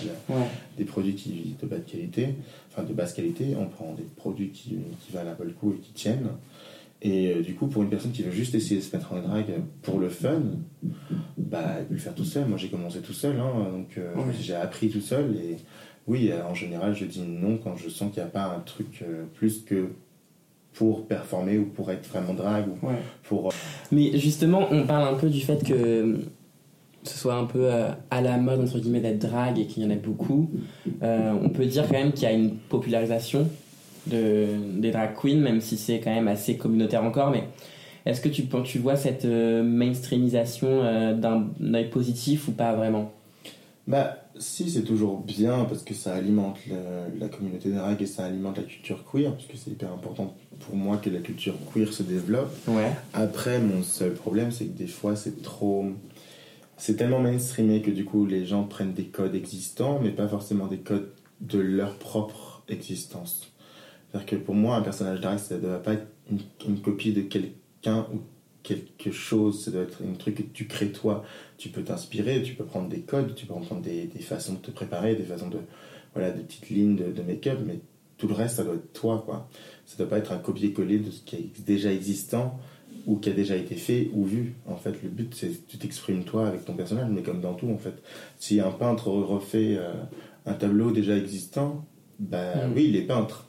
des 0.77 0.83
produits 0.83 1.15
qui, 1.15 1.55
de 1.59 1.65
bas 1.67 1.77
qualité, 1.77 2.35
enfin 2.71 2.83
de 2.83 2.93
basse 2.93 3.13
qualité, 3.13 3.55
on 3.59 3.65
prend 3.65 3.95
des 3.95 4.05
produits 4.17 4.49
qui, 4.49 4.77
qui 5.03 5.11
valent 5.13 5.31
un 5.31 5.35
peu 5.35 5.45
le 5.45 5.53
coup 5.53 5.73
et 5.73 5.81
qui 5.81 5.93
tiennent. 5.93 6.27
Et 7.01 7.31
euh, 7.31 7.41
du 7.41 7.53
coup, 7.53 7.67
pour 7.67 7.83
une 7.83 7.89
personne 7.89 8.11
qui 8.11 8.23
veut 8.23 8.31
juste 8.31 8.55
essayer 8.55 8.79
de 8.79 8.85
se 8.85 8.95
mettre 8.95 9.13
en 9.13 9.21
drag 9.21 9.45
pour 9.83 9.99
le 9.99 10.09
fun, 10.09 10.41
bah, 11.37 11.75
elle 11.77 11.85
peut 11.85 11.93
le 11.93 11.99
faire 11.99 12.15
tout 12.15 12.25
seul. 12.25 12.47
Moi 12.47 12.57
j'ai 12.57 12.69
commencé 12.69 12.99
tout 12.99 13.13
seul, 13.13 13.39
hein, 13.39 13.69
donc 13.71 13.97
euh, 13.97 14.13
j'ai 14.41 14.55
appris 14.55 14.89
tout 14.89 15.01
seul 15.01 15.35
et 15.35 15.57
oui, 16.07 16.31
euh, 16.31 16.41
en 16.49 16.53
général, 16.53 16.95
je 16.95 17.05
dis 17.05 17.21
non 17.21 17.57
quand 17.61 17.75
je 17.75 17.89
sens 17.89 18.11
qu'il 18.13 18.23
n'y 18.23 18.29
a 18.29 18.31
pas 18.31 18.45
un 18.45 18.61
truc 18.61 19.03
euh, 19.03 19.25
plus 19.33 19.63
que 19.63 19.89
pour 20.73 21.05
performer 21.05 21.57
ou 21.57 21.65
pour 21.65 21.91
être 21.91 22.07
vraiment 22.07 22.33
drague. 22.33 22.69
Ou 22.69 22.87
pour... 23.23 23.47
Euh, 23.47 23.51
Mais 23.91 24.17
justement, 24.17 24.67
on 24.71 24.85
parle 24.85 25.13
un 25.13 25.17
peu 25.17 25.29
du 25.29 25.41
fait 25.41 25.63
que 25.63 26.19
ce 27.03 27.17
soit 27.17 27.35
un 27.35 27.45
peu 27.45 27.69
à 28.09 28.21
la 28.21 28.37
mode, 28.37 28.61
entre 28.61 28.79
guillemets, 28.79 28.99
d'être 28.99 29.19
drague 29.19 29.59
et 29.59 29.65
qu'il 29.65 29.83
y 29.83 29.85
en 29.85 29.89
ait 29.89 29.95
beaucoup. 29.95 30.49
on 31.01 31.49
peut 31.49 31.65
dire 31.65 31.87
quand 31.87 31.93
même 31.93 32.11
qu'il 32.11 32.23
y 32.23 32.31
a 32.31 32.33
une 32.33 32.57
popularisation 32.57 33.49
de, 34.05 34.47
des 34.77 34.91
drag 34.91 35.15
queens, 35.19 35.39
même 35.39 35.61
si 35.61 35.77
c'est 35.77 35.99
quand 35.99 36.13
même 36.13 36.27
assez 36.27 36.57
communautaire 36.57 37.03
encore. 37.03 37.31
Mais 37.31 37.43
est-ce 38.05 38.21
que 38.21 38.29
tu, 38.29 38.47
tu 38.63 38.79
vois 38.79 38.95
cette 38.95 39.25
mainstreamisation 39.25 41.13
d'un 41.13 41.49
œil 41.73 41.89
positif 41.89 42.47
ou 42.47 42.51
pas 42.51 42.73
vraiment? 42.73 43.11
Bah, 43.87 44.17
si, 44.37 44.69
c'est 44.69 44.83
toujours 44.83 45.21
bien 45.21 45.65
parce 45.65 45.83
que 45.83 45.93
ça 45.93 46.13
alimente 46.13 46.57
la, 47.19 47.29
communauté 47.29 47.71
drag 47.71 48.01
et 48.01 48.05
ça 48.05 48.25
alimente 48.25 48.57
la 48.57 48.63
culture 48.63 49.03
queer, 49.09 49.31
parce 49.31 49.45
que 49.45 49.57
c'est 49.57 49.71
hyper 49.71 49.91
important 49.91 50.35
pour 50.59 50.75
moi 50.75 50.97
que 50.97 51.09
la 51.09 51.19
culture 51.19 51.55
queer 51.73 51.91
se 51.91 52.03
développe. 52.03 52.53
Ouais. 52.67 52.91
Après, 53.13 53.59
mon 53.59 53.83
seul 53.83 54.13
problème, 54.13 54.51
c'est 54.51 54.65
que 54.65 54.77
des 54.77 54.87
fois, 54.87 55.15
c'est 55.15 55.41
trop. 55.41 55.85
C'est 56.77 56.95
tellement 56.95 57.19
mainstreamé 57.19 57.81
que 57.81 57.89
du 57.89 58.05
coup, 58.05 58.25
les 58.25 58.45
gens 58.45 58.63
prennent 58.63 58.93
des 58.93 59.05
codes 59.05 59.33
existants, 59.33 59.99
mais 60.01 60.11
pas 60.11 60.27
forcément 60.27 60.67
des 60.67 60.77
codes 60.77 61.09
de 61.41 61.59
leur 61.59 61.95
propre 61.95 62.63
existence. 62.69 63.51
C'est-à-dire 64.11 64.25
que 64.25 64.35
pour 64.37 64.55
moi, 64.55 64.77
un 64.77 64.81
personnage 64.81 65.21
drag, 65.21 65.37
ça 65.37 65.55
ne 65.55 65.61
doit 65.61 65.81
pas 65.81 65.93
être 65.93 66.07
une, 66.29 66.39
une 66.67 66.81
copie 66.81 67.13
de 67.13 67.21
quelqu'un 67.21 68.07
ou 68.13 68.21
quelque 68.63 69.11
chose, 69.11 69.63
ça 69.63 69.71
doit 69.71 69.83
être 69.83 70.01
un 70.03 70.13
truc 70.15 70.35
que 70.35 70.41
tu 70.41 70.67
crées 70.67 70.91
toi. 70.91 71.23
Tu 71.57 71.69
peux 71.69 71.83
t'inspirer, 71.83 72.41
tu 72.41 72.53
peux 72.53 72.65
prendre 72.65 72.89
des 72.89 73.01
codes, 73.01 73.35
tu 73.35 73.45
peux 73.45 73.53
prendre 73.53 73.81
des, 73.81 74.05
des, 74.07 74.19
façons 74.19 74.53
de 74.53 74.59
te 74.59 74.71
préparer, 74.71 75.15
des 75.15 75.23
façons 75.23 75.49
de. 75.49 75.59
Voilà, 76.13 76.31
des 76.31 76.41
petites 76.41 76.69
lignes 76.69 76.95
de, 76.95 77.11
de 77.11 77.21
make-up, 77.21 77.59
mais 77.65 77.79
tout 78.17 78.27
le 78.27 78.33
reste, 78.33 78.55
ça 78.55 78.63
doit 78.63 78.75
être 78.75 78.93
toi, 78.93 79.21
quoi. 79.25 79.47
Ça 79.85 79.97
doit 79.97 80.09
pas 80.09 80.17
être 80.17 80.31
un 80.31 80.37
copier-coller 80.37 80.99
de 80.99 81.11
ce 81.11 81.21
qui 81.21 81.35
est 81.35 81.65
déjà 81.65 81.93
existant 81.93 82.59
ou 83.05 83.17
qui 83.17 83.29
a 83.29 83.33
déjà 83.33 83.55
été 83.55 83.75
fait 83.75 84.09
ou 84.13 84.25
vu. 84.25 84.55
En 84.65 84.75
fait, 84.75 85.01
le 85.03 85.09
but, 85.09 85.33
c'est 85.35 85.49
que 85.49 85.69
tu 85.69 85.77
t'exprimes 85.77 86.23
toi 86.23 86.47
avec 86.47 86.65
ton 86.65 86.73
personnage, 86.73 87.09
mais 87.09 87.21
comme 87.21 87.39
dans 87.39 87.53
tout, 87.53 87.69
en 87.69 87.77
fait. 87.77 88.01
Si 88.39 88.59
un 88.59 88.71
peintre 88.71 89.09
refait 89.09 89.77
euh, 89.77 89.93
un 90.45 90.53
tableau 90.53 90.91
déjà 90.91 91.15
existant, 91.15 91.85
ben 92.19 92.71
oui, 92.75 92.87
il 92.89 92.95
est 92.95 93.03
peintre, 93.03 93.46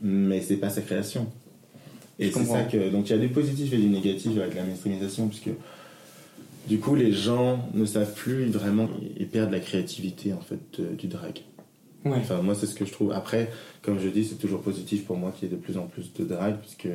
mais 0.00 0.40
c'est 0.40 0.56
pas 0.56 0.70
sa 0.70 0.82
création. 0.82 1.26
Et 2.18 2.30
c'est 2.30 2.44
ça 2.44 2.62
que. 2.62 2.90
Donc 2.90 3.08
il 3.08 3.12
y 3.12 3.14
a 3.14 3.18
du 3.18 3.28
positif 3.28 3.72
et 3.72 3.78
du 3.78 3.86
négatif 3.86 4.38
avec 4.38 4.54
la 4.54 4.62
mainstreamisation, 4.62 5.28
puisque 5.28 5.50
du 6.68 6.78
coup 6.78 6.94
les 6.94 7.12
gens 7.12 7.68
ne 7.74 7.84
savent 7.84 8.14
plus 8.14 8.46
vraiment 8.46 8.88
et 9.18 9.24
perdent 9.24 9.50
la 9.50 9.60
créativité 9.60 10.32
en 10.32 10.40
fait 10.40 10.80
du 10.80 11.08
drag. 11.08 11.40
Enfin, 12.06 12.42
moi 12.42 12.54
c'est 12.54 12.66
ce 12.66 12.74
que 12.74 12.84
je 12.84 12.92
trouve. 12.92 13.12
Après, 13.12 13.50
comme 13.82 13.98
je 13.98 14.08
dis, 14.08 14.24
c'est 14.24 14.36
toujours 14.36 14.60
positif 14.60 15.04
pour 15.06 15.16
moi 15.16 15.32
qu'il 15.32 15.48
y 15.48 15.52
ait 15.52 15.56
de 15.56 15.60
plus 15.60 15.78
en 15.78 15.86
plus 15.86 16.12
de 16.12 16.24
drag, 16.24 16.56
puisque 16.60 16.88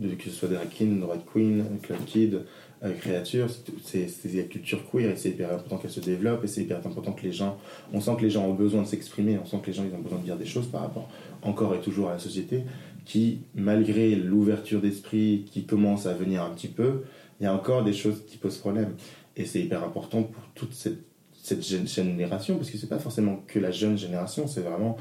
que 0.00 0.24
ce 0.24 0.30
soit 0.30 0.48
drag 0.48 0.68
queen, 0.70 1.00
drag 1.00 1.20
queen, 1.32 1.64
club 1.82 2.04
kid, 2.06 2.40
euh, 2.84 2.92
créature, 2.92 3.48
c'est 3.82 4.06
la 4.32 4.44
culture 4.44 4.88
queer 4.88 5.10
et 5.10 5.16
c'est 5.16 5.30
hyper 5.30 5.52
important 5.52 5.78
qu'elle 5.78 5.90
se 5.90 5.98
développe 5.98 6.44
et 6.44 6.46
c'est 6.46 6.62
hyper 6.62 6.78
important 6.78 7.12
que 7.12 7.24
les 7.24 7.32
gens, 7.32 7.58
on 7.92 8.00
sent 8.00 8.12
que 8.16 8.22
les 8.22 8.30
gens 8.30 8.46
ont 8.46 8.54
besoin 8.54 8.82
de 8.82 8.86
s'exprimer, 8.86 9.36
on 9.42 9.46
sent 9.46 9.56
que 9.62 9.66
les 9.66 9.72
gens 9.72 9.82
ils 9.84 9.94
ont 9.96 10.00
besoin 10.00 10.18
de 10.18 10.24
dire 10.24 10.36
des 10.36 10.46
choses 10.46 10.68
par 10.68 10.82
rapport 10.82 11.08
encore 11.42 11.74
et 11.74 11.80
toujours 11.80 12.08
à 12.08 12.12
la 12.12 12.18
société 12.18 12.64
qui, 13.04 13.40
malgré 13.54 14.14
l'ouverture 14.14 14.82
d'esprit 14.82 15.46
qui 15.50 15.64
commence 15.64 16.06
à 16.06 16.12
venir 16.12 16.42
un 16.42 16.50
petit 16.50 16.68
peu, 16.68 17.04
il 17.40 17.44
y 17.44 17.46
a 17.46 17.54
encore 17.54 17.82
des 17.82 17.94
choses 17.94 18.22
qui 18.26 18.36
posent 18.36 18.58
problème. 18.58 18.94
Et 19.36 19.46
c'est 19.46 19.60
hyper 19.60 19.82
important 19.82 20.24
pour 20.24 20.42
toute 20.54 20.74
cette, 20.74 21.00
cette 21.32 21.64
génération, 21.64 22.56
parce 22.56 22.70
que 22.70 22.76
c'est 22.76 22.88
pas 22.88 22.98
forcément 22.98 23.42
que 23.46 23.58
la 23.58 23.70
jeune 23.70 23.96
génération, 23.96 24.46
c'est 24.46 24.60
vraiment 24.60 24.96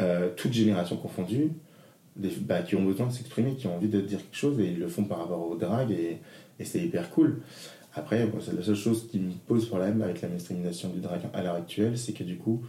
euh, 0.00 0.28
toute 0.36 0.52
génération 0.52 0.96
confondue, 0.96 1.52
bah, 2.16 2.62
qui 2.62 2.76
ont 2.76 2.84
besoin 2.84 3.06
de 3.06 3.12
s'exprimer, 3.12 3.54
qui 3.54 3.66
ont 3.66 3.76
envie 3.76 3.88
de 3.88 4.00
dire 4.00 4.18
quelque 4.18 4.36
chose, 4.36 4.60
et 4.60 4.66
ils 4.66 4.78
le 4.78 4.88
font 4.88 5.04
par 5.04 5.18
rapport 5.18 5.48
au 5.48 5.56
drag, 5.56 5.90
et, 5.92 6.18
et 6.58 6.64
c'est 6.64 6.80
hyper 6.80 7.08
cool. 7.10 7.40
Après, 7.94 8.28
c'est 8.40 8.54
la 8.54 8.62
seule 8.62 8.76
chose 8.76 9.08
qui 9.10 9.18
me 9.18 9.32
pose 9.46 9.66
problème 9.66 10.02
avec 10.02 10.20
la 10.20 10.28
mainstreamisation 10.28 10.90
du 10.90 11.00
drag 11.00 11.20
à 11.32 11.42
l'heure 11.42 11.54
actuelle, 11.54 11.96
c'est 11.96 12.12
que 12.12 12.24
du 12.24 12.36
coup, 12.36 12.62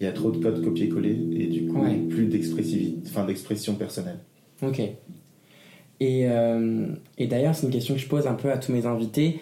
il 0.00 0.04
y 0.04 0.08
a 0.08 0.12
trop 0.12 0.30
de 0.30 0.38
codes 0.38 0.62
copier-coller 0.64 1.16
et 1.32 1.46
du 1.46 1.66
coup 1.66 1.84
plus 2.10 2.26
d'expressivité, 2.26 2.98
enfin 3.06 3.24
d'expression 3.24 3.74
personnelle. 3.74 4.18
Ok. 4.62 4.80
Et, 6.00 6.28
euh, 6.28 6.86
et 7.18 7.26
d'ailleurs, 7.26 7.54
c'est 7.54 7.66
une 7.66 7.72
question 7.72 7.94
que 7.94 8.00
je 8.00 8.08
pose 8.08 8.26
un 8.26 8.34
peu 8.34 8.50
à 8.50 8.58
tous 8.58 8.72
mes 8.72 8.86
invités. 8.86 9.40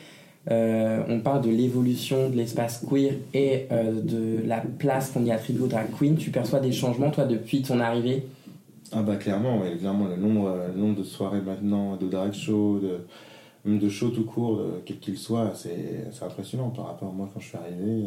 Euh, 0.51 1.03
on 1.09 1.21
parle 1.21 1.43
de 1.43 1.51
l'évolution 1.51 2.29
de 2.29 2.37
l'espace 2.37 2.85
queer 2.89 3.15
et 3.33 3.67
euh, 3.71 4.01
de 4.01 4.47
la 4.47 4.61
place 4.61 5.11
qu'on 5.11 5.25
y 5.25 5.31
attribue 5.31 5.63
aux 5.63 5.67
drag 5.69 5.87
queen. 5.97 6.17
Tu 6.17 6.31
perçois 6.31 6.61
des 6.61 6.73
changements, 6.73 7.11
toi, 7.11 7.25
depuis 7.25 7.63
ton 7.63 7.81
arrivée? 7.81 8.27
Ah 8.91 9.03
bah 9.03 9.17
clairement, 9.17 9.61
ouais, 9.61 9.77
clairement 9.79 10.07
le 10.07 10.17
nombre, 10.17 10.55
le 10.75 10.79
nombre 10.79 10.99
de 10.99 11.05
soirées 11.05 11.41
maintenant, 11.41 11.97
de 11.97 12.09
drag 12.09 12.35
show, 12.35 12.79
de, 12.79 12.99
même 13.65 13.79
de 13.79 13.89
show 13.89 14.11
tout 14.11 14.25
court, 14.25 14.61
quel 14.85 14.99
qu'il 14.99 15.17
soit, 15.17 15.53
c'est 15.55 16.05
impressionnant 16.23 16.69
par 16.69 16.89
rapport 16.89 17.09
à 17.09 17.13
moi 17.13 17.31
quand 17.33 17.41
je 17.41 17.49
suis 17.49 17.57
arrivé 17.57 18.05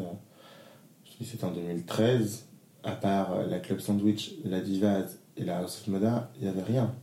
c'était 1.23 1.45
en 1.45 1.51
2013, 1.51 2.47
à 2.83 2.91
part 2.91 3.33
euh, 3.33 3.47
la 3.47 3.59
Club 3.59 3.79
Sandwich, 3.79 4.33
la 4.43 4.59
Divaz 4.59 5.19
et 5.37 5.43
la 5.43 5.59
House 5.59 5.81
of 5.81 5.87
Moda, 5.87 6.31
il 6.37 6.43
n'y 6.43 6.49
avait 6.49 6.63
rien. 6.63 6.93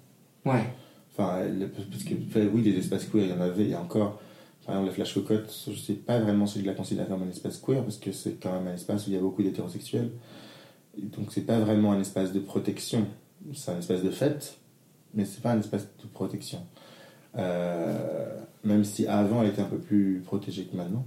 Ouais. 0.45 0.65
Enfin, 1.13 1.41
parce 1.91 2.05
que, 2.05 2.15
oui, 2.53 2.63
des 2.63 2.79
espaces 2.79 3.07
queer, 3.07 3.25
il 3.25 3.31
y 3.31 3.33
en 3.33 3.41
avait, 3.41 3.65
il 3.65 3.71
y 3.71 3.75
a 3.75 3.81
encore. 3.81 4.21
Par 4.65 4.77
exemple, 4.77 4.91
la 4.91 4.95
Flash 4.95 5.15
Cocotte, 5.15 5.53
je 5.67 5.71
ne 5.73 5.77
sais 5.77 5.95
pas 5.95 6.21
vraiment 6.21 6.47
si 6.47 6.61
je 6.61 6.67
la 6.67 6.75
considère 6.75 7.09
comme 7.09 7.23
un 7.23 7.29
espace 7.29 7.59
queer, 7.59 7.83
parce 7.83 7.99
que 7.99 8.13
c'est 8.13 8.41
quand 8.41 8.53
même 8.53 8.69
un 8.69 8.75
espace 8.75 9.07
où 9.07 9.11
il 9.11 9.15
y 9.15 9.17
a 9.17 9.21
beaucoup 9.21 9.43
d'hétérosexuels. 9.43 10.11
Donc, 10.97 11.33
c'est 11.33 11.47
pas 11.47 11.59
vraiment 11.59 11.93
un 11.93 12.01
espace 12.01 12.33
de 12.33 12.39
protection. 12.39 13.07
C'est 13.55 13.73
un 13.73 13.79
espace 13.79 14.03
de 14.03 14.11
fête, 14.11 14.59
mais 15.15 15.25
c'est 15.25 15.43
pas 15.43 15.53
un 15.53 15.59
espace 15.59 15.89
de 16.03 16.07
protection. 16.07 16.65
Euh, 17.37 18.41
même 18.63 18.85
si 18.85 19.07
avant, 19.07 19.43
elle 19.43 19.49
était 19.49 19.63
un 19.63 19.67
peu 19.67 19.79
plus 19.79 20.23
protégée 20.25 20.65
que 20.65 20.77
maintenant. 20.77 21.05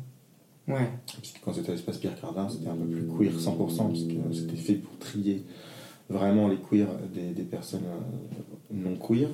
Ouais. 0.68 0.90
Puisque 1.22 1.42
quand 1.44 1.54
c'était 1.54 1.72
l'espace 1.72 1.98
Pierre 1.98 2.20
Cardin, 2.20 2.50
c'était 2.50 2.70
un 2.70 2.76
peu 2.76 2.86
plus 2.86 3.06
queer 3.06 3.32
100%, 3.32 3.90
puisque 3.90 4.16
c'était 4.34 4.58
fait 4.58 4.74
pour 4.76 4.98
trier 4.98 5.44
vraiment 6.10 6.48
les 6.48 6.58
queers 6.58 6.90
des, 7.14 7.34
des 7.34 7.44
personnes 7.44 7.86
euh, 7.86 8.42
non 8.72 8.96
queer. 8.96 9.30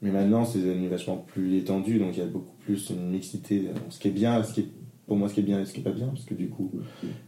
Mais 0.00 0.10
maintenant, 0.10 0.44
c'est 0.44 0.60
devenu 0.60 0.88
vachement 0.88 1.16
plus 1.16 1.56
étendu, 1.56 1.98
donc 1.98 2.16
il 2.16 2.20
y 2.20 2.22
a 2.22 2.26
beaucoup 2.26 2.54
plus 2.64 2.90
une 2.90 3.10
mixité. 3.10 3.68
Ce 3.90 3.98
qui 3.98 4.08
est 4.08 4.12
bien, 4.12 4.42
ce 4.42 4.52
qui 4.52 4.60
est 4.60 4.68
pour 5.08 5.16
moi 5.16 5.28
ce 5.28 5.34
qui 5.34 5.40
est 5.40 5.44
bien 5.44 5.60
et 5.60 5.64
ce 5.64 5.72
qui 5.72 5.80
est 5.80 5.82
pas 5.82 5.90
bien, 5.90 6.08
parce 6.08 6.26
que 6.26 6.34
du 6.34 6.48
coup, 6.48 6.70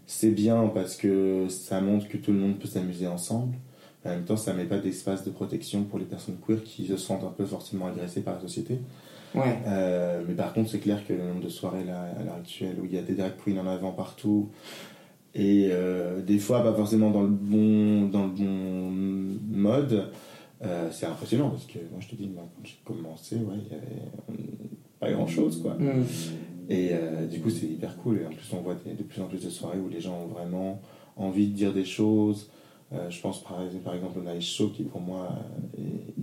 c'est 0.07 0.31
bien 0.31 0.69
parce 0.69 0.97
que 0.97 1.47
ça 1.49 1.81
montre 1.81 2.09
que 2.09 2.19
tout 2.19 2.31
le 2.31 2.39
monde 2.39 2.59
peut 2.59 2.69
s'amuser 2.69 3.07
ensemble. 3.07 3.57
Mais 4.05 4.11
en 4.11 4.15
même 4.15 4.25
temps, 4.25 4.37
ça 4.37 4.55
met 4.55 4.67
pas 4.67 4.79
d'espace 4.79 5.25
de 5.25 5.31
protection 5.31 5.85
pour 5.85 5.99
les 5.99 6.05
personnes 6.05 6.37
queer 6.47 6.63
qui 6.63 6.87
se 6.87 6.97
sentent 6.97 7.25
un 7.25 7.31
peu 7.31 7.45
forcément 7.47 7.87
agressées 7.87 8.21
par 8.21 8.35
la 8.35 8.41
société. 8.41 8.79
Ouais. 9.35 9.59
Euh, 9.67 10.23
mais 10.27 10.35
par 10.35 10.53
contre, 10.53 10.71
c'est 10.71 10.79
clair 10.79 11.07
que 11.07 11.13
le 11.13 11.23
nombre 11.23 11.43
de 11.43 11.49
soirées 11.49 11.85
là, 11.85 12.09
à 12.19 12.23
l'heure 12.23 12.35
actuelle 12.35 12.77
où 12.81 12.85
il 12.85 12.95
y 12.95 12.99
a 12.99 13.03
des 13.03 13.15
drag 13.15 13.33
queens 13.45 13.59
en 13.59 13.67
avant 13.67 13.93
partout, 13.93 14.51
et 15.35 15.69
euh, 15.71 16.23
des 16.23 16.39
fois 16.39 16.63
pas 16.63 16.75
forcément 16.75 17.11
dans 17.11 17.23
le 17.23 17.29
bon, 17.29 18.09
dans 18.09 18.27
le 18.27 18.33
bon 18.33 18.91
mode, 19.51 20.11
euh, 20.63 20.89
c'est 20.91 21.07
impressionnant 21.07 21.51
parce 21.51 21.67
que 21.67 21.79
moi 21.91 22.01
je 22.01 22.09
te 22.09 22.17
dis, 22.17 22.29
moi, 22.29 22.49
quand 22.57 22.63
j'ai 22.65 22.79
commencé, 22.85 23.37
ouais, 23.37 23.55
il 23.57 23.73
y 23.73 23.75
avait 23.75 24.37
pas 24.99 25.13
grand 25.13 25.27
chose 25.27 25.63
quoi. 25.63 25.75
Mm. 25.75 26.05
Et 26.69 26.93
du 27.29 27.41
coup, 27.41 27.51
c'est 27.51 27.67
hyper 27.67 27.97
cool. 27.97 28.21
Et 28.21 28.27
en 28.27 28.31
plus, 28.31 28.53
on 28.53 28.61
voit 28.61 28.75
de 28.75 29.03
plus 29.03 29.21
en 29.21 29.27
plus 29.27 29.45
de 29.45 29.51
soirées 29.51 29.79
où 29.81 29.89
les 29.89 30.01
gens 30.01 30.21
ont 30.23 30.29
vraiment 30.29 30.81
envie 31.17 31.49
de 31.49 31.53
dire 31.53 31.73
des 31.73 31.85
choses. 31.85 32.49
Je 32.93 33.21
pense 33.21 33.43
par, 33.43 33.61
exemple 33.61 34.21
au 34.21 34.23
Night 34.23 34.43
Show 34.43 34.69
qui 34.69 34.85
pour 34.85 35.01
moi 35.01 35.31
est, 35.77 36.15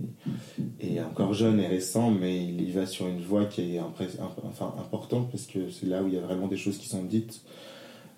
est 0.80 1.00
encore 1.00 1.32
jeune 1.34 1.60
et 1.60 1.66
récent, 1.66 2.10
mais 2.10 2.36
il 2.44 2.72
va 2.72 2.86
sur 2.86 3.06
une 3.08 3.20
voie 3.20 3.44
qui 3.46 3.76
est 3.76 3.80
enfin, 3.80 4.74
importante 4.78 5.30
parce 5.30 5.46
que 5.46 5.70
c'est 5.70 5.86
là 5.86 6.02
où 6.02 6.08
il 6.08 6.14
y 6.14 6.18
a 6.18 6.20
vraiment 6.20 6.48
des 6.48 6.56
choses 6.56 6.78
qui 6.78 6.88
sont 6.88 7.02
dites. 7.04 7.42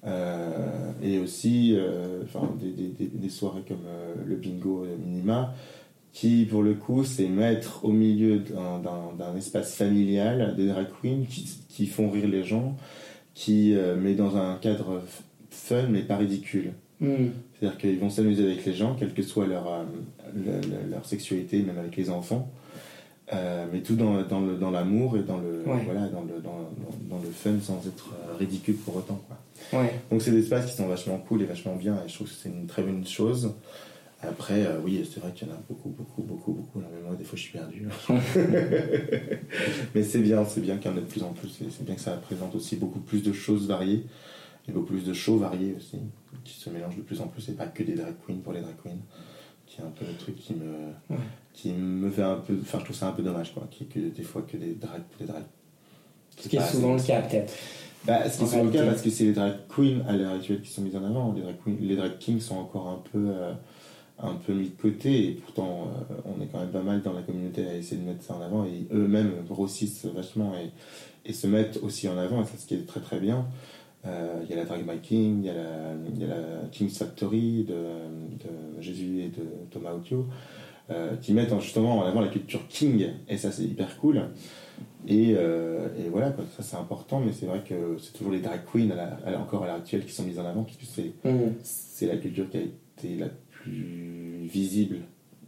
Euh, 0.07 0.93
et 1.03 1.19
aussi 1.19 1.75
euh, 1.77 2.23
enfin, 2.25 2.51
des, 2.59 2.71
des- 2.71 3.07
des- 3.07 3.29
soirées 3.29 3.61
comme 3.69 3.85
euh, 3.87 4.15
le 4.25 4.37
bingo 4.37 4.85
euh, 4.85 4.97
minima 4.97 5.53
qui 6.15 6.47
pour 6.47 6.63
le 6.63 6.73
coup 6.73 7.05
c'est 7.05 7.29
mettre 7.29 7.85
au 7.85 7.93
milieu 7.93 8.39
d'un- 8.39 9.37
espace 9.37 9.75
familial 9.75 10.55
des 10.57 10.69
drag 10.69 10.87
queens 11.03 11.27
qui, 11.29 11.47
qui 11.69 11.87
font 11.87 12.09
rire 12.11 12.29
les 12.29 12.45
gens 12.45 12.77
qui 13.35 13.75
met 13.99 14.15
dans 14.15 14.39
un 14.39 14.57
cadre 14.57 15.03
fun 15.51 15.87
mais 15.91 16.01
pas 16.03 16.17
ridicule 16.17 16.73
Mm. 17.01 17.29
C'est-à-dire 17.61 17.79
qu'ils 17.79 17.99
vont 17.99 18.11
s'amuser 18.11 18.45
avec 18.45 18.65
les 18.65 18.73
gens 18.75 18.95
quelle 18.99 19.13
que 19.13 19.23
soit 19.23 19.47
leur, 19.47 19.67
euh, 19.69 20.61
leur 20.91 21.05
sexualité 21.05 21.61
même 21.63 21.79
avec 21.79 21.97
les 21.97 22.11
enfants 22.11 22.51
Euh, 23.33 23.65
mais 23.73 23.81
tout 23.81 23.95
dans, 23.95 24.23
dans 24.23 24.41
le- 24.41 24.57
dans 24.57 24.73
l'amour 24.73 25.17
et 25.17 25.23
dans 25.23 25.39
le, 25.39 25.63
Ouais. 25.65 25.83
voilà, 25.85 26.09
dans, 26.09 26.23
le, 26.23 26.41
dans, 26.43 26.69
dans- 27.09 27.23
le 27.23 27.31
fun 27.31 27.61
sans 27.63 27.79
être 27.87 28.11
euh, 28.13 28.37
ridicule 28.37 28.75
pour 28.75 28.97
autant 28.97 29.21
quoi. 29.29 29.81
Ouais. 29.81 29.93
Donc 30.11 30.21
c'est 30.21 30.33
des 30.33 30.41
espaces 30.41 30.67
qui 30.69 30.77
sont 30.77 30.89
vachement 30.89 31.17
cool 31.29 31.43
et 31.43 31.45
vachement 31.45 31.77
bien 31.77 31.95
et 32.05 32.09
je 32.09 32.15
trouve 32.15 32.27
que 32.27 32.35
c'est 32.35 32.49
une 32.49 32.67
très 32.67 32.83
bonne 32.83 33.07
chose. 33.07 33.53
Après, 34.23 34.67
euh, 34.67 34.81
oui, 34.85 35.09
c'est 35.09 35.21
vrai 35.21 35.31
qu'il 35.33 35.47
y 35.47 35.51
en 35.51 35.55
a 35.55 35.61
beaucoup, 35.69 35.91
beaucoup, 35.91 36.23
beaucoup, 36.23 36.53
beaucoup. 36.53 36.81
Là, 36.81 36.89
même 36.93 37.05
moi, 37.07 37.15
des 37.17 37.23
fois, 37.25 37.37
je 37.39 37.43
suis 37.43 37.53
perdu. 37.53 37.87
Mais 39.95 40.03
c'est 40.03 40.19
bien, 40.21 40.45
c'est 40.45 40.61
bien 40.61 40.77
qu'il 40.77 40.91
y 40.91 40.95
en 40.95 40.97
ait 40.97 41.01
de 41.01 41.07
plus 41.07 41.23
en 41.23 41.33
plus. 41.33 41.49
et 41.63 41.71
C'est 41.71 41.85
bien 41.85 41.95
que 41.95 42.01
ça 42.01 42.13
présente 42.13 42.55
aussi 42.55 42.77
beaucoup 42.77 42.99
plus 43.01 43.23
de 43.23 43.33
choses 43.33 43.67
variées 43.69 44.05
et 44.69 44.73
beaucoup 44.73 44.87
plus 44.93 45.05
de 45.05 45.13
shows 45.13 45.39
variés 45.39 45.75
aussi, 45.77 45.97
qui 46.45 46.55
se 46.59 46.71
mélangent 46.71 46.97
de 46.97 47.03
plus 47.03 47.21
en 47.21 47.27
plus 47.29 47.49
et 47.49 47.53
pas 47.53 47.67
que 47.67 47.83
des 47.83 47.95
drag 47.95 48.15
queens 48.27 48.39
pour 48.43 48.53
les 48.53 48.61
drag 48.61 48.75
queens, 48.83 48.99
qui 49.67 49.81
est 49.81 49.85
un 49.85 49.91
peu 49.91 50.05
le 50.07 50.15
truc 50.17 50.37
qui 50.37 50.55
me, 50.55 50.67
Ouais. 51.11 51.17
qui 51.53 51.73
me 51.73 52.11
fait 52.11 52.23
un 52.23 52.37
peu. 52.37 52.57
Enfin, 52.61 52.79
je 52.81 52.85
trouve 52.85 52.97
ça 52.97 53.09
un 53.09 53.13
peu 53.13 53.23
dommage, 53.23 53.53
quoi, 53.55 53.69
y 53.81 53.83
ait 53.83 53.87
que 53.87 53.99
des 54.15 54.23
fois 54.23 54.43
que 54.43 54.57
des 54.57 54.75
drag 54.75 55.03
pour 55.03 55.21
les 55.21 55.27
drag. 55.27 55.43
Ce 56.39 56.49
qui 56.49 56.57
est 56.57 56.67
souvent 56.67 56.95
le 56.95 57.03
cas, 57.03 57.21
peut-être. 57.23 57.53
bah, 58.07 58.29
ce 58.31 58.39
qui 58.39 58.45
est 58.45 58.47
souvent 58.47 58.65
le 58.65 58.71
cas 58.71 58.87
parce 58.87 59.03
que 59.03 59.11
c'est 59.11 59.25
les 59.25 59.33
drag 59.33 59.55
queens 59.69 60.03
à 60.09 60.17
l'heure 60.17 60.33
actuelle 60.33 60.63
qui 60.63 60.71
sont 60.71 60.83
mises 60.83 60.97
en 60.97 61.05
avant. 61.05 61.33
Les 61.33 61.43
drag, 61.43 61.57
queens, 61.65 61.77
les 61.81 61.97
drag 61.97 62.19
kings 62.19 62.41
sont 62.41 62.57
encore 62.57 62.89
un 62.89 63.03
peu, 63.13 63.29
euh, 63.31 63.53
un 64.23 64.35
peu 64.35 64.53
mis 64.55 64.69
de 64.71 64.81
côté 64.81 65.29
et 65.29 65.33
pourtant 65.33 65.89
euh, 66.11 66.15
on 66.25 66.41
est 66.43 66.47
quand 66.47 66.61
même 66.61 66.71
pas 66.71 66.83
mal 66.83 67.03
dans 67.03 67.13
la 67.13 67.23
communauté 67.23 67.67
à 67.67 67.75
essayer 67.75 68.01
de 68.01 68.07
mettre 68.07 68.23
ça 68.23 68.35
en 68.37 68.41
avant 68.43 68.65
et 68.65 68.87
eux-mêmes 68.93 69.33
grossissent 69.49 70.07
vachement 70.07 70.53
et, 70.55 70.71
et 71.29 71.33
se 71.35 71.47
mettent 71.47 71.79
aussi 71.83 72.09
en 72.09 72.17
avant 72.19 72.43
et 72.43 72.45
c'est 72.47 72.59
ce 72.61 72.67
qui 72.67 72.75
est 72.75 72.87
très 72.87 73.01
très 73.01 73.21
bien. 73.21 73.47
Euh, 74.07 74.41
Il 74.45 74.51
y 74.51 74.53
a 74.55 74.57
la 74.57 74.65
Drag 74.65 74.81
My 74.87 74.99
King, 75.01 75.41
il 75.43 75.47
y 75.47 75.51
a 75.51 75.55
la, 75.55 76.35
la 76.37 76.69
King's 76.73 76.97
Factory 76.99 77.65
de, 77.69 77.75
de 77.75 78.81
Jésus 78.83 79.21
et 79.23 79.29
de 79.29 79.45
Thomas 79.71 79.93
Autio 79.93 80.27
euh, 80.91 81.17
qui 81.21 81.35
mettent 81.35 81.53
en- 81.53 81.61
justement 81.61 81.99
en 81.99 82.03
avant 82.05 82.21
la 82.23 82.29
culture 82.29 82.67
king 82.69 83.07
et 83.29 83.37
ça 83.37 83.53
c'est 83.53 83.65
hyper 83.65 83.99
cool. 83.99 84.23
Et, 85.07 85.35
euh, 85.37 85.89
et 85.99 86.09
voilà, 86.09 86.31
quoi, 86.31 86.45
ça 86.57 86.63
c'est 86.63 86.77
important, 86.77 87.21
mais 87.21 87.33
c'est 87.33 87.47
vrai 87.47 87.63
que 87.69 87.97
c'est 87.99 88.13
toujours 88.15 88.33
les 88.33 88.41
drag 88.41 88.61
queens, 88.73 88.91
à 88.91 88.95
la- 88.97 89.19
à 89.27 89.31
la- 89.31 89.41
encore 89.41 89.65
à 89.65 89.67
l'heure 89.67 89.77
actuelle, 89.77 90.05
qui 90.05 90.13
sont 90.13 90.23
mises 90.25 90.39
en 90.39 90.47
avant, 90.47 90.63
puisque 90.63 90.85
c'est, 90.85 91.13
c'est 91.63 92.07
la 92.07 92.17
culture 92.17 92.49
qui 92.51 92.57
a 92.57 92.61
été 92.61 93.17
la 93.19 93.29
plus 93.51 94.47
visible 94.51 94.97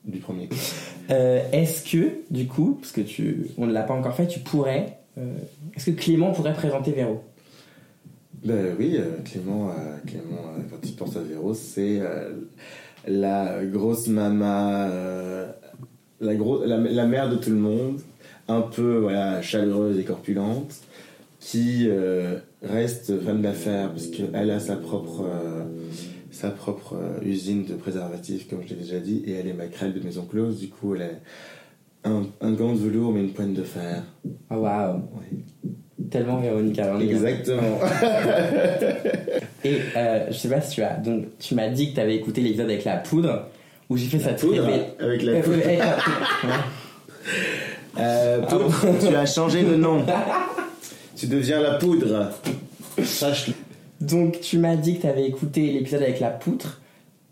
du 0.05 0.19
premier 0.19 0.49
coup. 0.49 0.57
Euh, 1.11 1.43
Est-ce 1.53 1.91
que, 1.91 2.13
du 2.31 2.47
coup, 2.47 2.79
parce 2.81 2.93
que 2.93 3.01
tu, 3.01 3.49
on 3.59 3.67
ne 3.67 3.73
l'a 3.73 3.83
pas 3.83 3.93
encore 3.93 4.15
fait, 4.15 4.29
tu 4.29 4.39
pourrais. 4.39 4.99
euh, 5.19 5.35
Est-ce 5.75 5.87
que 5.91 5.97
Clément 6.01 6.31
pourrait 6.33 6.55
présenter 6.55 6.93
Véro? 6.93 7.23
Ben 8.45 8.75
oui, 8.79 8.97
euh, 8.99 9.19
Clément, 9.25 9.71
euh, 9.71 9.99
Clément 10.07 10.43
euh, 10.59 10.93
pense 10.99 11.17
à 11.17 11.21
Véro, 11.21 11.55
c'est 11.55 12.01
euh, 12.01 12.33
la 13.07 13.65
grosse 13.65 14.09
mama, 14.09 14.89
euh, 14.89 15.51
la, 16.21 16.35
gros, 16.35 16.65
la, 16.65 16.77
la 16.77 17.07
mère 17.07 17.31
de 17.31 17.37
tout 17.37 17.51
le 17.51 17.57
monde, 17.57 18.01
un 18.49 18.63
peu 18.63 18.97
voilà, 18.99 19.43
chaleureuse 19.43 19.99
et 19.99 20.05
corpulente, 20.05 20.75
qui 21.39 21.87
euh, 21.89 22.39
reste 22.63 23.21
femme 23.21 23.43
d'affaires 23.43 23.91
parce 23.91 24.09
qu'elle 24.09 24.51
a 24.51 24.59
sa 24.59 24.77
propre, 24.77 25.25
euh, 25.25 25.65
sa 26.33 26.51
propre 26.51 26.97
euh, 26.97 27.21
usine 27.25 27.65
de 27.65 27.75
préservatifs, 27.75 28.49
comme 28.49 28.63
je 28.65 28.71
l'ai 28.71 28.81
déjà 28.81 28.99
dit, 28.99 29.23
et 29.27 29.33
elle 29.33 29.47
est 29.47 29.53
maquerelle 29.55 29.95
de 29.95 30.01
maison 30.01 30.25
close, 30.25 30.59
du 30.59 30.69
coup 30.69 30.97
elle 30.97 31.03
a 31.03 32.09
un, 32.11 32.27
un 32.41 32.53
gant 32.53 32.73
de 32.73 32.79
velours 32.79 33.13
mais 33.13 33.21
une 33.21 33.33
pointe 33.33 33.55
de 33.55 33.63
fer. 33.63 34.03
Ah, 34.51 34.59
Waouh 34.59 34.97
Ouais. 34.97 35.45
Tellement 36.11 36.39
Véronique 36.39 36.79
Arnaud. 36.79 37.01
Exactement. 37.01 37.79
Et 39.65 39.79
euh, 39.97 40.27
je 40.29 40.33
sais 40.37 40.49
pas 40.49 40.61
si 40.61 40.75
tu 40.77 40.83
as. 40.83 40.95
Donc, 40.95 41.25
tu 41.39 41.55
m'as 41.55 41.69
dit 41.69 41.91
que 41.91 41.95
tu 41.97 42.01
avais 42.01 42.17
écouté 42.17 42.41
l'épisode 42.41 42.67
avec 42.71 42.85
la 42.85 42.97
poudre, 42.97 43.47
où 43.89 43.97
j'ai 43.97 44.07
fait 44.19 44.37
Poudre 44.37 44.69
avec 44.99 45.23
la 45.23 45.33
Euh, 45.35 45.43
poudre. 45.43 45.57
avec 45.65 45.79
la 45.79 45.93
poudre. 45.93 46.65
Euh, 47.99 48.41
poudre, 48.43 48.73
tu 49.09 49.15
as 49.15 49.27
changé 49.27 49.63
de 49.63 49.77
nom. 49.77 50.05
tu 51.17 51.27
deviens 51.27 51.61
la 51.61 51.75
poudre. 51.75 52.31
Sache-le. 53.03 53.55
Donc, 54.05 54.41
tu 54.41 54.59
m'as 54.59 54.77
dit 54.77 54.97
que 54.97 55.03
tu 55.03 55.07
avais 55.07 55.25
écouté 55.27 55.71
l'épisode 55.73 56.03
avec 56.03 56.19
la 56.21 56.31
poutre. 56.31 56.81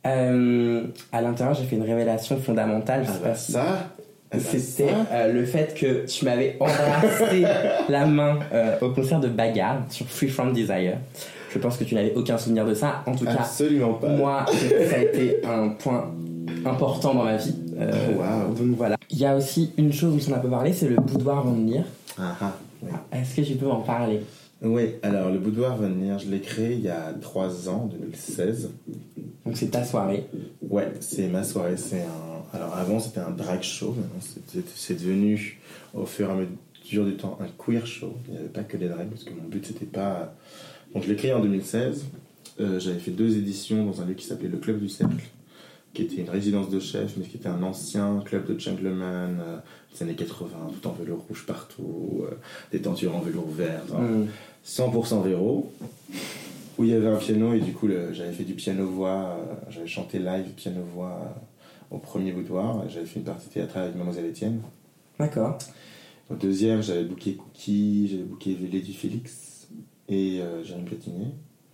Euh, 0.06 0.82
à 1.12 1.20
l'intérieur, 1.20 1.54
j'ai 1.54 1.64
fait 1.64 1.76
une 1.76 1.82
révélation 1.82 2.38
fondamentale. 2.38 3.04
Je 3.04 3.10
Ah 3.10 3.12
sais 3.14 3.20
bah 3.22 3.28
pas 3.30 3.34
si 3.34 3.52
ça. 3.52 3.90
Bah 4.32 4.38
C'était 4.38 4.88
euh, 5.12 5.32
le 5.32 5.44
fait 5.44 5.74
que 5.74 6.06
tu 6.06 6.24
m'avais 6.24 6.56
embrassé 6.60 7.44
la 7.88 8.06
main 8.06 8.38
euh, 8.52 8.76
au 8.80 8.90
concert 8.90 9.20
de 9.20 9.28
Bagarre 9.28 9.82
sur 9.88 10.06
Free 10.06 10.28
From 10.28 10.52
Desire. 10.52 10.98
Je 11.52 11.58
pense 11.58 11.76
que 11.76 11.84
tu 11.84 11.94
n'avais 11.96 12.14
aucun 12.14 12.38
souvenir 12.38 12.64
de 12.64 12.74
ça. 12.74 13.02
En 13.06 13.16
tout 13.16 13.24
cas, 13.24 13.38
Absolument 13.40 13.94
pas. 13.94 14.08
moi, 14.08 14.46
ça 14.46 14.96
a 14.96 14.98
été 14.98 15.40
un 15.44 15.70
point 15.70 16.12
important 16.64 17.14
dans 17.14 17.24
ma 17.24 17.36
vie. 17.36 17.56
Euh, 17.78 17.90
wow. 18.14 18.54
Donc 18.54 18.76
voilà. 18.76 18.96
Il 19.10 19.18
y 19.18 19.26
a 19.26 19.36
aussi 19.36 19.72
une 19.76 19.92
chose 19.92 20.14
dont 20.26 20.32
on 20.32 20.36
a 20.36 20.40
peu 20.40 20.48
parlé, 20.48 20.72
c'est 20.72 20.88
le 20.88 20.96
boudoir 20.96 21.44
Van 21.44 21.56
Leer. 21.56 21.82
Ah, 22.18 22.36
ah, 22.40 22.52
oui. 22.82 22.90
Est-ce 23.12 23.36
que 23.36 23.40
tu 23.40 23.54
peux 23.54 23.66
m'en 23.66 23.80
parler? 23.80 24.20
Oui, 24.62 24.96
alors 25.02 25.30
le 25.30 25.38
boudoir 25.38 25.76
venir, 25.76 26.18
je 26.18 26.28
l'ai 26.28 26.40
créé 26.40 26.74
il 26.74 26.82
y 26.82 26.88
a 26.90 27.14
3 27.20 27.68
ans, 27.68 27.82
en 27.84 27.86
2016. 27.86 28.70
Donc 29.46 29.56
c'est 29.56 29.70
ta 29.70 29.84
soirée. 29.84 30.26
Ouais, 30.68 30.92
c'est 31.00 31.28
ma 31.28 31.42
soirée. 31.42 31.76
C'est 31.78 32.02
un. 32.02 32.39
Alors 32.52 32.74
avant 32.76 32.98
c'était 32.98 33.20
un 33.20 33.30
drag 33.30 33.62
show, 33.62 33.92
maintenant 33.96 34.20
c'est- 34.66 34.94
devenu 34.94 35.60
au 35.94 36.04
fur 36.06 36.28
et 36.28 36.32
à 36.32 36.34
mesure 36.34 37.04
du 37.04 37.16
temps 37.16 37.38
un 37.40 37.46
queer 37.64 37.86
show. 37.86 38.14
Il 38.26 38.32
n'y 38.32 38.38
avait 38.38 38.48
pas 38.48 38.62
que 38.64 38.76
des 38.76 38.88
drags 38.88 39.08
parce 39.08 39.24
que 39.24 39.30
mon 39.30 39.48
but 39.48 39.64
c'était 39.66 39.86
pas. 39.86 40.34
Donc 40.94 41.04
je 41.04 41.08
l'ai 41.08 41.16
créé 41.16 41.32
en 41.32 41.40
2016. 41.40 42.04
Euh, 42.60 42.80
J'avais 42.80 42.98
fait 42.98 43.12
deux 43.12 43.36
éditions 43.38 43.84
dans 43.86 44.02
un 44.02 44.06
lieu 44.06 44.14
qui 44.14 44.26
s'appelait 44.26 44.48
le 44.48 44.58
Club 44.58 44.80
du 44.80 44.88
Cercle, 44.88 45.14
qui 45.94 46.02
était 46.02 46.16
une 46.16 46.28
résidence 46.28 46.68
de 46.68 46.80
chef, 46.80 47.14
mais 47.16 47.24
qui 47.24 47.36
était 47.36 47.48
un 47.48 47.62
ancien 47.62 48.20
club 48.26 48.46
de 48.52 48.58
gentlemen 48.58 49.38
euh, 49.40 49.56
des 49.94 50.02
années 50.02 50.14
80, 50.16 50.48
tout 50.82 50.88
en 50.88 50.92
velours 50.92 51.24
rouge 51.28 51.44
partout, 51.46 52.22
euh, 52.24 52.34
des 52.72 52.80
tentures 52.82 53.14
en 53.16 53.20
velours 53.20 53.48
vert. 53.50 53.82
enfin, 53.90 54.02
Hmm. 54.02 54.26
100% 54.64 55.22
Véro, 55.22 55.72
où 56.76 56.84
il 56.84 56.90
y 56.90 56.94
avait 56.94 57.06
un 57.08 57.16
piano 57.16 57.54
et 57.54 57.60
du 57.60 57.72
coup 57.72 57.88
j'avais 58.12 58.32
fait 58.32 58.44
du 58.44 58.52
piano-voix, 58.54 59.38
euh, 59.38 59.54
j'avais 59.70 59.86
chanté 59.86 60.18
live 60.18 60.48
piano-voix 60.56 61.18
euh, 61.22 61.40
au 61.90 61.98
premier 61.98 62.32
boudoir, 62.32 62.88
j'avais 62.88 63.06
fait 63.06 63.20
une 63.20 63.26
partie 63.26 63.48
théâtrale 63.48 63.84
avec 63.84 63.96
Mademoiselle 63.96 64.26
Etienne. 64.26 64.60
D'accord. 65.18 65.58
Au 66.30 66.34
deuxième, 66.34 66.82
j'avais 66.82 67.04
booké 67.04 67.34
Cookie, 67.34 68.08
j'avais 68.08 68.22
booké 68.22 68.54
Lady 68.54 68.94
Félix 68.94 69.68
et 70.08 70.40
euh, 70.40 70.62
Jérémy 70.62 70.86
Platiné. 70.86 71.26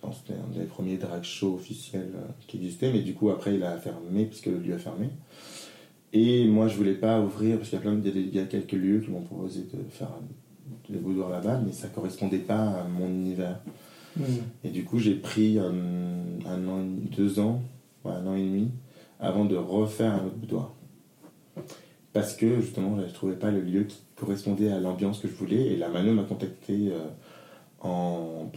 Enfin, 0.03 0.17
C'était 0.17 0.39
un 0.39 0.59
des 0.59 0.65
premiers 0.67 0.97
drag 0.97 1.23
shows 1.23 1.55
officiels 1.55 2.13
euh, 2.15 2.27
qui 2.47 2.57
existaient, 2.57 2.93
mais 2.93 3.03
du 3.03 3.15
coup 3.15 3.31
après 3.31 3.55
il 3.55 3.63
a 3.63 3.77
fermé 3.77 4.25
puisque 4.25 4.47
le 4.47 4.59
lieu 4.59 4.75
a 4.75 4.79
fermé. 4.79 5.11
Et 6.13 6.47
moi 6.47 6.69
je 6.69 6.77
voulais 6.77 6.95
pas 6.95 7.21
ouvrir 7.21 7.59
parce 7.59 7.69
qu'il 7.69 7.79
y 7.79 7.81
a 7.81 7.83
plein 7.83 7.95
de, 7.95 8.09
il 8.09 8.35
y 8.35 8.39
a 8.39 8.45
quelques 8.45 8.73
lieux 8.73 9.01
qui 9.01 9.11
m'ont 9.11 9.23
proposé 9.23 9.61
de 9.61 9.79
faire 9.91 10.11
des 10.89 10.99
boudoirs 10.99 11.31
là-bas, 11.31 11.61
mais 11.65 11.73
ça 11.73 11.89
correspondait 11.89 12.39
pas 12.39 12.63
à 12.63 12.85
mon 12.85 13.09
univers. 13.09 13.61
Hmm. 14.17 14.23
Et 14.65 14.71
du 14.71 14.85
coup, 14.85 14.99
j'ai 14.99 15.15
pris 15.15 15.59
un, 15.59 15.75
un 16.47 16.69
an, 16.69 16.85
deux 17.17 17.39
ans, 17.39 17.61
ouais, 18.05 18.13
un 18.13 18.27
an 18.27 18.35
et 18.35 18.45
demi, 18.45 18.71
avant 19.21 19.45
de 19.45 19.57
refaire 19.57 20.15
un 20.15 20.27
autre 20.27 20.37
boudoir. 20.37 20.75
Parce 22.13 22.35
que 22.35 22.61
justement, 22.61 22.97
je 22.99 23.03
ne 23.03 23.11
trouvais 23.11 23.37
pas 23.37 23.51
le 23.51 23.61
lieu 23.61 23.85
qui 23.85 23.99
correspondait 24.17 24.73
à 24.73 24.81
l'ambiance 24.81 25.19
que 25.19 25.29
je 25.29 25.35
voulais. 25.35 25.67
Et 25.67 25.77
la 25.77 25.89
Mano 25.89 26.13
m'a 26.13 26.23
contacté 26.23 26.91
euh, 26.91 26.99
en, 27.81 28.51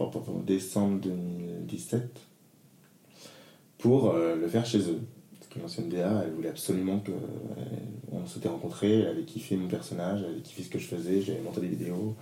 décembre 0.46 1.00
2017 1.00 2.20
pour 3.78 4.10
euh, 4.10 4.36
le 4.36 4.48
faire 4.48 4.64
chez 4.64 4.78
eux. 4.78 5.00
Parce 5.38 5.52
que 5.52 5.58
l'ancienne 5.58 5.88
DA, 5.88 6.22
elle 6.24 6.32
voulait 6.32 6.48
absolument 6.48 7.00
que 7.00 7.12
on 8.12 8.26
s'était 8.26 8.48
rencontrés, 8.48 9.00
elle 9.00 9.08
avait 9.08 9.22
kiffé 9.22 9.56
mon 9.56 9.68
personnage, 9.68 10.20
elle 10.22 10.32
avait 10.32 10.40
kiffé 10.40 10.62
ce 10.62 10.70
que 10.70 10.78
je 10.78 10.86
faisais, 10.86 11.20
j'avais 11.20 11.40
monté 11.40 11.60
des 11.60 11.68
vidéos. 11.68 12.14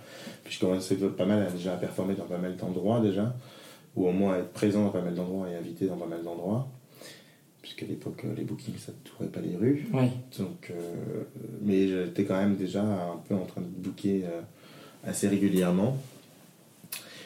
Puis 0.43 0.53
je 0.53 0.59
commençais 0.59 0.95
pas 0.95 1.25
mal 1.25 1.51
déjà 1.53 1.73
à 1.73 1.77
performer 1.77 2.15
dans 2.15 2.25
pas 2.25 2.37
mal 2.37 2.55
d'endroits 2.55 2.99
déjà, 2.99 3.35
ou 3.95 4.07
au 4.07 4.11
moins 4.11 4.33
à 4.33 4.37
être 4.39 4.51
présent 4.51 4.83
dans 4.83 4.91
pas 4.91 5.01
mal 5.01 5.15
d'endroits 5.15 5.49
et 5.49 5.55
invité 5.55 5.87
dans 5.87 5.97
pas 5.97 6.05
mal 6.05 6.23
d'endroits 6.23 6.67
puisqu'à 7.61 7.85
l'époque 7.85 8.25
les 8.37 8.43
bookings 8.43 8.77
ça 8.77 8.91
ne 8.91 9.09
tourait 9.09 9.29
pas 9.29 9.41
les 9.41 9.55
rues. 9.55 9.87
Donc, 10.37 10.71
euh, 10.71 11.23
mais 11.61 11.87
j'étais 11.87 12.23
quand 12.23 12.37
même 12.37 12.55
déjà 12.55 12.83
un 12.83 13.17
peu 13.27 13.35
en 13.35 13.45
train 13.45 13.61
de 13.61 13.67
booker 13.67 14.23
euh, 14.25 14.41
assez 15.03 15.27
régulièrement. 15.27 15.97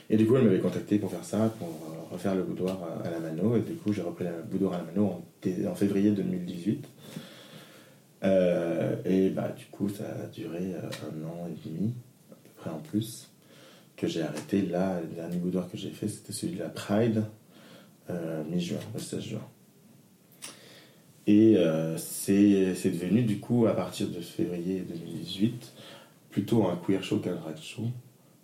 Et 0.10 0.18
du 0.18 0.28
coup, 0.28 0.36
elle 0.36 0.44
m'avait 0.44 0.60
contacté 0.60 1.00
pour 1.00 1.10
faire 1.10 1.24
ça, 1.24 1.54
pour 1.58 1.68
euh, 1.68 2.14
refaire 2.14 2.36
le 2.36 2.44
boudoir 2.44 2.78
à 3.04 3.10
la 3.10 3.20
mano. 3.20 3.56
Et 3.56 3.62
du 3.62 3.74
coup, 3.74 3.94
j'ai 3.94 4.02
repris 4.02 4.26
le 4.26 4.44
boudoir 4.44 4.74
à 4.74 4.78
la 4.78 4.84
mano 4.84 5.06
en, 5.06 5.70
en 5.70 5.76
février 5.76 6.12
2018. 6.12 6.88
et 9.06 9.30
bah, 9.30 9.56
du 9.58 9.66
coup, 9.72 9.90
ça 9.90 10.04
a 10.24 10.28
duré 10.28 10.74
un 10.76 11.26
an 11.26 11.48
et 11.48 11.68
demi, 11.70 11.94
à 12.32 12.36
peu 12.36 12.50
près 12.58 12.70
en 12.70 12.80
plus, 12.80 13.30
que 13.96 14.08
j'ai 14.08 14.22
arrêté. 14.22 14.62
Là, 14.64 15.00
le 15.02 15.16
dernier 15.16 15.38
boudoir 15.38 15.70
que 15.70 15.78
j'ai 15.78 15.92
fait, 15.92 16.08
c'était 16.08 16.34
celui 16.34 16.56
de 16.56 16.60
la 16.60 16.70
Pride, 16.70 17.24
mi-juin, 18.50 18.80
le 18.94 19.00
16 19.00 19.22
juin. 19.22 19.48
Et 21.26 21.56
euh, 21.58 21.98
c'est 21.98 22.90
devenu 22.90 23.24
du 23.24 23.40
coup 23.40 23.66
à 23.66 23.74
partir 23.74 24.10
de 24.10 24.20
février 24.20 24.82
2018 24.82 25.74
plutôt 26.30 26.68
un 26.68 26.76
queer 26.76 27.04
show 27.04 27.20
qu'un 27.20 27.36
drag 27.36 27.58
show. 27.58 27.84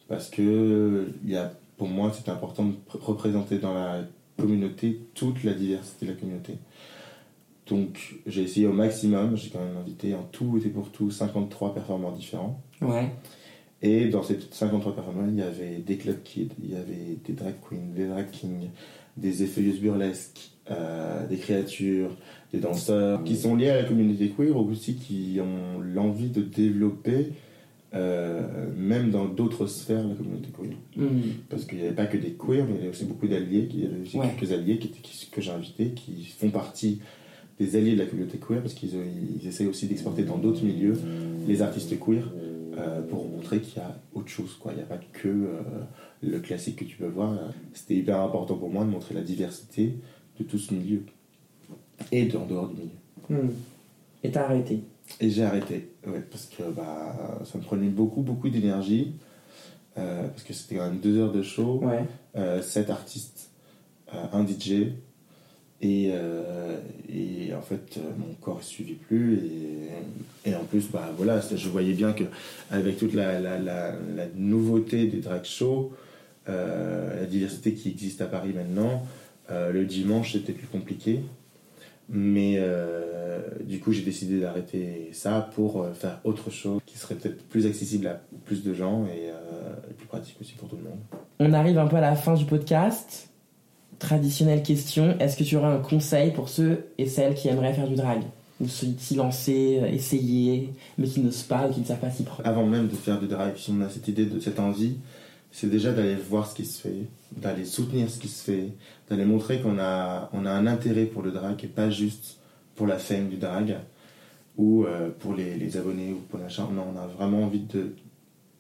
Parce 0.08 0.30
que 0.30 1.12
y 1.26 1.36
a, 1.36 1.52
pour 1.78 1.88
moi 1.88 2.12
c'est 2.14 2.30
important 2.30 2.66
de 2.66 2.76
représenter 2.94 3.58
dans 3.58 3.74
la 3.74 4.04
communauté 4.38 5.02
toute 5.14 5.44
la 5.44 5.54
diversité 5.54 6.06
de 6.06 6.12
la 6.12 6.18
communauté. 6.18 6.54
Donc 7.68 8.16
j'ai 8.26 8.44
essayé 8.44 8.66
au 8.66 8.74
maximum, 8.74 9.36
j'ai 9.36 9.50
quand 9.50 9.64
même 9.64 9.78
invité 9.78 10.16
en 10.16 10.24
tout 10.24 10.60
et 10.66 10.70
pour 10.70 10.90
tout 10.90 11.12
53 11.12 11.74
performants 11.74 12.12
différents. 12.12 12.62
Ouais. 12.82 13.12
Et 13.82 14.08
dans 14.08 14.24
ces 14.24 14.38
53 14.52 14.96
performants, 14.96 15.28
il 15.30 15.38
y 15.38 15.42
avait 15.42 15.78
des 15.78 15.98
club 15.98 16.22
kids, 16.24 16.50
il 16.62 16.72
y 16.72 16.76
avait 16.76 17.18
des 17.24 17.34
drag 17.34 17.56
queens, 17.62 17.94
des 17.96 18.08
drag 18.08 18.30
kings, 18.32 18.70
des 19.18 19.44
effeuilleuses 19.44 19.80
burlesques, 19.80 20.52
euh, 20.72 21.26
des 21.28 21.38
créatures, 21.38 22.16
des 22.54 22.60
danseurs 22.60 23.24
qui 23.24 23.36
sont 23.36 23.56
liés 23.56 23.70
à 23.70 23.82
la 23.82 23.84
communauté 23.84 24.30
queer, 24.30 24.56
aussi 24.56 24.96
qui 24.96 25.40
ont 25.42 25.82
l'envie 25.82 26.30
de 26.30 26.42
développer, 26.42 27.30
euh, 27.96 28.42
même 28.78 29.10
dans 29.10 29.26
d'autres 29.26 29.68
sphères, 29.68 30.08
la 30.08 30.16
communauté 30.16 30.50
queer. 30.56 30.76
Mm. 30.96 31.08
Parce 31.50 31.66
qu'il 31.66 31.80
n'y 31.80 31.86
avait 31.86 31.96
pas 31.96 32.06
que 32.06 32.18
des 32.18 32.32
queers, 32.34 32.66
mais 32.66 32.76
il 32.76 32.78
y 32.78 32.80
avait 32.82 32.90
aussi 32.90 33.06
beaucoup 33.06 33.28
d'alliés, 33.28 33.68
il 33.74 33.84
y 33.84 33.86
avait 33.86 34.02
aussi 34.02 34.20
quelques 34.20 34.52
alliés 34.52 34.78
qui, 34.78 34.92
que 35.32 35.42
j'ai 35.42 35.52
invités, 35.52 35.92
qui 35.96 36.26
font 36.26 36.50
partie 36.50 37.00
des 37.60 37.76
alliés 37.76 37.94
de 37.94 38.00
la 38.00 38.06
communauté 38.06 38.38
queer, 38.38 38.62
parce 38.62 38.74
qu'ils 38.74 38.92
ils 39.42 39.48
essayent 39.48 39.68
aussi 39.68 39.88
d'exporter 39.88 40.24
dans 40.24 40.38
d'autres 40.38 40.64
milieux 40.64 40.98
les 41.48 41.62
artistes 41.62 42.00
queer. 42.00 42.32
Euh, 42.80 43.02
pour 43.02 43.28
montrer 43.28 43.60
qu'il 43.60 43.78
y 43.78 43.86
a 43.86 43.94
autre 44.14 44.30
chose. 44.30 44.56
Quoi. 44.56 44.72
Il 44.72 44.78
n'y 44.78 44.84
a 44.84 44.86
pas 44.86 45.00
que 45.12 45.50
le 46.22 46.40
classique 46.40 46.78
que 46.78 46.86
tu 46.86 46.98
peux 46.98 47.08
voir. 47.08 47.38
C'était 47.74 47.96
hyper 47.96 48.22
important 48.22 48.56
pour 48.56 48.70
moi 48.70 48.86
de 48.86 48.90
montrer 48.90 49.14
la 49.14 49.22
diversité 49.22 49.96
de 50.40 50.44
tout 50.44 50.58
ce 50.58 50.74
milieu 50.74 51.04
et 52.12 52.36
en 52.36 52.46
dehors 52.46 52.68
du 52.70 52.76
milieu. 52.76 53.44
Hmm. 53.44 53.50
Et 54.24 54.32
t'as 54.32 54.46
arrêté 54.46 54.82
Et 55.20 55.30
j'ai 55.30 55.44
arrêté, 55.44 55.90
ouais, 56.08 56.22
parce 56.30 56.46
que 56.46 56.64
bah, 56.72 57.42
ça 57.46 57.58
me 57.58 57.64
prenait 57.64 57.90
beaucoup, 57.90 58.22
beaucoup 58.22 58.50
d'énergie. 58.50 59.14
Euh, 59.98 60.28
parce 60.28 60.44
que 60.44 60.54
c'était 60.54 60.76
quand 60.76 60.86
même 60.86 61.00
deux 61.00 61.18
heures 61.18 61.32
de 61.32 61.42
show, 61.42 61.80
ouais. 61.84 62.06
euh, 62.38 62.62
sept 62.62 62.90
artistes, 62.90 63.50
euh, 64.14 64.24
un 64.32 64.46
DJ, 64.46 64.94
et, 65.82 66.12
euh, 66.12 66.78
et, 67.08 67.54
en 67.54 67.62
fait 67.62 68.00
mon 68.18 68.34
corps 68.42 68.58
ne 68.58 68.64
suivait 68.64 68.94
plus 68.94 69.40
et, 70.46 70.56
en 70.56 70.64
plus 70.64 70.90
bah 70.92 71.10
voilà 71.18 71.42
je 71.56 71.70
voyais 71.70 71.94
bien 71.94 72.14
que 72.14 72.24
avec 72.72 72.98
toute 72.98 73.14
la, 73.14 73.40
la, 73.40 73.58
la, 73.60 73.94
nouveauté 74.36 75.08
des 75.08 75.20
drag 75.20 75.46
shows 75.46 75.92
la 76.48 77.26
diversité 77.30 77.74
qui 77.74 77.90
existe 77.90 78.22
à 78.22 78.26
Paris 78.26 78.54
maintenant 78.56 79.06
le 79.50 79.86
dimanche 79.86 80.34
c'était 80.34 80.54
plus 80.54 80.68
compliqué 80.68 81.22
mais 82.12 82.56
euh, 82.58 83.40
du 83.62 83.80
coup, 83.80 83.92
j'ai 83.92 84.02
décidé 84.02 84.40
d'arrêter 84.40 85.10
ça 85.14 85.48
pour 85.54 85.84
euh, 85.84 85.94
faire 85.94 86.20
autre 86.24 86.50
chose 86.50 86.82
qui 86.88 86.98
serait 86.98 87.14
peut-être 87.14 87.44
plus 87.48 87.68
accessible 87.68 88.08
à 88.08 88.20
plus 88.46 88.64
de 88.64 88.74
gens 88.74 89.06
et, 89.06 89.30
euh, 89.30 89.94
plus 89.96 90.08
pratique 90.08 90.36
aussi 90.42 90.54
pour 90.54 90.68
tout 90.68 90.78
le 90.78 90.90
monde. 90.90 90.98
On 91.40 91.54
arrive 91.54 91.78
un 91.78 91.86
peu 91.86 91.98
à 91.98 92.02
la 92.02 92.16
fin 92.16 92.34
du 92.34 92.46
podcast. 92.46 93.30
Traditionnelle 94.00 94.64
question 94.64 95.18
est-ce 95.20 95.36
que 95.36 95.44
tu 95.44 95.58
aurais 95.58 95.68
un 95.68 95.80
conseil 95.80 96.32
pour 96.32 96.48
ceux 96.50 96.86
et 96.98 97.06
celles 97.06 97.36
qui 97.36 97.50
aimeraient 97.50 97.74
faire 97.74 97.88
du 97.88 97.96
drag? 97.96 98.22
Ou 98.62 98.68
s'y 98.68 99.16
lancer, 99.16 99.82
essayer, 99.92 100.74
mais 100.98 101.08
qui 101.08 101.22
n'osent 101.22 101.44
pas 101.44 101.68
ou 101.68 101.74
qui 101.74 101.82
ne 101.82 101.86
savent 101.86 102.00
pas 102.00 102.10
s'y 102.10 102.24
prendre? 102.24 102.48
Avant 102.48 102.66
même 102.66 102.88
de 102.88 102.96
faire 102.96 103.20
du 103.20 103.28
drag, 103.28 103.56
si 103.56 103.72
on 103.72 103.82
a 103.82 103.90
cette 103.90 104.08
idée, 104.08 104.26
de 104.26 104.40
cette 104.40 104.60
envie, 104.60 104.98
c'est 105.52 105.70
déjà 105.70 105.92
d'aller 105.92 106.16
voir 106.16 106.50
ce 106.50 106.56
qui 106.56 106.66
se 106.66 106.82
fait, 106.82 107.08
d'aller 107.36 107.66
soutenir 107.66 108.10
ce 108.10 108.20
qui 108.20 108.28
se 108.28 108.44
fait, 108.44 108.70
d'aller 109.10 109.26
montrer 109.26 109.62
qu'on 109.62 109.80
a, 109.80 110.30
on 110.34 110.46
a 110.46 110.52
un 110.52 110.68
intérêt 110.68 111.06
pour 111.06 111.22
le 111.22 111.32
drag 111.32 111.64
et 111.64 111.68
pas 111.68 111.90
juste 111.90 112.38
pour 112.76 112.88
la 112.88 112.98
fame 112.98 113.30
du 113.30 113.38
drag 113.38 113.78
ou 114.58 114.86
euh, 114.86 115.10
pour 115.20 115.34
les, 115.34 115.56
les, 115.56 115.78
abonnés 115.78 116.12
ou 116.12 116.22
pour 116.30 116.40
l'achat. 116.40 116.68
Non, 116.72 116.86
on 116.94 116.98
a 116.98 117.08
vraiment 117.08 117.44
envie 117.44 117.62
de. 117.62 117.96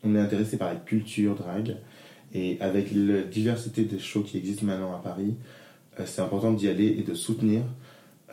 On 0.04 0.16
est 0.16 0.20
intéressé 0.20 0.58
par 0.58 0.74
la 0.74 0.80
culture 0.80 1.36
drag 1.36 1.76
et 2.34 2.58
avec 2.62 2.90
la 2.94 3.24
diversité 3.24 3.84
des 3.84 4.00
shows 4.00 4.24
qui 4.24 4.38
existent 4.38 4.66
maintenant 4.66 4.96
à 4.96 5.00
Paris, 5.00 5.36
euh, 6.00 6.04
c'est 6.06 6.22
important 6.22 6.52
d'y 6.52 6.68
aller 6.68 6.88
et 6.88 7.04
de 7.04 7.14
soutenir 7.14 7.62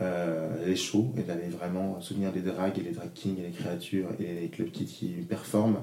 euh, 0.03 0.67
les 0.67 0.77
shows 0.77 1.13
et 1.17 1.23
d'aller 1.23 1.49
vraiment 1.49 2.01
soutenir 2.01 2.33
les 2.33 2.43
drags 2.43 2.79
et 2.79 2.83
les 2.83 2.93
drag 2.93 3.13
kings 3.15 3.39
et 3.39 3.47
les 3.47 3.53
créatures 3.53 4.09
et 4.21 4.41
les 4.41 4.49
clubs 4.49 4.71
qui, 4.71 4.85
qui 4.85 5.07
performent. 5.29 5.81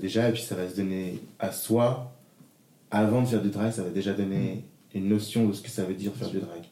déjà, 0.00 0.28
et 0.28 0.32
puis 0.32 0.42
ça 0.42 0.54
va 0.54 0.68
se 0.68 0.76
donner 0.76 1.20
à 1.38 1.52
soi 1.52 2.12
avant 2.90 3.22
de 3.22 3.26
faire 3.26 3.42
du 3.42 3.50
drag, 3.50 3.72
ça 3.72 3.82
va 3.82 3.90
déjà 3.90 4.12
donner 4.12 4.64
une 4.94 5.08
notion 5.08 5.46
de 5.46 5.52
ce 5.52 5.62
que 5.62 5.68
ça 5.68 5.84
veut 5.84 5.94
dire 5.94 6.12
faire 6.14 6.30
du 6.30 6.38
drag. 6.38 6.62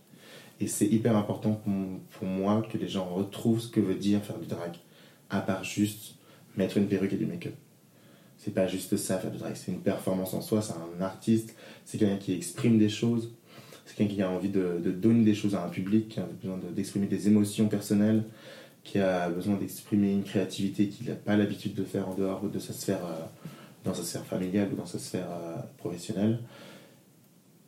Et 0.60 0.66
c'est 0.66 0.86
hyper 0.86 1.16
important 1.16 1.60
pour, 1.64 2.28
moi 2.28 2.66
que 2.70 2.78
les 2.78 2.88
gens 2.88 3.06
retrouvent 3.06 3.60
ce 3.60 3.68
que 3.68 3.80
veut 3.80 3.94
dire 3.94 4.22
faire 4.22 4.38
du 4.38 4.46
drag, 4.46 4.76
à 5.30 5.40
part 5.40 5.64
juste 5.64 6.14
mettre 6.56 6.76
une 6.78 6.86
perruque 6.86 7.12
et 7.12 7.16
du 7.16 7.26
make-up. 7.26 7.54
C'est 8.44 8.50
pas 8.50 8.66
juste 8.66 8.98
ça, 8.98 9.16
faire 9.18 9.30
du 9.30 9.38
drag, 9.38 9.54
c'est 9.54 9.72
une 9.72 9.80
performance 9.80 10.34
en 10.34 10.42
soi, 10.42 10.60
c'est 10.60 10.74
un 10.74 11.02
artiste, 11.02 11.56
c'est 11.86 11.96
quelqu'un 11.96 12.18
qui 12.18 12.34
exprime 12.34 12.76
des 12.76 12.90
choses, 12.90 13.32
c'est 13.86 13.96
quelqu'un 13.96 14.14
qui 14.14 14.20
a 14.20 14.30
envie 14.30 14.50
de, 14.50 14.82
donner 14.90 15.24
des 15.24 15.34
choses 15.34 15.54
à 15.54 15.64
un 15.64 15.70
public, 15.70 16.10
qui 16.10 16.20
a 16.20 16.28
besoin 16.42 16.60
d'exprimer 16.76 17.06
des 17.06 17.26
émotions 17.26 17.68
personnelles, 17.68 18.22
qui 18.82 18.98
a 18.98 19.30
besoin 19.30 19.56
d'exprimer 19.56 20.12
une 20.12 20.24
créativité 20.24 20.88
qu'il 20.88 21.08
n'a 21.08 21.14
pas 21.14 21.38
l'habitude 21.38 21.72
de 21.72 21.84
faire 21.84 22.06
en 22.06 22.14
dehors 22.14 22.46
de 22.46 22.58
sa 22.58 22.74
sphère, 22.74 23.02
euh, 23.06 23.24
dans 23.82 23.94
sa 23.94 24.02
sphère 24.02 24.26
familiale 24.26 24.68
ou 24.74 24.76
dans 24.76 24.84
sa 24.84 24.98
sphère 24.98 25.30
euh, 25.30 25.56
professionnelle. 25.78 26.40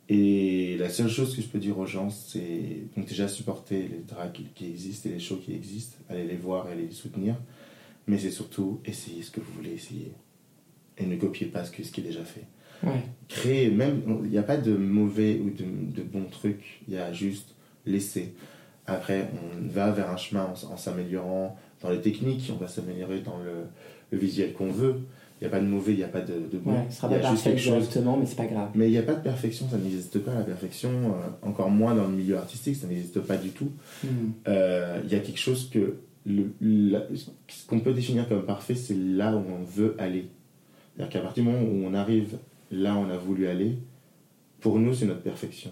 Et 0.09 0.77
la 0.77 0.89
seule 0.89 1.09
chose 1.09 1.35
que 1.35 1.41
je 1.41 1.47
peux 1.47 1.57
dire 1.57 1.79
aux 1.79 1.87
gens, 1.87 2.11
c'est 2.11 2.83
donc 2.95 3.07
déjà 3.07 3.27
supporter 3.27 3.87
les 3.87 4.03
drags 4.07 4.31
qui 4.53 4.65
existent 4.67 5.09
et 5.09 5.13
les 5.13 5.19
shows 5.19 5.37
qui 5.37 5.55
existent, 5.55 5.97
aller 6.07 6.27
les 6.27 6.37
voir 6.37 6.69
et 6.69 6.75
les 6.75 6.91
soutenir, 6.91 7.35
mais 8.05 8.19
c'est 8.19 8.29
surtout 8.29 8.79
essayer 8.85 9.23
ce 9.23 9.31
que 9.31 9.39
vous 9.39 9.51
voulez 9.53 9.71
essayer. 9.71 10.13
Et 10.97 11.05
ne 11.05 11.15
copiez 11.15 11.47
pas 11.47 11.63
ce, 11.63 11.71
que, 11.71 11.83
ce 11.83 11.91
qui 11.91 12.01
est 12.01 12.03
déjà 12.03 12.23
fait. 12.23 12.45
Ouais. 12.83 13.01
Créer, 13.27 13.69
même, 13.69 14.01
il 14.23 14.29
n'y 14.29 14.37
a 14.37 14.43
pas 14.43 14.57
de 14.57 14.75
mauvais 14.75 15.39
ou 15.43 15.49
de, 15.49 15.63
de 15.95 16.03
bons 16.03 16.25
trucs, 16.29 16.81
il 16.87 16.93
y 16.93 16.97
a 16.97 17.11
juste 17.13 17.55
laisser. 17.85 18.33
Après, 18.85 19.29
on 19.33 19.67
va 19.67 19.91
vers 19.91 20.09
un 20.09 20.17
chemin 20.17 20.53
en, 20.71 20.77
s'améliorant 20.77 21.57
dans 21.81 21.89
les 21.89 22.01
techniques, 22.01 22.51
on 22.53 22.57
va 22.57 22.67
s'améliorer 22.67 23.19
dans 23.21 23.37
le, 23.39 23.65
le 24.11 24.17
visuel 24.17 24.53
qu'on 24.53 24.71
veut, 24.71 24.95
il 25.39 25.43
n'y 25.43 25.47
a 25.47 25.49
pas 25.51 25.59
de 25.59 25.67
mauvais, 25.67 25.93
il 25.93 25.97
n'y 25.97 26.03
a 26.03 26.07
pas 26.07 26.21
de, 26.21 26.33
de 26.51 26.57
bon. 26.57 26.71
Ouais, 26.71 26.85
ce 26.89 26.97
sera 26.97 27.09
pas 27.09 27.19
parfait 27.19 27.53
directement, 27.53 28.17
mais 28.17 28.25
c'est 28.25 28.35
pas 28.35 28.45
grave. 28.45 28.69
Mais 28.75 28.87
il 28.87 28.91
n'y 28.91 28.97
a 28.97 29.03
pas 29.03 29.15
de 29.15 29.21
perfection, 29.21 29.67
ça 29.69 29.77
n'existe 29.77 30.19
pas 30.19 30.33
la 30.33 30.41
perfection, 30.41 30.89
euh, 30.89 31.47
encore 31.47 31.69
moins 31.69 31.93
dans 31.93 32.07
le 32.07 32.15
milieu 32.15 32.37
artistique, 32.37 32.75
ça 32.75 32.87
n'existe 32.87 33.19
pas 33.19 33.37
du 33.37 33.49
tout. 33.49 33.71
Hmm. 34.03 34.31
Euh, 34.47 35.01
il 35.03 35.11
y 35.11 35.15
a 35.15 35.19
quelque 35.19 35.39
chose 35.39 35.69
que. 35.69 35.97
Le, 36.29 36.51
ce 37.47 37.65
qu'on 37.67 37.79
peut 37.79 37.93
définir 37.93 38.27
comme 38.27 38.45
parfait, 38.45 38.75
c'est 38.75 38.97
là 38.97 39.33
où 39.33 39.43
on 39.49 39.63
veut 39.63 39.95
aller. 39.97 40.27
C'est-à-dire 40.97 41.13
qu'à 41.13 41.21
partir 41.21 41.43
du 41.43 41.49
moment 41.49 41.63
où 41.63 41.85
on 41.85 41.93
arrive 41.93 42.39
là 42.71 42.95
où 42.95 42.97
on 42.97 43.09
a 43.09 43.17
voulu 43.17 43.47
aller, 43.47 43.77
pour 44.59 44.79
nous, 44.79 44.93
c'est 44.93 45.05
notre 45.05 45.21
perfection. 45.21 45.71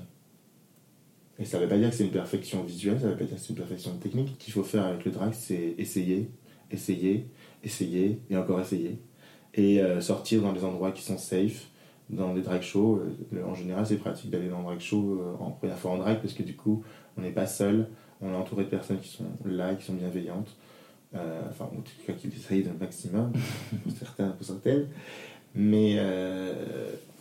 Et 1.39 1.45
ça 1.45 1.57
ne 1.57 1.63
veut 1.63 1.69
pas 1.69 1.77
dire 1.77 1.89
que 1.89 1.95
c'est 1.95 2.05
une 2.05 2.11
perfection 2.11 2.63
visuelle, 2.63 2.99
ça 2.99 3.07
ne 3.07 3.11
veut 3.11 3.17
pas 3.17 3.25
dire 3.25 3.35
que 3.35 3.41
c'est 3.41 3.49
une 3.49 3.55
perfection 3.55 3.97
technique. 3.97 4.29
Ce 4.29 4.45
qu'il 4.45 4.53
faut 4.53 4.63
faire 4.63 4.85
avec 4.85 5.03
le 5.03 5.11
drag, 5.11 5.33
c'est 5.33 5.75
essayer, 5.77 6.29
essayer, 6.71 7.27
essayer 7.63 8.19
et 8.29 8.37
encore 8.37 8.61
essayer 8.61 8.99
et 9.55 9.81
euh, 9.81 10.01
sortir 10.01 10.41
dans 10.41 10.53
des 10.53 10.63
endroits 10.63 10.91
qui 10.91 11.01
sont 11.01 11.17
safe, 11.17 11.67
dans 12.09 12.33
des 12.33 12.41
drag 12.41 12.61
shows. 12.61 13.01
Euh, 13.33 13.43
en 13.43 13.55
général, 13.55 13.85
c'est 13.85 13.95
pratique 13.95 14.29
d'aller 14.29 14.49
dans 14.49 14.59
un 14.59 14.63
drag 14.63 14.79
show 14.79 15.19
euh, 15.21 15.43
en 15.43 15.51
première 15.51 15.77
fois 15.77 15.91
en 15.91 15.97
drag 15.97 16.19
parce 16.21 16.33
que 16.33 16.43
du 16.43 16.55
coup, 16.55 16.83
on 17.17 17.21
n'est 17.21 17.31
pas 17.31 17.47
seul, 17.47 17.87
on 18.21 18.31
est 18.31 18.35
entouré 18.35 18.65
de 18.65 18.69
personnes 18.69 18.99
qui 18.99 19.09
sont 19.09 19.25
là, 19.45 19.75
qui 19.75 19.85
sont 19.85 19.93
bienveillantes. 19.93 20.55
Enfin, 21.49 21.65
en 21.65 21.81
tout 21.81 21.91
cas, 22.05 22.13
qui 22.13 22.27
essayent 22.27 22.63
d'un 22.63 22.73
maximum, 22.79 23.31
pour 23.83 23.91
certains, 23.99 24.29
pour 24.29 24.45
certaines. 24.45 24.87
mais 25.53 25.95
euh, 25.97 26.53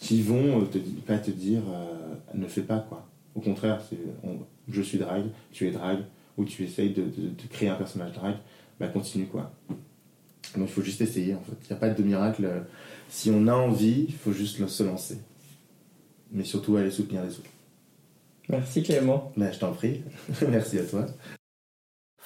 qui 0.01 0.23
vont 0.23 0.65
te, 0.67 0.79
pas 1.07 1.19
te 1.19 1.31
dire 1.31 1.63
ne 2.35 2.47
fais 2.47 2.63
pas 2.63 2.85
quoi. 2.89 3.07
Au 3.35 3.41
contraire, 3.41 3.81
c'est 3.89 3.99
je 4.69 4.83
suis 4.83 4.99
drague, 4.99 5.27
tu 5.53 5.67
es 5.69 5.71
drague, 5.71 6.05
ou 6.37 6.45
tu 6.45 6.65
essayes 6.65 6.91
de, 6.93 7.05
créer 7.51 7.69
un 7.69 7.77
personnage 7.77 8.13
drague, 8.13 8.37
bah 8.81 8.89
continue 8.89 9.27
quoi. 9.27 9.53
Donc 10.57 10.69
il 10.69 10.73
faut 10.73 10.83
juste 10.83 11.01
essayer 11.01 11.35
en 11.35 11.41
fait. 11.41 11.57
Il 11.63 11.73
n'y 11.73 11.77
a 11.77 11.81
pas 11.81 11.91
de 11.91 12.03
miracle. 12.03 12.49
Si 13.09 13.31
on 13.31 13.47
a 13.47 13.55
envie, 13.55 14.07
il 14.09 14.15
faut 14.15 14.33
juste 14.33 14.67
se 14.67 14.83
lancer. 14.83 15.19
Mais 16.33 16.45
surtout 16.45 16.77
aller 16.77 16.91
soutenir 16.91 17.23
les 17.23 17.31
autres. 17.31 17.51
Merci 18.49 18.83
Clément. 18.83 19.33
Bah, 19.37 19.51
je 19.53 19.59
t'en 19.59 19.73
prie. 19.73 20.03
Merci 20.49 20.79
à 20.79 20.85
toi. 20.85 21.07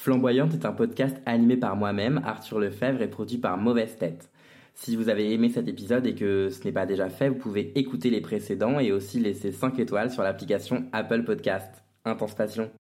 Flamboyante 0.09 0.55
est 0.55 0.65
un 0.65 0.73
podcast 0.73 1.19
animé 1.27 1.59
par 1.59 1.77
moi-même, 1.77 2.23
Arthur 2.25 2.61
Lefebvre, 2.61 3.03
et 3.03 3.09
produit 3.09 3.37
par 3.37 3.59
Mauvaise 3.59 3.95
Tête. 3.99 4.31
Si 4.75 4.97
vous 4.97 5.11
avez 5.11 5.35
aimé 5.35 5.51
cet 5.51 5.69
épisode 5.69 6.07
et 6.07 6.15
que 6.15 6.49
ce 6.49 6.65
n'est 6.65 6.73
pas 6.73 6.87
déjà 6.87 7.11
fait, 7.11 7.29
vous 7.29 7.35
pouvez 7.35 7.79
écouter 7.79 8.09
les 8.09 8.23
précédents 8.23 8.81
et 8.81 8.91
aussi 8.91 9.21
laisser 9.21 9.53
5 9.53 9.79
étoiles 9.79 10.11
sur 10.11 10.23
l'application 10.23 10.87
Apple 10.93 11.25
Podcast. 11.25 11.85
Intense. 12.07 12.78